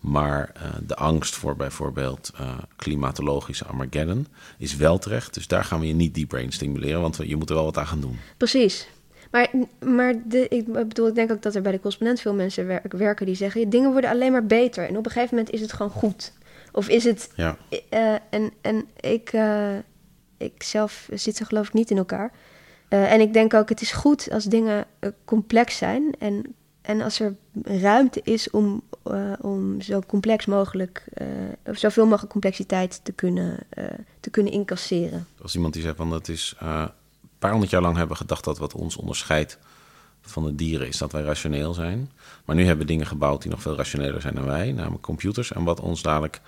Maar 0.00 0.50
eh, 0.54 0.62
de 0.86 0.96
angst 0.96 1.34
voor 1.34 1.56
bijvoorbeeld 1.56 2.32
eh, 2.36 2.58
klimatologische 2.76 3.64
Armageddon 3.64 4.26
is 4.58 4.76
wel 4.76 4.98
terecht. 4.98 5.34
Dus 5.34 5.46
daar 5.46 5.64
gaan 5.64 5.80
we 5.80 5.86
je 5.86 5.94
niet 5.94 6.14
die 6.14 6.26
brain 6.26 6.52
stimuleren, 6.52 7.00
want 7.00 7.16
je 7.16 7.36
moet 7.36 7.48
er 7.48 7.54
wel 7.54 7.64
wat 7.64 7.76
aan 7.78 7.86
gaan 7.86 8.00
doen. 8.00 8.18
Precies. 8.36 8.88
Maar, 9.30 9.50
maar 9.84 10.14
de, 10.24 10.48
ik 10.48 10.72
bedoel, 10.72 11.08
ik 11.08 11.14
denk 11.14 11.30
ook 11.30 11.42
dat 11.42 11.54
er 11.54 11.62
bij 11.62 11.72
de 11.72 11.78
correspondent 11.80 12.20
veel 12.20 12.34
mensen 12.34 12.66
wer- 12.66 12.82
werken 12.88 13.26
die 13.26 13.34
zeggen: 13.34 13.70
dingen 13.70 13.92
worden 13.92 14.10
alleen 14.10 14.32
maar 14.32 14.46
beter. 14.46 14.88
En 14.88 14.96
op 14.96 15.06
een 15.06 15.12
gegeven 15.12 15.36
moment 15.36 15.54
is 15.54 15.60
het 15.60 15.72
gewoon 15.72 15.92
goed. 15.92 16.32
Of 16.72 16.88
is 16.88 17.04
het. 17.04 17.30
Ja, 17.34 17.56
eh, 17.88 18.14
en 18.30 18.52
en 18.60 18.86
ik, 19.00 19.32
ik 20.36 20.62
zelf 20.62 21.08
zit 21.12 21.36
ze 21.36 21.44
geloof 21.44 21.66
ik 21.66 21.72
niet 21.72 21.90
in 21.90 21.96
elkaar. 21.96 22.32
En 22.88 23.20
ik 23.20 23.32
denk 23.32 23.54
ook: 23.54 23.68
het 23.68 23.80
is 23.80 23.92
goed 23.92 24.30
als 24.30 24.44
dingen 24.44 24.86
complex 25.24 25.76
zijn. 25.76 26.14
En, 26.18 26.54
en 26.90 27.00
als 27.00 27.20
er 27.20 27.36
ruimte 27.62 28.20
is 28.24 28.50
om, 28.50 28.82
eh, 29.02 29.32
om 29.40 29.80
zo 29.80 30.00
complex 30.06 30.46
mogelijk. 30.46 31.04
eh, 31.14 31.26
of 31.64 31.78
zoveel 31.78 32.06
mogelijk 32.06 32.32
complexiteit 32.32 33.00
te 33.02 33.12
kunnen, 33.12 33.58
eh, 33.68 33.84
te 34.20 34.30
kunnen 34.30 34.52
incasseren. 34.52 35.26
als 35.42 35.54
iemand 35.54 35.72
die 35.74 35.82
zegt 35.82 35.96
van 35.96 36.10
dat 36.10 36.28
is 36.28 36.54
een 36.58 36.90
paar 37.38 37.50
honderd 37.50 37.70
jaar 37.70 37.82
lang 37.82 37.96
hebben 37.96 38.16
we 38.16 38.22
gedacht 38.22 38.44
dat 38.44 38.58
wat 38.58 38.74
ons 38.74 38.96
onderscheidt 38.96 39.58
van 40.20 40.44
de 40.44 40.54
dieren 40.54 40.86
is 40.86 40.98
dat 40.98 41.12
wij 41.12 41.22
rationeel 41.22 41.74
zijn. 41.74 42.10
Maar 42.44 42.56
nu 42.56 42.64
hebben 42.64 42.86
we 42.86 42.92
dingen 42.92 43.06
gebouwd 43.06 43.42
die 43.42 43.50
nog 43.50 43.62
veel 43.62 43.76
rationeler 43.76 44.20
zijn 44.20 44.34
dan 44.34 44.44
wij, 44.44 44.72
namelijk 44.72 45.02
computers. 45.02 45.52
En 45.52 45.64
wat 45.64 45.80
ons 45.80 46.02
dadelijk 46.02 46.40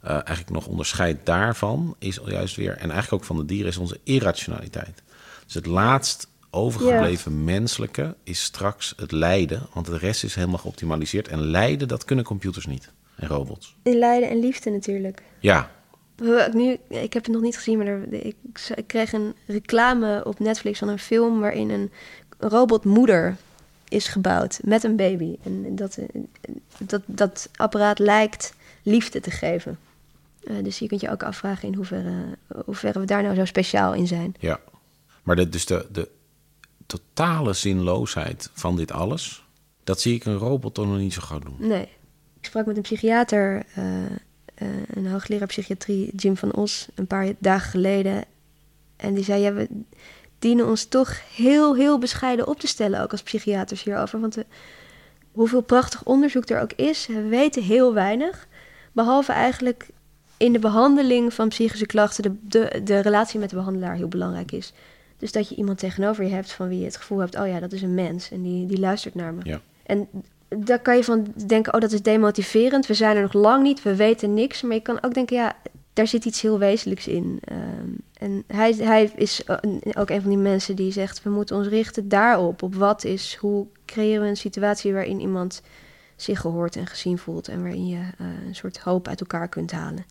eigenlijk 0.00 0.50
nog 0.50 0.66
onderscheidt 0.66 1.26
daarvan 1.26 1.94
is 1.98 2.20
juist 2.24 2.56
weer, 2.56 2.72
en 2.72 2.90
eigenlijk 2.90 3.12
ook 3.12 3.24
van 3.24 3.36
de 3.36 3.44
dieren, 3.44 3.68
is 3.68 3.76
onze 3.76 4.00
irrationaliteit. 4.02 5.02
Dus 5.44 5.54
het 5.54 5.66
laatst 5.66 6.27
overgebleven 6.50 7.44
menselijke 7.44 8.16
is 8.22 8.42
straks 8.42 8.92
het 8.96 9.12
lijden, 9.12 9.66
want 9.72 9.86
de 9.86 9.98
rest 9.98 10.24
is 10.24 10.34
helemaal 10.34 10.58
geoptimaliseerd. 10.58 11.28
En 11.28 11.40
lijden, 11.40 11.88
dat 11.88 12.04
kunnen 12.04 12.24
computers 12.24 12.66
niet 12.66 12.92
en 13.16 13.28
robots. 13.28 13.76
In 13.82 13.98
lijden 13.98 14.28
en 14.28 14.40
liefde 14.40 14.70
natuurlijk. 14.70 15.22
Ja, 15.40 15.70
Nu, 16.52 16.78
ik 16.88 17.12
heb 17.12 17.24
het 17.24 17.32
nog 17.32 17.42
niet 17.42 17.56
gezien, 17.56 17.78
maar 17.78 17.86
er, 17.86 18.12
ik, 18.12 18.36
ik 18.74 18.86
kreeg 18.86 19.12
een 19.12 19.34
reclame 19.46 20.24
op 20.24 20.38
Netflix 20.38 20.78
van 20.78 20.88
een 20.88 20.98
film 20.98 21.40
waarin 21.40 21.70
een 21.70 21.90
robotmoeder 22.38 23.36
is 23.88 24.08
gebouwd 24.08 24.60
met 24.62 24.84
een 24.84 24.96
baby. 24.96 25.36
En 25.42 25.76
dat, 25.76 25.98
dat, 26.78 27.02
dat 27.06 27.48
apparaat 27.56 27.98
lijkt 27.98 28.54
liefde 28.82 29.20
te 29.20 29.30
geven. 29.30 29.78
Eh, 30.44 30.54
dus 30.62 30.78
je 30.78 30.86
kunt 30.86 31.00
je 31.00 31.10
ook 31.10 31.22
afvragen 31.22 31.68
in 31.68 31.74
hoeverre, 31.74 32.14
hoeverre 32.64 33.00
we 33.00 33.06
daar 33.06 33.22
nou 33.22 33.34
zo 33.34 33.44
speciaal 33.44 33.94
in 33.94 34.06
zijn. 34.06 34.34
Ja, 34.38 34.60
maar 35.22 35.36
de, 35.36 35.48
dus 35.48 35.66
de, 35.66 35.86
de 35.92 36.08
totale 36.88 37.52
zinloosheid 37.52 38.50
van 38.52 38.76
dit 38.76 38.92
alles, 38.92 39.44
dat 39.84 40.00
zie 40.00 40.14
ik 40.14 40.24
een 40.24 40.36
robot 40.36 40.74
toch 40.74 40.86
nog 40.86 40.98
niet 40.98 41.12
zo 41.12 41.20
gauw 41.20 41.38
doen. 41.38 41.56
Nee. 41.58 41.88
Ik 42.38 42.44
sprak 42.44 42.66
met 42.66 42.76
een 42.76 42.82
psychiater, 42.82 43.62
eh, 43.74 44.04
eh, 44.04 44.68
een 44.86 45.06
hoogleraar 45.06 45.46
psychiatrie, 45.46 46.16
Jim 46.16 46.36
van 46.36 46.54
Os, 46.54 46.88
een 46.94 47.06
paar 47.06 47.32
dagen 47.38 47.70
geleden. 47.70 48.24
En 48.96 49.14
die 49.14 49.24
zei, 49.24 49.42
ja, 49.42 49.52
we 49.52 49.68
dienen 50.38 50.66
ons 50.66 50.84
toch 50.84 51.20
heel, 51.34 51.76
heel 51.76 51.98
bescheiden 51.98 52.46
op 52.46 52.60
te 52.60 52.66
stellen, 52.66 53.02
ook 53.02 53.12
als 53.12 53.22
psychiaters 53.22 53.82
hierover. 53.82 54.20
Want 54.20 54.36
hoeveel 55.32 55.62
prachtig 55.62 56.04
onderzoek 56.04 56.48
er 56.48 56.60
ook 56.60 56.72
is, 56.72 57.06
we 57.06 57.22
weten 57.22 57.62
heel 57.62 57.94
weinig. 57.94 58.46
Behalve 58.92 59.32
eigenlijk 59.32 59.88
in 60.36 60.52
de 60.52 60.58
behandeling 60.58 61.34
van 61.34 61.48
psychische 61.48 61.86
klachten 61.86 62.22
de, 62.24 62.58
de, 62.70 62.82
de 62.82 62.98
relatie 62.98 63.40
met 63.40 63.50
de 63.50 63.56
behandelaar 63.56 63.94
heel 63.94 64.08
belangrijk 64.08 64.52
is. 64.52 64.72
Dus 65.18 65.32
dat 65.32 65.48
je 65.48 65.54
iemand 65.54 65.78
tegenover 65.78 66.24
je 66.24 66.30
hebt 66.30 66.52
van 66.52 66.68
wie 66.68 66.78
je 66.78 66.84
het 66.84 66.96
gevoel 66.96 67.18
hebt, 67.18 67.38
oh 67.38 67.46
ja, 67.46 67.60
dat 67.60 67.72
is 67.72 67.82
een 67.82 67.94
mens 67.94 68.30
en 68.30 68.42
die, 68.42 68.66
die 68.66 68.78
luistert 68.78 69.14
naar 69.14 69.34
me. 69.34 69.40
Ja. 69.44 69.60
En 69.82 70.08
daar 70.48 70.80
kan 70.80 70.96
je 70.96 71.04
van 71.04 71.26
denken, 71.46 71.74
oh, 71.74 71.80
dat 71.80 71.92
is 71.92 72.02
demotiverend. 72.02 72.86
We 72.86 72.94
zijn 72.94 73.16
er 73.16 73.22
nog 73.22 73.32
lang 73.32 73.62
niet, 73.62 73.82
we 73.82 73.96
weten 73.96 74.34
niks. 74.34 74.62
Maar 74.62 74.74
je 74.74 74.82
kan 74.82 75.02
ook 75.02 75.14
denken, 75.14 75.36
ja, 75.36 75.56
daar 75.92 76.06
zit 76.06 76.24
iets 76.24 76.40
heel 76.40 76.58
wezenlijks 76.58 77.06
in. 77.06 77.38
Ehm, 77.44 77.88
en 78.12 78.44
hij, 78.46 78.74
hij 78.74 79.12
is 79.14 79.44
eh, 79.44 79.56
ook 79.92 80.10
een 80.10 80.20
van 80.20 80.30
die 80.30 80.38
mensen 80.38 80.76
die 80.76 80.92
zegt, 80.92 81.22
we 81.22 81.30
moeten 81.30 81.56
ons 81.56 81.66
richten 81.66 82.08
daarop. 82.08 82.62
Op 82.62 82.74
wat 82.74 83.04
is, 83.04 83.36
hoe 83.40 83.66
creëren 83.84 84.22
we 84.22 84.28
een 84.28 84.36
situatie 84.36 84.92
waarin 84.92 85.20
iemand 85.20 85.62
zich 86.16 86.40
gehoord 86.40 86.76
en 86.76 86.86
gezien 86.86 87.18
voelt. 87.18 87.48
En 87.48 87.62
waarin 87.62 87.86
je 87.86 88.00
eh, 88.18 88.26
een 88.46 88.54
soort 88.54 88.78
hoop 88.78 89.08
uit 89.08 89.20
elkaar 89.20 89.48
kunt 89.48 89.72
halen. 89.72 90.04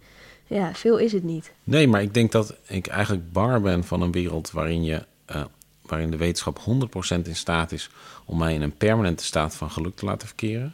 Ja, 0.48 0.74
veel 0.74 0.98
is 0.98 1.12
het 1.12 1.24
niet. 1.24 1.52
Nee, 1.64 1.88
maar 1.88 2.02
ik 2.02 2.14
denk 2.14 2.32
dat 2.32 2.56
ik 2.68 2.88
eigenlijk 2.88 3.32
banger 3.32 3.62
ben 3.62 3.84
van 3.84 4.02
een 4.02 4.12
wereld 4.12 4.52
waarin, 4.52 4.84
je, 4.84 5.06
eh, 5.26 5.44
waarin 5.82 6.12
de 6.12 6.18
wetenschap 6.18 6.60
100% 6.60 7.28
in 7.28 7.36
staat 7.36 7.72
is 7.72 7.90
om 8.26 8.38
mij 8.38 8.54
in 8.54 8.62
een 8.62 8.78
permanente 8.78 9.24
staat 9.24 9.56
van 9.56 9.72
geluk 9.72 9.96
te 9.96 10.06
laten 10.06 10.28
verkeren. 10.28 10.74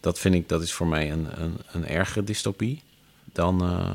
Dat 0.00 0.18
vind 0.18 0.34
ik, 0.34 0.48
dat 0.48 0.62
is 0.62 0.72
voor 0.72 0.86
mij 0.86 1.10
een, 1.12 1.26
een, 1.42 1.56
een 1.72 1.86
ergere 1.86 2.24
dystopie 2.24 2.82
dan, 3.32 3.62
eh, 3.62 3.94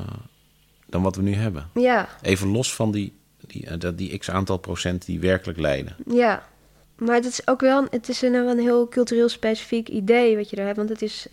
dan 0.86 1.02
wat 1.02 1.16
we 1.16 1.22
nu 1.22 1.34
hebben. 1.34 1.68
Ja, 1.74 2.08
Even 2.22 2.48
los 2.48 2.74
van 2.74 2.90
die, 2.92 3.12
die, 3.46 3.66
eh, 3.66 3.78
dat- 3.78 3.98
die 3.98 4.18
x 4.18 4.30
aantal 4.30 4.56
procent 4.58 5.04
die 5.06 5.20
werkelijk 5.20 5.58
lijden. 5.58 5.96
Ja, 6.10 6.48
maar 6.96 7.14
het 7.14 7.24
is 7.24 7.46
ook 7.46 7.60
wel 7.60 7.86
het 7.90 8.08
is 8.08 8.22
een, 8.22 8.34
een 8.34 8.58
heel 8.58 8.88
cultureel 8.88 9.28
specifiek 9.28 9.88
idee 9.88 10.36
wat 10.36 10.50
je 10.50 10.56
daar 10.56 10.64
hebt. 10.64 10.76
Want 10.76 10.88
het 10.88 11.02
is, 11.02 11.26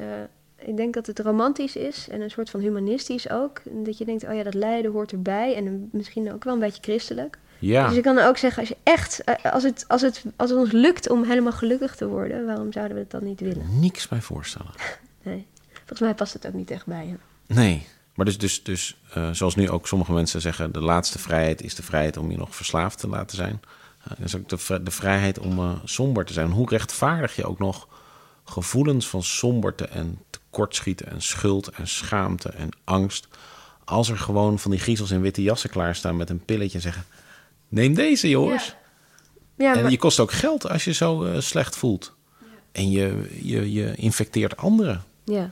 ik 0.65 0.78
denk 0.78 0.93
dat 0.93 1.08
het 1.08 1.19
romantisch 1.19 1.75
is 1.75 2.08
en 2.10 2.21
een 2.21 2.30
soort 2.30 2.49
van 2.49 2.60
humanistisch 2.60 3.30
ook. 3.30 3.62
Dat 3.65 3.97
je 3.97 4.06
denkt, 4.06 4.23
oh 4.23 4.34
ja, 4.36 4.43
dat 4.43 4.54
lijden 4.54 4.91
hoort 4.91 5.12
erbij. 5.12 5.56
En 5.56 5.89
misschien 5.91 6.34
ook 6.34 6.43
wel 6.43 6.54
een 6.54 6.60
beetje 6.60 6.82
christelijk. 6.82 7.38
Ja, 7.60 7.86
Dus 7.88 7.95
je 7.95 8.01
kan 8.01 8.17
ook 8.19 8.38
zeggen, 8.38 8.60
als 8.60 8.69
je 8.69 8.78
echt, 8.84 9.23
eh, 9.23 9.54
als 9.54 9.63
het, 9.63 9.86
als, 9.88 10.01
het, 10.01 10.23
als 10.36 10.49
het 10.49 10.60
ons 10.60 10.71
lukt 10.71 11.10
om 11.10 11.23
helemaal 11.23 11.51
gelukkig 11.51 11.95
te 11.95 12.08
worden, 12.08 12.45
waarom 12.45 12.71
zouden 12.71 12.95
we 12.95 13.01
het 13.01 13.12
dan 13.12 13.23
niet 13.23 13.39
willen? 13.39 13.80
niks 13.80 14.08
bij 14.08 14.21
voorstellen. 14.21 14.71
Nee. 15.23 15.45
Volgens 15.74 15.99
mij 15.99 16.13
past 16.16 16.34
het 16.34 16.47
ook 16.47 16.53
niet 16.53 16.72
echt 16.72 16.86
bij 16.86 17.07
je. 17.07 17.16
Nee, 17.53 17.86
maar 18.16 18.26
dus, 18.26 18.38
dus, 18.38 18.63
dus 18.63 19.01
eh, 19.13 19.30
zoals 19.32 19.55
nu 19.55 19.70
ook 19.70 19.88
sommige 19.88 20.13
mensen 20.13 20.41
zeggen... 20.41 20.72
de 20.72 20.82
laatste 20.82 21.20
vrijheid 21.20 21.61
is 21.61 21.76
de 21.76 21.84
vrijheid 21.84 22.18
om 22.18 22.32
je 22.32 22.38
nog 22.38 22.55
verslaafd 22.55 22.99
te 22.99 23.07
laten 23.07 23.38
zijn. 23.38 23.59
Uh, 24.01 24.07
dat 24.07 24.20
is 24.26 24.36
ook 24.36 24.49
de, 24.49 24.57
vri- 24.57 24.84
de 24.84 24.91
vrijheid 24.91 25.39
om 25.39 25.59
eh, 25.59 25.72
somber 25.84 26.26
te 26.26 26.34
zijn. 26.34 26.51
Hoe 26.51 26.70
rechtvaardig 26.70 27.36
je 27.36 27.45
ook 27.45 27.59
nog 27.59 27.88
gevoelens 28.43 29.07
van 29.09 29.24
somberte 29.24 29.88
en 29.88 30.20
tekortschieten... 30.56 31.08
en 31.08 31.22
schuld 31.22 31.68
en 31.68 31.88
schaamte 31.88 32.49
en 32.49 32.70
angst... 32.84 33.28
als 33.86 34.10
er 34.10 34.18
gewoon 34.18 34.60
van 34.60 34.72
die 34.72 34.80
griezels 34.80 35.12
in 35.12 35.22
witte 35.22 35.41
jassen 35.43 35.70
klaarstaan 35.70 36.18
met 36.18 36.30
een 36.30 36.45
pilletje 36.45 36.76
en 36.76 36.82
zeggen... 36.82 37.06
neem 37.68 37.93
deze 37.93 38.30
jongens. 38.30 38.76
Ja, 39.58 39.76
en 39.76 39.82
maar, 39.82 39.91
je 39.91 39.97
kost 39.97 40.20
ook 40.20 40.32
geld 40.32 40.70
als 40.70 40.84
je 40.84 40.93
zo 40.93 41.24
eh, 41.24 41.39
slecht 41.39 41.76
voelt. 41.76 42.14
En 42.72 42.91
je, 42.91 43.28
je, 43.41 43.72
je 43.72 43.95
infecteert 43.95 44.58
anderen. 44.58 45.03
Ja. 45.24 45.51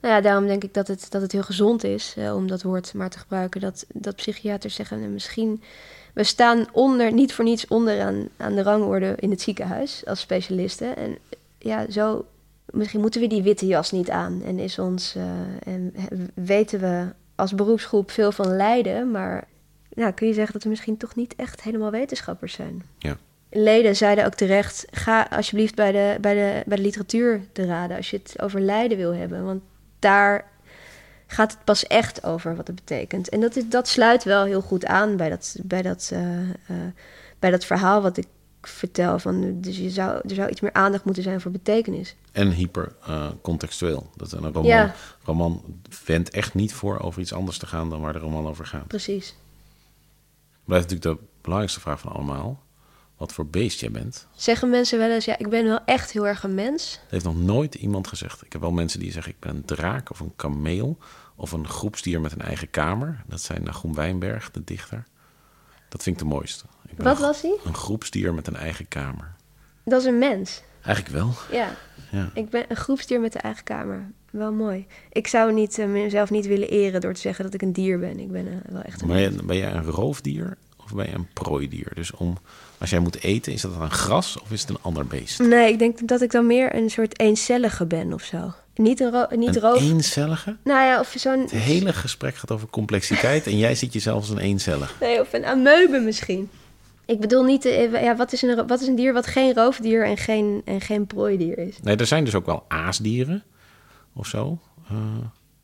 Nou 0.00 0.14
ja, 0.14 0.20
daarom 0.20 0.46
denk 0.46 0.64
ik 0.64 0.74
dat 0.74 0.88
het, 0.88 1.06
dat 1.10 1.22
het 1.22 1.32
heel 1.32 1.42
gezond 1.42 1.84
is 1.84 2.16
om 2.34 2.46
dat 2.46 2.62
woord 2.62 2.94
maar 2.94 3.10
te 3.10 3.18
gebruiken. 3.18 3.60
Dat, 3.60 3.84
dat 3.88 4.16
psychiaters 4.16 4.74
zeggen, 4.74 5.00
nou, 5.00 5.10
misschien... 5.10 5.62
We 6.14 6.24
staan 6.24 6.66
onder, 6.72 7.12
niet 7.12 7.34
voor 7.34 7.44
niets 7.44 7.66
onderaan 7.66 8.28
aan 8.36 8.54
de 8.54 8.62
rangorde 8.62 9.14
in 9.18 9.30
het 9.30 9.40
ziekenhuis 9.40 10.02
als 10.06 10.20
specialisten. 10.20 10.96
En 10.96 11.18
ja, 11.58 11.90
zo... 11.90 12.24
Misschien 12.72 13.00
moeten 13.00 13.20
we 13.20 13.26
die 13.26 13.42
witte 13.42 13.66
jas 13.66 13.92
niet 13.92 14.10
aan. 14.10 14.42
En 14.42 14.58
is 14.58 14.78
ons... 14.78 15.14
eh, 15.14 15.72
en 15.72 15.94
weten 16.34 16.80
we 16.80 17.06
als 17.34 17.54
beroepsgroep 17.54 18.10
veel 18.10 18.32
van 18.32 18.56
lijden, 18.56 19.10
maar 19.10 19.48
ja, 19.88 20.10
kun 20.10 20.26
je 20.26 20.34
zeggen 20.34 20.52
dat 20.52 20.62
we 20.62 20.68
misschien 20.68 20.96
toch 20.96 21.14
niet 21.14 21.34
echt 21.36 21.62
helemaal 21.62 21.90
wetenschappers 21.90 22.52
zijn. 22.52 22.82
Ja. 22.98 23.16
Leden 23.50 23.96
zeiden 23.96 24.24
ook 24.24 24.34
terecht: 24.34 24.86
ga 24.90 25.26
alsjeblieft 25.30 25.74
bij 25.74 25.92
de, 25.92 26.16
bij 26.20 26.34
de, 26.34 26.62
bij 26.66 26.76
de 26.76 26.82
literatuur 26.82 27.40
te 27.52 27.66
raden 27.66 27.96
als 27.96 28.10
je 28.10 28.16
het 28.16 28.42
over 28.42 28.60
lijden 28.60 28.96
wil 28.96 29.14
hebben. 29.14 29.44
Want 29.44 29.62
daar 29.98 30.44
gaat 31.26 31.52
het 31.52 31.64
pas 31.64 31.86
echt 31.86 32.24
over 32.24 32.56
wat 32.56 32.66
het 32.66 32.76
betekent. 32.76 33.28
En 33.28 33.40
dat, 33.40 33.56
is, 33.56 33.68
dat 33.68 33.88
sluit 33.88 34.24
wel 34.24 34.44
heel 34.44 34.60
goed 34.60 34.86
aan 34.86 35.16
bij 35.16 35.28
dat, 35.28 35.56
bij 35.62 35.82
dat, 35.82 36.10
eh, 36.12 36.40
eh, 36.40 36.76
bij 37.38 37.50
dat 37.50 37.64
verhaal 37.64 38.02
wat 38.02 38.16
ik 38.16 38.26
vertel. 38.66 39.18
Van, 39.18 39.60
dus 39.60 39.76
je 39.78 39.90
zou, 39.90 40.20
er 40.28 40.34
zou 40.34 40.48
iets 40.50 40.60
meer 40.60 40.72
aandacht 40.72 41.04
moeten 41.04 41.22
zijn 41.22 41.40
voor 41.40 41.50
betekenis. 41.50 42.16
En 42.32 42.50
hyper 42.50 42.92
contextueel. 43.42 44.10
Dat 44.16 44.32
een 44.32 44.40
roman, 44.52 44.64
Ja. 44.64 44.94
roman 45.24 45.62
wendt 46.04 46.30
echt 46.30 46.54
niet 46.54 46.74
voor 46.74 46.98
over 46.98 47.20
iets 47.20 47.32
anders 47.32 47.58
te 47.58 47.66
gaan 47.66 47.90
dan 47.90 48.00
waar 48.00 48.12
de 48.12 48.18
roman 48.18 48.46
over 48.46 48.66
gaat. 48.66 48.86
Precies. 48.86 49.34
Blijft 50.64 50.90
natuurlijk 50.90 51.20
de 51.20 51.26
belangrijkste 51.40 51.80
vraag 51.80 52.00
van 52.00 52.12
allemaal. 52.12 52.62
Wat 53.16 53.32
voor 53.32 53.46
beest 53.46 53.80
jij 53.80 53.90
bent. 53.90 54.26
Zeggen 54.36 54.70
mensen 54.70 54.98
wel 54.98 55.10
eens: 55.10 55.24
ja, 55.24 55.38
ik 55.38 55.48
ben 55.48 55.64
wel 55.64 55.80
echt 55.84 56.10
heel 56.12 56.26
erg 56.26 56.42
een 56.42 56.54
mens. 56.54 56.98
Dat 57.02 57.10
heeft 57.10 57.24
nog 57.24 57.36
nooit 57.38 57.74
iemand 57.74 58.08
gezegd. 58.08 58.44
Ik 58.44 58.52
heb 58.52 58.60
wel 58.60 58.70
mensen 58.72 59.00
die 59.00 59.12
zeggen 59.12 59.32
ik 59.32 59.40
ben 59.40 59.56
een 59.56 59.64
draak 59.64 60.10
of 60.10 60.20
een 60.20 60.32
kameel. 60.36 60.98
Of 61.36 61.52
een 61.52 61.68
groepsdier 61.68 62.20
met 62.20 62.32
een 62.32 62.40
eigen 62.40 62.70
kamer. 62.70 63.22
Dat 63.26 63.40
zijn 63.40 63.62
Nagum 63.62 63.94
Wijnberg, 63.94 64.50
de 64.50 64.64
dichter. 64.64 65.04
Dat 65.88 66.02
vind 66.02 66.16
ik 66.20 66.22
de 66.22 66.28
mooiste. 66.34 66.64
Wat 66.96 67.16
een, 67.16 67.22
was 67.22 67.42
hij? 67.42 67.56
Een 67.64 67.74
groepsdier 67.74 68.34
met 68.34 68.46
een 68.46 68.56
eigen 68.56 68.88
kamer. 68.88 69.32
Dat 69.84 70.00
is 70.00 70.06
een 70.06 70.18
mens. 70.18 70.62
Eigenlijk 70.84 71.16
wel. 71.16 71.32
Ja. 71.50 71.68
Ja. 72.10 72.30
Ik 72.34 72.50
ben 72.50 72.64
een 72.68 72.76
groepsdier 72.76 73.20
met 73.20 73.32
de 73.32 73.38
eigen 73.38 73.64
kamer. 73.64 74.10
Wel 74.30 74.52
mooi. 74.52 74.86
Ik 75.12 75.26
zou 75.26 75.52
niet, 75.52 75.78
eh, 75.78 75.86
mezelf 75.86 76.30
niet 76.30 76.46
willen 76.46 76.68
eren 76.68 77.00
door 77.00 77.12
te 77.14 77.20
zeggen 77.20 77.44
dat 77.44 77.54
ik 77.54 77.62
een 77.62 77.72
dier 77.72 77.98
ben. 77.98 78.18
Ik 78.18 78.30
ben 78.32 78.46
eh, 78.46 78.72
wel 78.72 78.82
echt 78.82 79.00
een 79.00 79.08
Maar 79.08 79.16
mens. 79.16 79.44
ben, 79.44 79.56
jij 79.56 79.72
een 79.72 79.84
roofdier 79.84 80.56
of 80.84 80.94
ben 80.94 81.06
je 81.06 81.14
een 81.14 81.28
prooidier? 81.32 81.92
Dus 81.94 82.12
om, 82.12 82.38
als 82.78 82.90
jij 82.90 82.98
moet 82.98 83.22
eten, 83.22 83.52
is 83.52 83.60
dat 83.62 83.78
dan 83.78 83.90
gras 83.90 84.38
of 84.40 84.50
is 84.50 84.60
het 84.60 84.70
een 84.70 84.78
ander 84.82 85.06
beest? 85.06 85.38
Nee, 85.38 85.72
ik 85.72 85.78
denk 85.78 86.08
dat 86.08 86.20
ik 86.20 86.30
dan 86.30 86.46
meer 86.46 86.74
een 86.74 86.90
soort 86.90 87.20
eencellige 87.20 87.86
ben 87.86 88.12
of 88.12 88.22
zo. 88.22 88.52
Niet 88.74 89.00
een, 89.00 89.10
ro 89.10 89.26
niet 89.36 89.56
Een 89.56 89.62
roof... 89.62 89.80
eencellige? 89.80 90.56
Nou 90.64 90.84
ja, 90.86 91.00
of 91.00 91.14
zo'n... 91.16 91.40
Het 91.40 91.50
hele 91.50 91.92
gesprek 91.92 92.34
gaat 92.36 92.50
over 92.50 92.68
complexiteit 92.68 93.46
en 93.46 93.58
jij 93.58 93.74
ziet 93.74 93.92
jezelf 93.92 94.16
als 94.20 94.28
een 94.30 94.38
eencellig. 94.38 94.94
Nee, 95.00 95.20
of 95.20 95.32
een 95.32 95.44
amoebe 95.44 95.98
misschien. 96.04 96.50
Ik 97.06 97.20
bedoel 97.20 97.42
niet... 97.44 97.64
eh, 97.64 98.02
ja, 98.02 98.16
wat, 98.16 98.32
is 98.32 98.42
een, 98.42 98.66
wat 98.66 98.80
is 98.80 98.86
een 98.86 98.94
dier 98.96 99.12
wat 99.12 99.26
geen 99.26 99.54
roofdier 99.54 100.04
en 100.04 100.16
geen, 100.16 100.62
en 100.64 100.80
geen 100.80 101.06
prooidier 101.06 101.58
is? 101.58 101.76
Nee, 101.82 101.96
er 101.96 102.06
zijn 102.06 102.24
dus 102.24 102.34
ook 102.34 102.46
wel 102.46 102.64
aasdieren 102.68 103.42
of 104.12 104.26
zo. 104.26 104.58
Eh, 104.88 104.96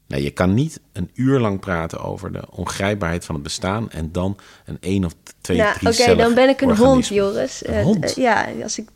nee, 0.07 0.23
je 0.23 0.31
kan 0.31 0.55
niet 0.55 0.81
een 0.93 1.11
uur 1.15 1.39
lang 1.41 1.61
praten 1.61 2.01
over 2.01 2.33
de 2.33 2.43
ongrijpbaarheid 2.51 3.25
van 3.25 3.35
het 3.35 3.45
bestaan 3.45 3.91
en 3.91 4.13
dan 4.13 4.37
een 4.65 4.77
één 4.81 5.05
of 5.05 5.15
twee, 5.41 5.57
nou, 5.57 5.75
oké, 5.87 6.17
dan 6.17 6.35
ben 6.35 6.49
ik 6.49 6.61
een 6.61 6.77
hond. 6.77 7.07
Joris. 7.07 7.67
Een 7.67 7.75
Eh, 7.75 7.83
hond? 7.83 8.15
ja, 8.15 8.49
als 8.63 8.79
ik, 8.79 8.89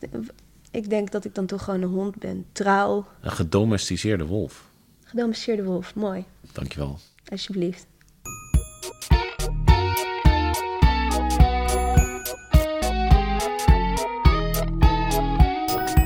ik 0.70 0.90
denk 0.90 1.10
dat 1.10 1.24
ik 1.24 1.34
dan 1.34 1.46
toch 1.46 1.64
gewoon 1.64 1.82
een 1.82 1.88
hond 1.88 2.16
ben. 2.16 2.44
Trouw, 2.52 3.06
Een 3.20 3.30
gedomesticeerde 3.30 4.26
wolf. 4.26 4.64
gedomesticeerde 5.04 5.64
wolf. 5.64 5.94
Mooi, 5.94 6.24
Dankjewel. 6.52 6.98
alsjeblieft. 7.28 7.86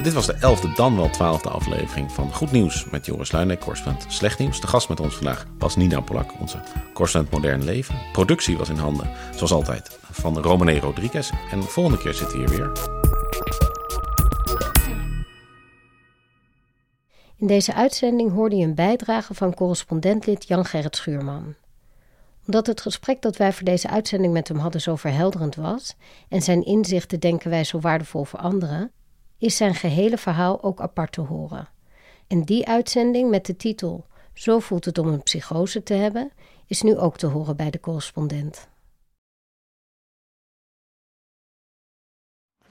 Dit 0.06 0.14
was 0.14 0.26
de 0.26 0.34
elfde, 0.34 0.72
dan 0.74 0.96
wel 0.96 1.10
twaalfde 1.10 1.48
aflevering 1.48 2.12
van 2.12 2.32
Goed 2.32 2.52
Nieuws 2.52 2.90
met 2.90 3.06
Joris 3.06 3.32
Luijnek, 3.32 3.60
correspondent 3.60 4.12
Slecht 4.12 4.38
Nieuws. 4.38 4.60
De 4.60 4.66
gast 4.66 4.88
met 4.88 5.00
ons 5.00 5.14
vandaag 5.14 5.46
was 5.58 5.76
Nina 5.76 6.00
Polak, 6.00 6.40
onze 6.40 6.60
correspondent 6.92 7.34
Modern 7.34 7.64
Leven. 7.64 7.94
Productie 8.12 8.56
was 8.56 8.68
in 8.68 8.76
handen, 8.76 9.10
zoals 9.34 9.52
altijd, 9.52 9.98
van 10.10 10.38
Romane 10.38 10.80
Rodriguez. 10.80 11.30
En 11.50 11.60
de 11.60 11.66
volgende 11.66 11.98
keer 11.98 12.14
zitten 12.14 12.38
we 12.38 12.44
hier 12.44 12.56
weer. 12.56 12.72
In 17.36 17.46
deze 17.46 17.74
uitzending 17.74 18.32
hoorde 18.32 18.56
je 18.56 18.64
een 18.64 18.74
bijdrage 18.74 19.34
van 19.34 19.54
correspondentlid 19.54 20.48
Jan-Gerrit 20.48 20.96
Schuurman. 20.96 21.54
Omdat 22.46 22.66
het 22.66 22.80
gesprek 22.80 23.22
dat 23.22 23.36
wij 23.36 23.52
voor 23.52 23.64
deze 23.64 23.88
uitzending 23.88 24.32
met 24.32 24.48
hem 24.48 24.58
hadden 24.58 24.80
zo 24.80 24.96
verhelderend 24.96 25.54
was 25.54 25.94
en 26.28 26.42
zijn 26.42 26.64
inzichten 26.64 27.20
denken 27.20 27.50
wij 27.50 27.64
zo 27.64 27.80
waardevol 27.80 28.24
voor 28.24 28.38
anderen, 28.38 28.90
is 29.38 29.56
zijn 29.56 29.74
gehele 29.74 30.18
verhaal 30.18 30.62
ook 30.62 30.80
apart 30.80 31.12
te 31.12 31.20
horen. 31.20 31.68
En 32.26 32.42
die 32.42 32.66
uitzending 32.66 33.30
met 33.30 33.46
de 33.46 33.56
titel 33.56 34.06
Zo 34.34 34.58
voelt 34.58 34.84
het 34.84 34.98
om 34.98 35.06
een 35.06 35.22
psychose 35.22 35.82
te 35.82 35.94
hebben, 35.94 36.32
is 36.66 36.82
nu 36.82 36.96
ook 36.96 37.16
te 37.16 37.26
horen 37.26 37.56
bij 37.56 37.70
de 37.70 37.80
correspondent. 37.80 38.68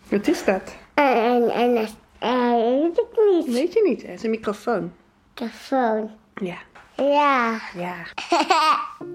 Wat 0.09 0.27
is 0.27 0.45
dat? 0.45 0.75
En, 0.93 1.49
en, 1.49 1.75
en, 1.75 1.87
en 2.19 2.81
weet 2.81 2.97
ik 2.97 3.07
niet. 3.31 3.53
Weet 3.53 3.73
je 3.73 3.83
niet, 3.87 4.01
het 4.01 4.11
is 4.11 4.23
een 4.23 4.29
microfoon. 4.29 4.93
Telefoon. 5.33 6.11
Ja. 6.35 6.57
Ja. 6.95 7.59
Ja. 7.73 8.05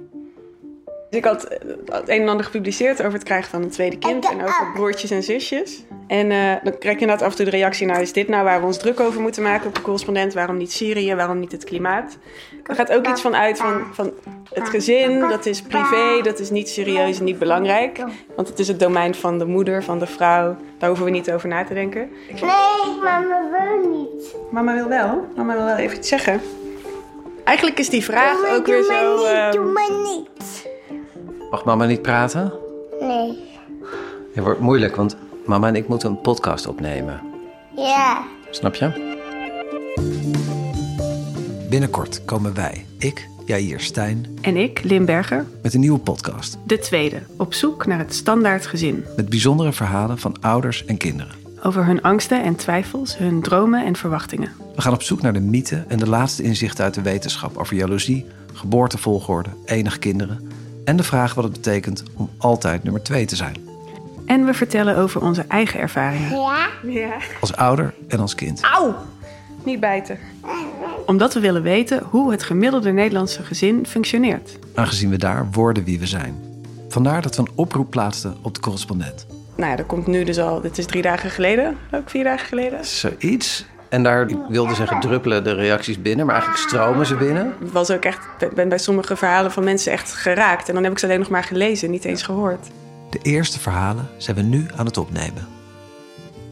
Dus 1.11 1.19
ik 1.19 1.25
had 1.25 1.45
eh, 1.45 1.59
het 1.85 2.09
een 2.09 2.21
en 2.21 2.29
ander 2.29 2.45
gepubliceerd 2.45 3.01
over 3.01 3.13
het 3.13 3.23
krijgen 3.23 3.51
van 3.51 3.63
een 3.63 3.71
tweede 3.71 3.99
kind 3.99 4.31
en 4.31 4.43
over 4.43 4.71
broertjes 4.75 5.11
en 5.11 5.23
zusjes. 5.23 5.85
En 6.07 6.31
eh, 6.31 6.53
dan 6.63 6.79
krijg 6.79 6.95
je 6.95 7.01
inderdaad 7.01 7.23
af 7.23 7.31
en 7.31 7.37
toe 7.37 7.45
de 7.45 7.51
reactie, 7.51 7.87
nou 7.87 8.01
is 8.01 8.13
dit 8.13 8.29
nou 8.29 8.45
waar 8.45 8.61
we 8.61 8.67
ons 8.67 8.79
druk 8.79 9.01
over 9.01 9.21
moeten 9.21 9.43
maken 9.43 9.67
op 9.67 9.75
de 9.75 9.81
correspondent? 9.81 10.35
Waarom 10.35 10.57
niet 10.57 10.73
Syrië? 10.73 11.15
Waarom 11.15 11.41
niet 11.41 11.53
het 11.53 11.65
klimaat? 11.65 12.17
Er 12.67 12.75
gaat 12.75 12.93
ook 12.93 13.07
iets 13.07 13.21
van 13.21 13.37
uit 13.37 13.59
van, 13.59 13.83
van 13.93 14.13
het 14.53 14.69
gezin, 14.69 15.21
dat 15.21 15.47
is 15.47 15.63
privé, 15.63 16.21
dat 16.23 16.39
is 16.39 16.51
niet 16.51 16.69
serieus 16.69 17.19
en 17.19 17.25
niet 17.25 17.39
belangrijk. 17.39 18.05
Want 18.37 18.49
het 18.49 18.59
is 18.59 18.69
het 18.69 18.81
domein 18.81 19.15
van 19.15 19.39
de 19.39 19.45
moeder, 19.45 19.85
van 19.85 19.99
de 19.99 20.07
vrouw. 20.07 20.57
Daar 20.79 20.89
hoeven 20.89 21.07
we 21.07 21.13
niet 21.13 21.33
over 21.33 21.49
na 21.49 21.65
te 21.65 21.75
denken. 21.75 22.11
Nee, 22.29 22.41
mama 23.03 23.51
wil 23.51 23.91
niet. 23.91 24.35
Mama 24.51 24.75
wil 24.75 24.89
wel. 24.89 25.27
Mama 25.37 25.55
wil 25.55 25.65
wel 25.65 25.77
even 25.77 25.97
iets 25.97 26.09
zeggen. 26.09 26.41
Eigenlijk 27.45 27.79
is 27.79 27.89
die 27.89 28.05
vraag 28.05 28.37
Doe 28.37 28.49
ook 28.49 28.67
weer 28.67 28.83
zo. 28.83 29.17
niet, 29.17 29.27
ehm, 29.27 29.51
doe 29.53 29.73
maar 29.73 29.91
niet. 29.91 30.70
Mag 31.51 31.65
mama 31.65 31.85
niet 31.85 32.03
praten? 32.03 32.53
Nee. 33.01 33.39
Het 34.35 34.45
wordt 34.45 34.61
moeilijk, 34.61 34.97
want 34.97 35.17
mama 35.47 35.69
en 35.69 35.77
ik 35.77 35.89
moeten 35.89 36.11
een 36.11 36.21
podcast 36.21 36.67
opnemen. 36.67 37.21
Ja. 37.77 38.25
Snap 38.51 38.75
je? 38.75 39.09
Binnenkort 41.71 42.25
komen 42.25 42.55
wij, 42.55 42.87
ik, 42.99 43.29
Jair 43.47 43.81
Stijn, 43.81 44.27
En 44.41 44.57
ik, 44.57 44.83
Limberger, 44.83 45.47
met 45.63 45.75
een 45.75 45.81
nieuwe 45.81 45.99
podcast. 45.99 46.59
de 46.67 46.79
tweede, 46.79 47.23
op 47.37 47.55
zoek 47.55 47.87
naar 47.87 47.99
het 47.99 48.15
standaard 48.15 48.67
gezin. 48.67 49.05
Met 49.17 49.29
bijzondere 49.29 49.73
verhalen 49.73 50.19
van 50.19 50.37
ouders 50.41 50.85
en 50.85 50.97
kinderen. 50.97 51.33
Over 51.63 51.87
hun 51.87 52.03
angsten 52.03 52.43
en 52.43 52.57
twijfels, 52.57 53.19
hun 53.19 53.43
dromen 53.43 53.85
en 53.85 53.97
verwachtingen. 53.97 54.53
We 54.75 54.83
gaan 54.83 54.93
op 54.93 55.03
zoek 55.03 55.23
naar 55.23 55.33
de 55.33 55.41
mythe 55.41 55.85
en 55.89 55.99
de 55.99 56.09
laatste 56.09 56.43
inzichten 56.43 56.85
uit 56.85 56.95
de 56.95 57.03
wetenschap 57.03 57.57
over 57.57 57.77
jaloezie, 57.77 58.27
geboortevolgorde, 58.53 59.51
enig 59.65 59.99
kinderen 59.99 60.49
en 60.85 60.97
de 60.97 61.03
vraag 61.03 61.35
wat 61.35 61.45
het 61.45 61.53
betekent 61.53 62.03
om 62.17 62.31
altijd 62.39 62.83
nummer 62.83 63.03
twee 63.03 63.25
te 63.27 63.37
zijn. 63.37 63.57
En 64.27 64.45
we 64.45 64.55
vertellen 64.55 64.97
over 64.97 65.23
onze 65.23 65.45
eigen 65.49 65.81
ervaringen. 65.81 66.31
Ja? 66.31 66.69
Ja. 66.83 67.17
Als 67.41 67.57
ouder 67.57 67.95
en 68.09 68.21
als 68.21 68.35
kind. 68.35 68.61
Auw! 68.63 68.95
Niet 69.65 69.81
bijten. 69.81 70.19
Omdat 71.07 71.35
we 71.35 71.41
willen 71.41 71.63
weten 71.63 72.03
hoe 72.11 72.31
het 72.31 72.43
gemiddelde 72.43 72.93
Nederlandse 72.93 73.43
gezin 73.43 73.87
functioneert. 73.87 74.59
Aangezien 74.75 75.11
we 75.11 75.19
daar 75.19 75.49
worden 75.51 75.85
wie 75.85 75.99
we 75.99 76.07
zijn. 76.07 76.35
Vandaar 76.89 77.23
dat 77.23 77.37
we 77.37 77.43
een 77.43 77.53
oproep 77.55 77.91
plaatsten 77.91 78.37
op 78.43 78.55
de 78.55 78.61
correspondent. 78.61 79.27
Nou 79.57 79.71
ja, 79.71 79.77
dat 79.77 79.87
komt 79.87 80.07
nu 80.07 80.25
dus 80.25 80.39
al, 80.39 80.61
dit 80.61 80.79
is 80.79 80.87
drie 80.87 81.03
dagen 81.03 81.31
geleden, 81.31 81.77
ook 81.91 82.11
vier 82.11 82.25
dagen 82.25 82.47
geleden. 82.47 82.85
Zoiets. 82.85 83.67
En 83.91 84.03
daar, 84.03 84.29
ik 84.29 84.37
wilde 84.49 84.75
zeggen, 84.75 85.01
druppelen 85.01 85.45
de 85.45 85.53
reacties 85.53 86.03
binnen, 86.03 86.27
maar 86.27 86.35
eigenlijk 86.35 86.69
stromen 86.69 87.07
ze 87.07 87.15
binnen. 87.15 87.55
Ik 87.61 87.73
was 87.73 87.91
ook 87.91 88.05
echt, 88.05 88.21
ben 88.55 88.69
bij 88.69 88.79
sommige 88.79 89.17
verhalen 89.17 89.51
van 89.51 89.65
mensen 89.65 89.93
echt 89.93 90.13
geraakt. 90.13 90.69
En 90.69 90.75
dan 90.75 90.83
heb 90.83 90.93
ik 90.93 90.99
ze 90.99 91.07
alleen 91.07 91.19
nog 91.19 91.29
maar 91.29 91.45
gelezen, 91.45 91.91
niet 91.91 92.05
eens 92.05 92.23
gehoord. 92.23 92.67
De 93.11 93.19
eerste 93.23 93.61
verhalen 93.61 94.09
zijn 94.17 94.37
we 94.37 94.43
nu 94.43 94.67
aan 94.77 94.87
het 94.87 94.97
opnemen. 94.97 95.47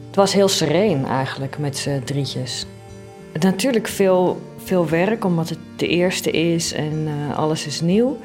Het 0.07 0.15
was 0.15 0.33
heel 0.33 0.47
sereen 0.47 1.05
eigenlijk 1.05 1.57
met 1.57 1.77
z'n 1.77 2.01
drietjes. 2.03 2.65
Natuurlijk 3.39 3.87
veel, 3.87 4.41
veel 4.63 4.89
werk, 4.89 5.25
omdat 5.25 5.49
het 5.49 5.59
de 5.75 5.87
eerste 5.87 6.31
is 6.31 6.73
en 6.73 7.07
eh, 7.07 7.37
alles 7.37 7.65
is 7.65 7.81
nieuw. 7.81 8.17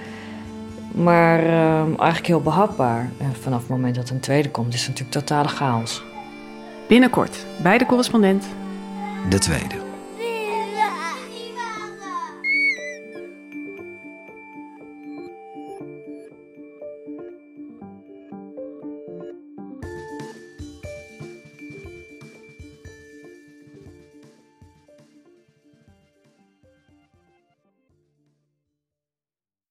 Maar 0.93 1.39
eh, 1.43 1.81
eigenlijk 1.81 2.27
heel 2.27 2.41
behapbaar. 2.41 3.11
En 3.19 3.35
vanaf 3.41 3.61
het 3.61 3.69
moment 3.69 3.95
dat 3.95 4.11
een 4.11 4.21
tweede 4.21 4.51
komt, 4.51 4.75
is 4.75 4.87
het 4.87 4.89
natuurlijk 4.89 5.27
totale 5.27 5.49
chaos. 5.49 6.03
Binnenkort 6.89 7.37
bij 7.63 7.79
de 7.79 7.87
correspondent 7.87 8.45
De 9.31 9.39
tweede. 9.39 9.84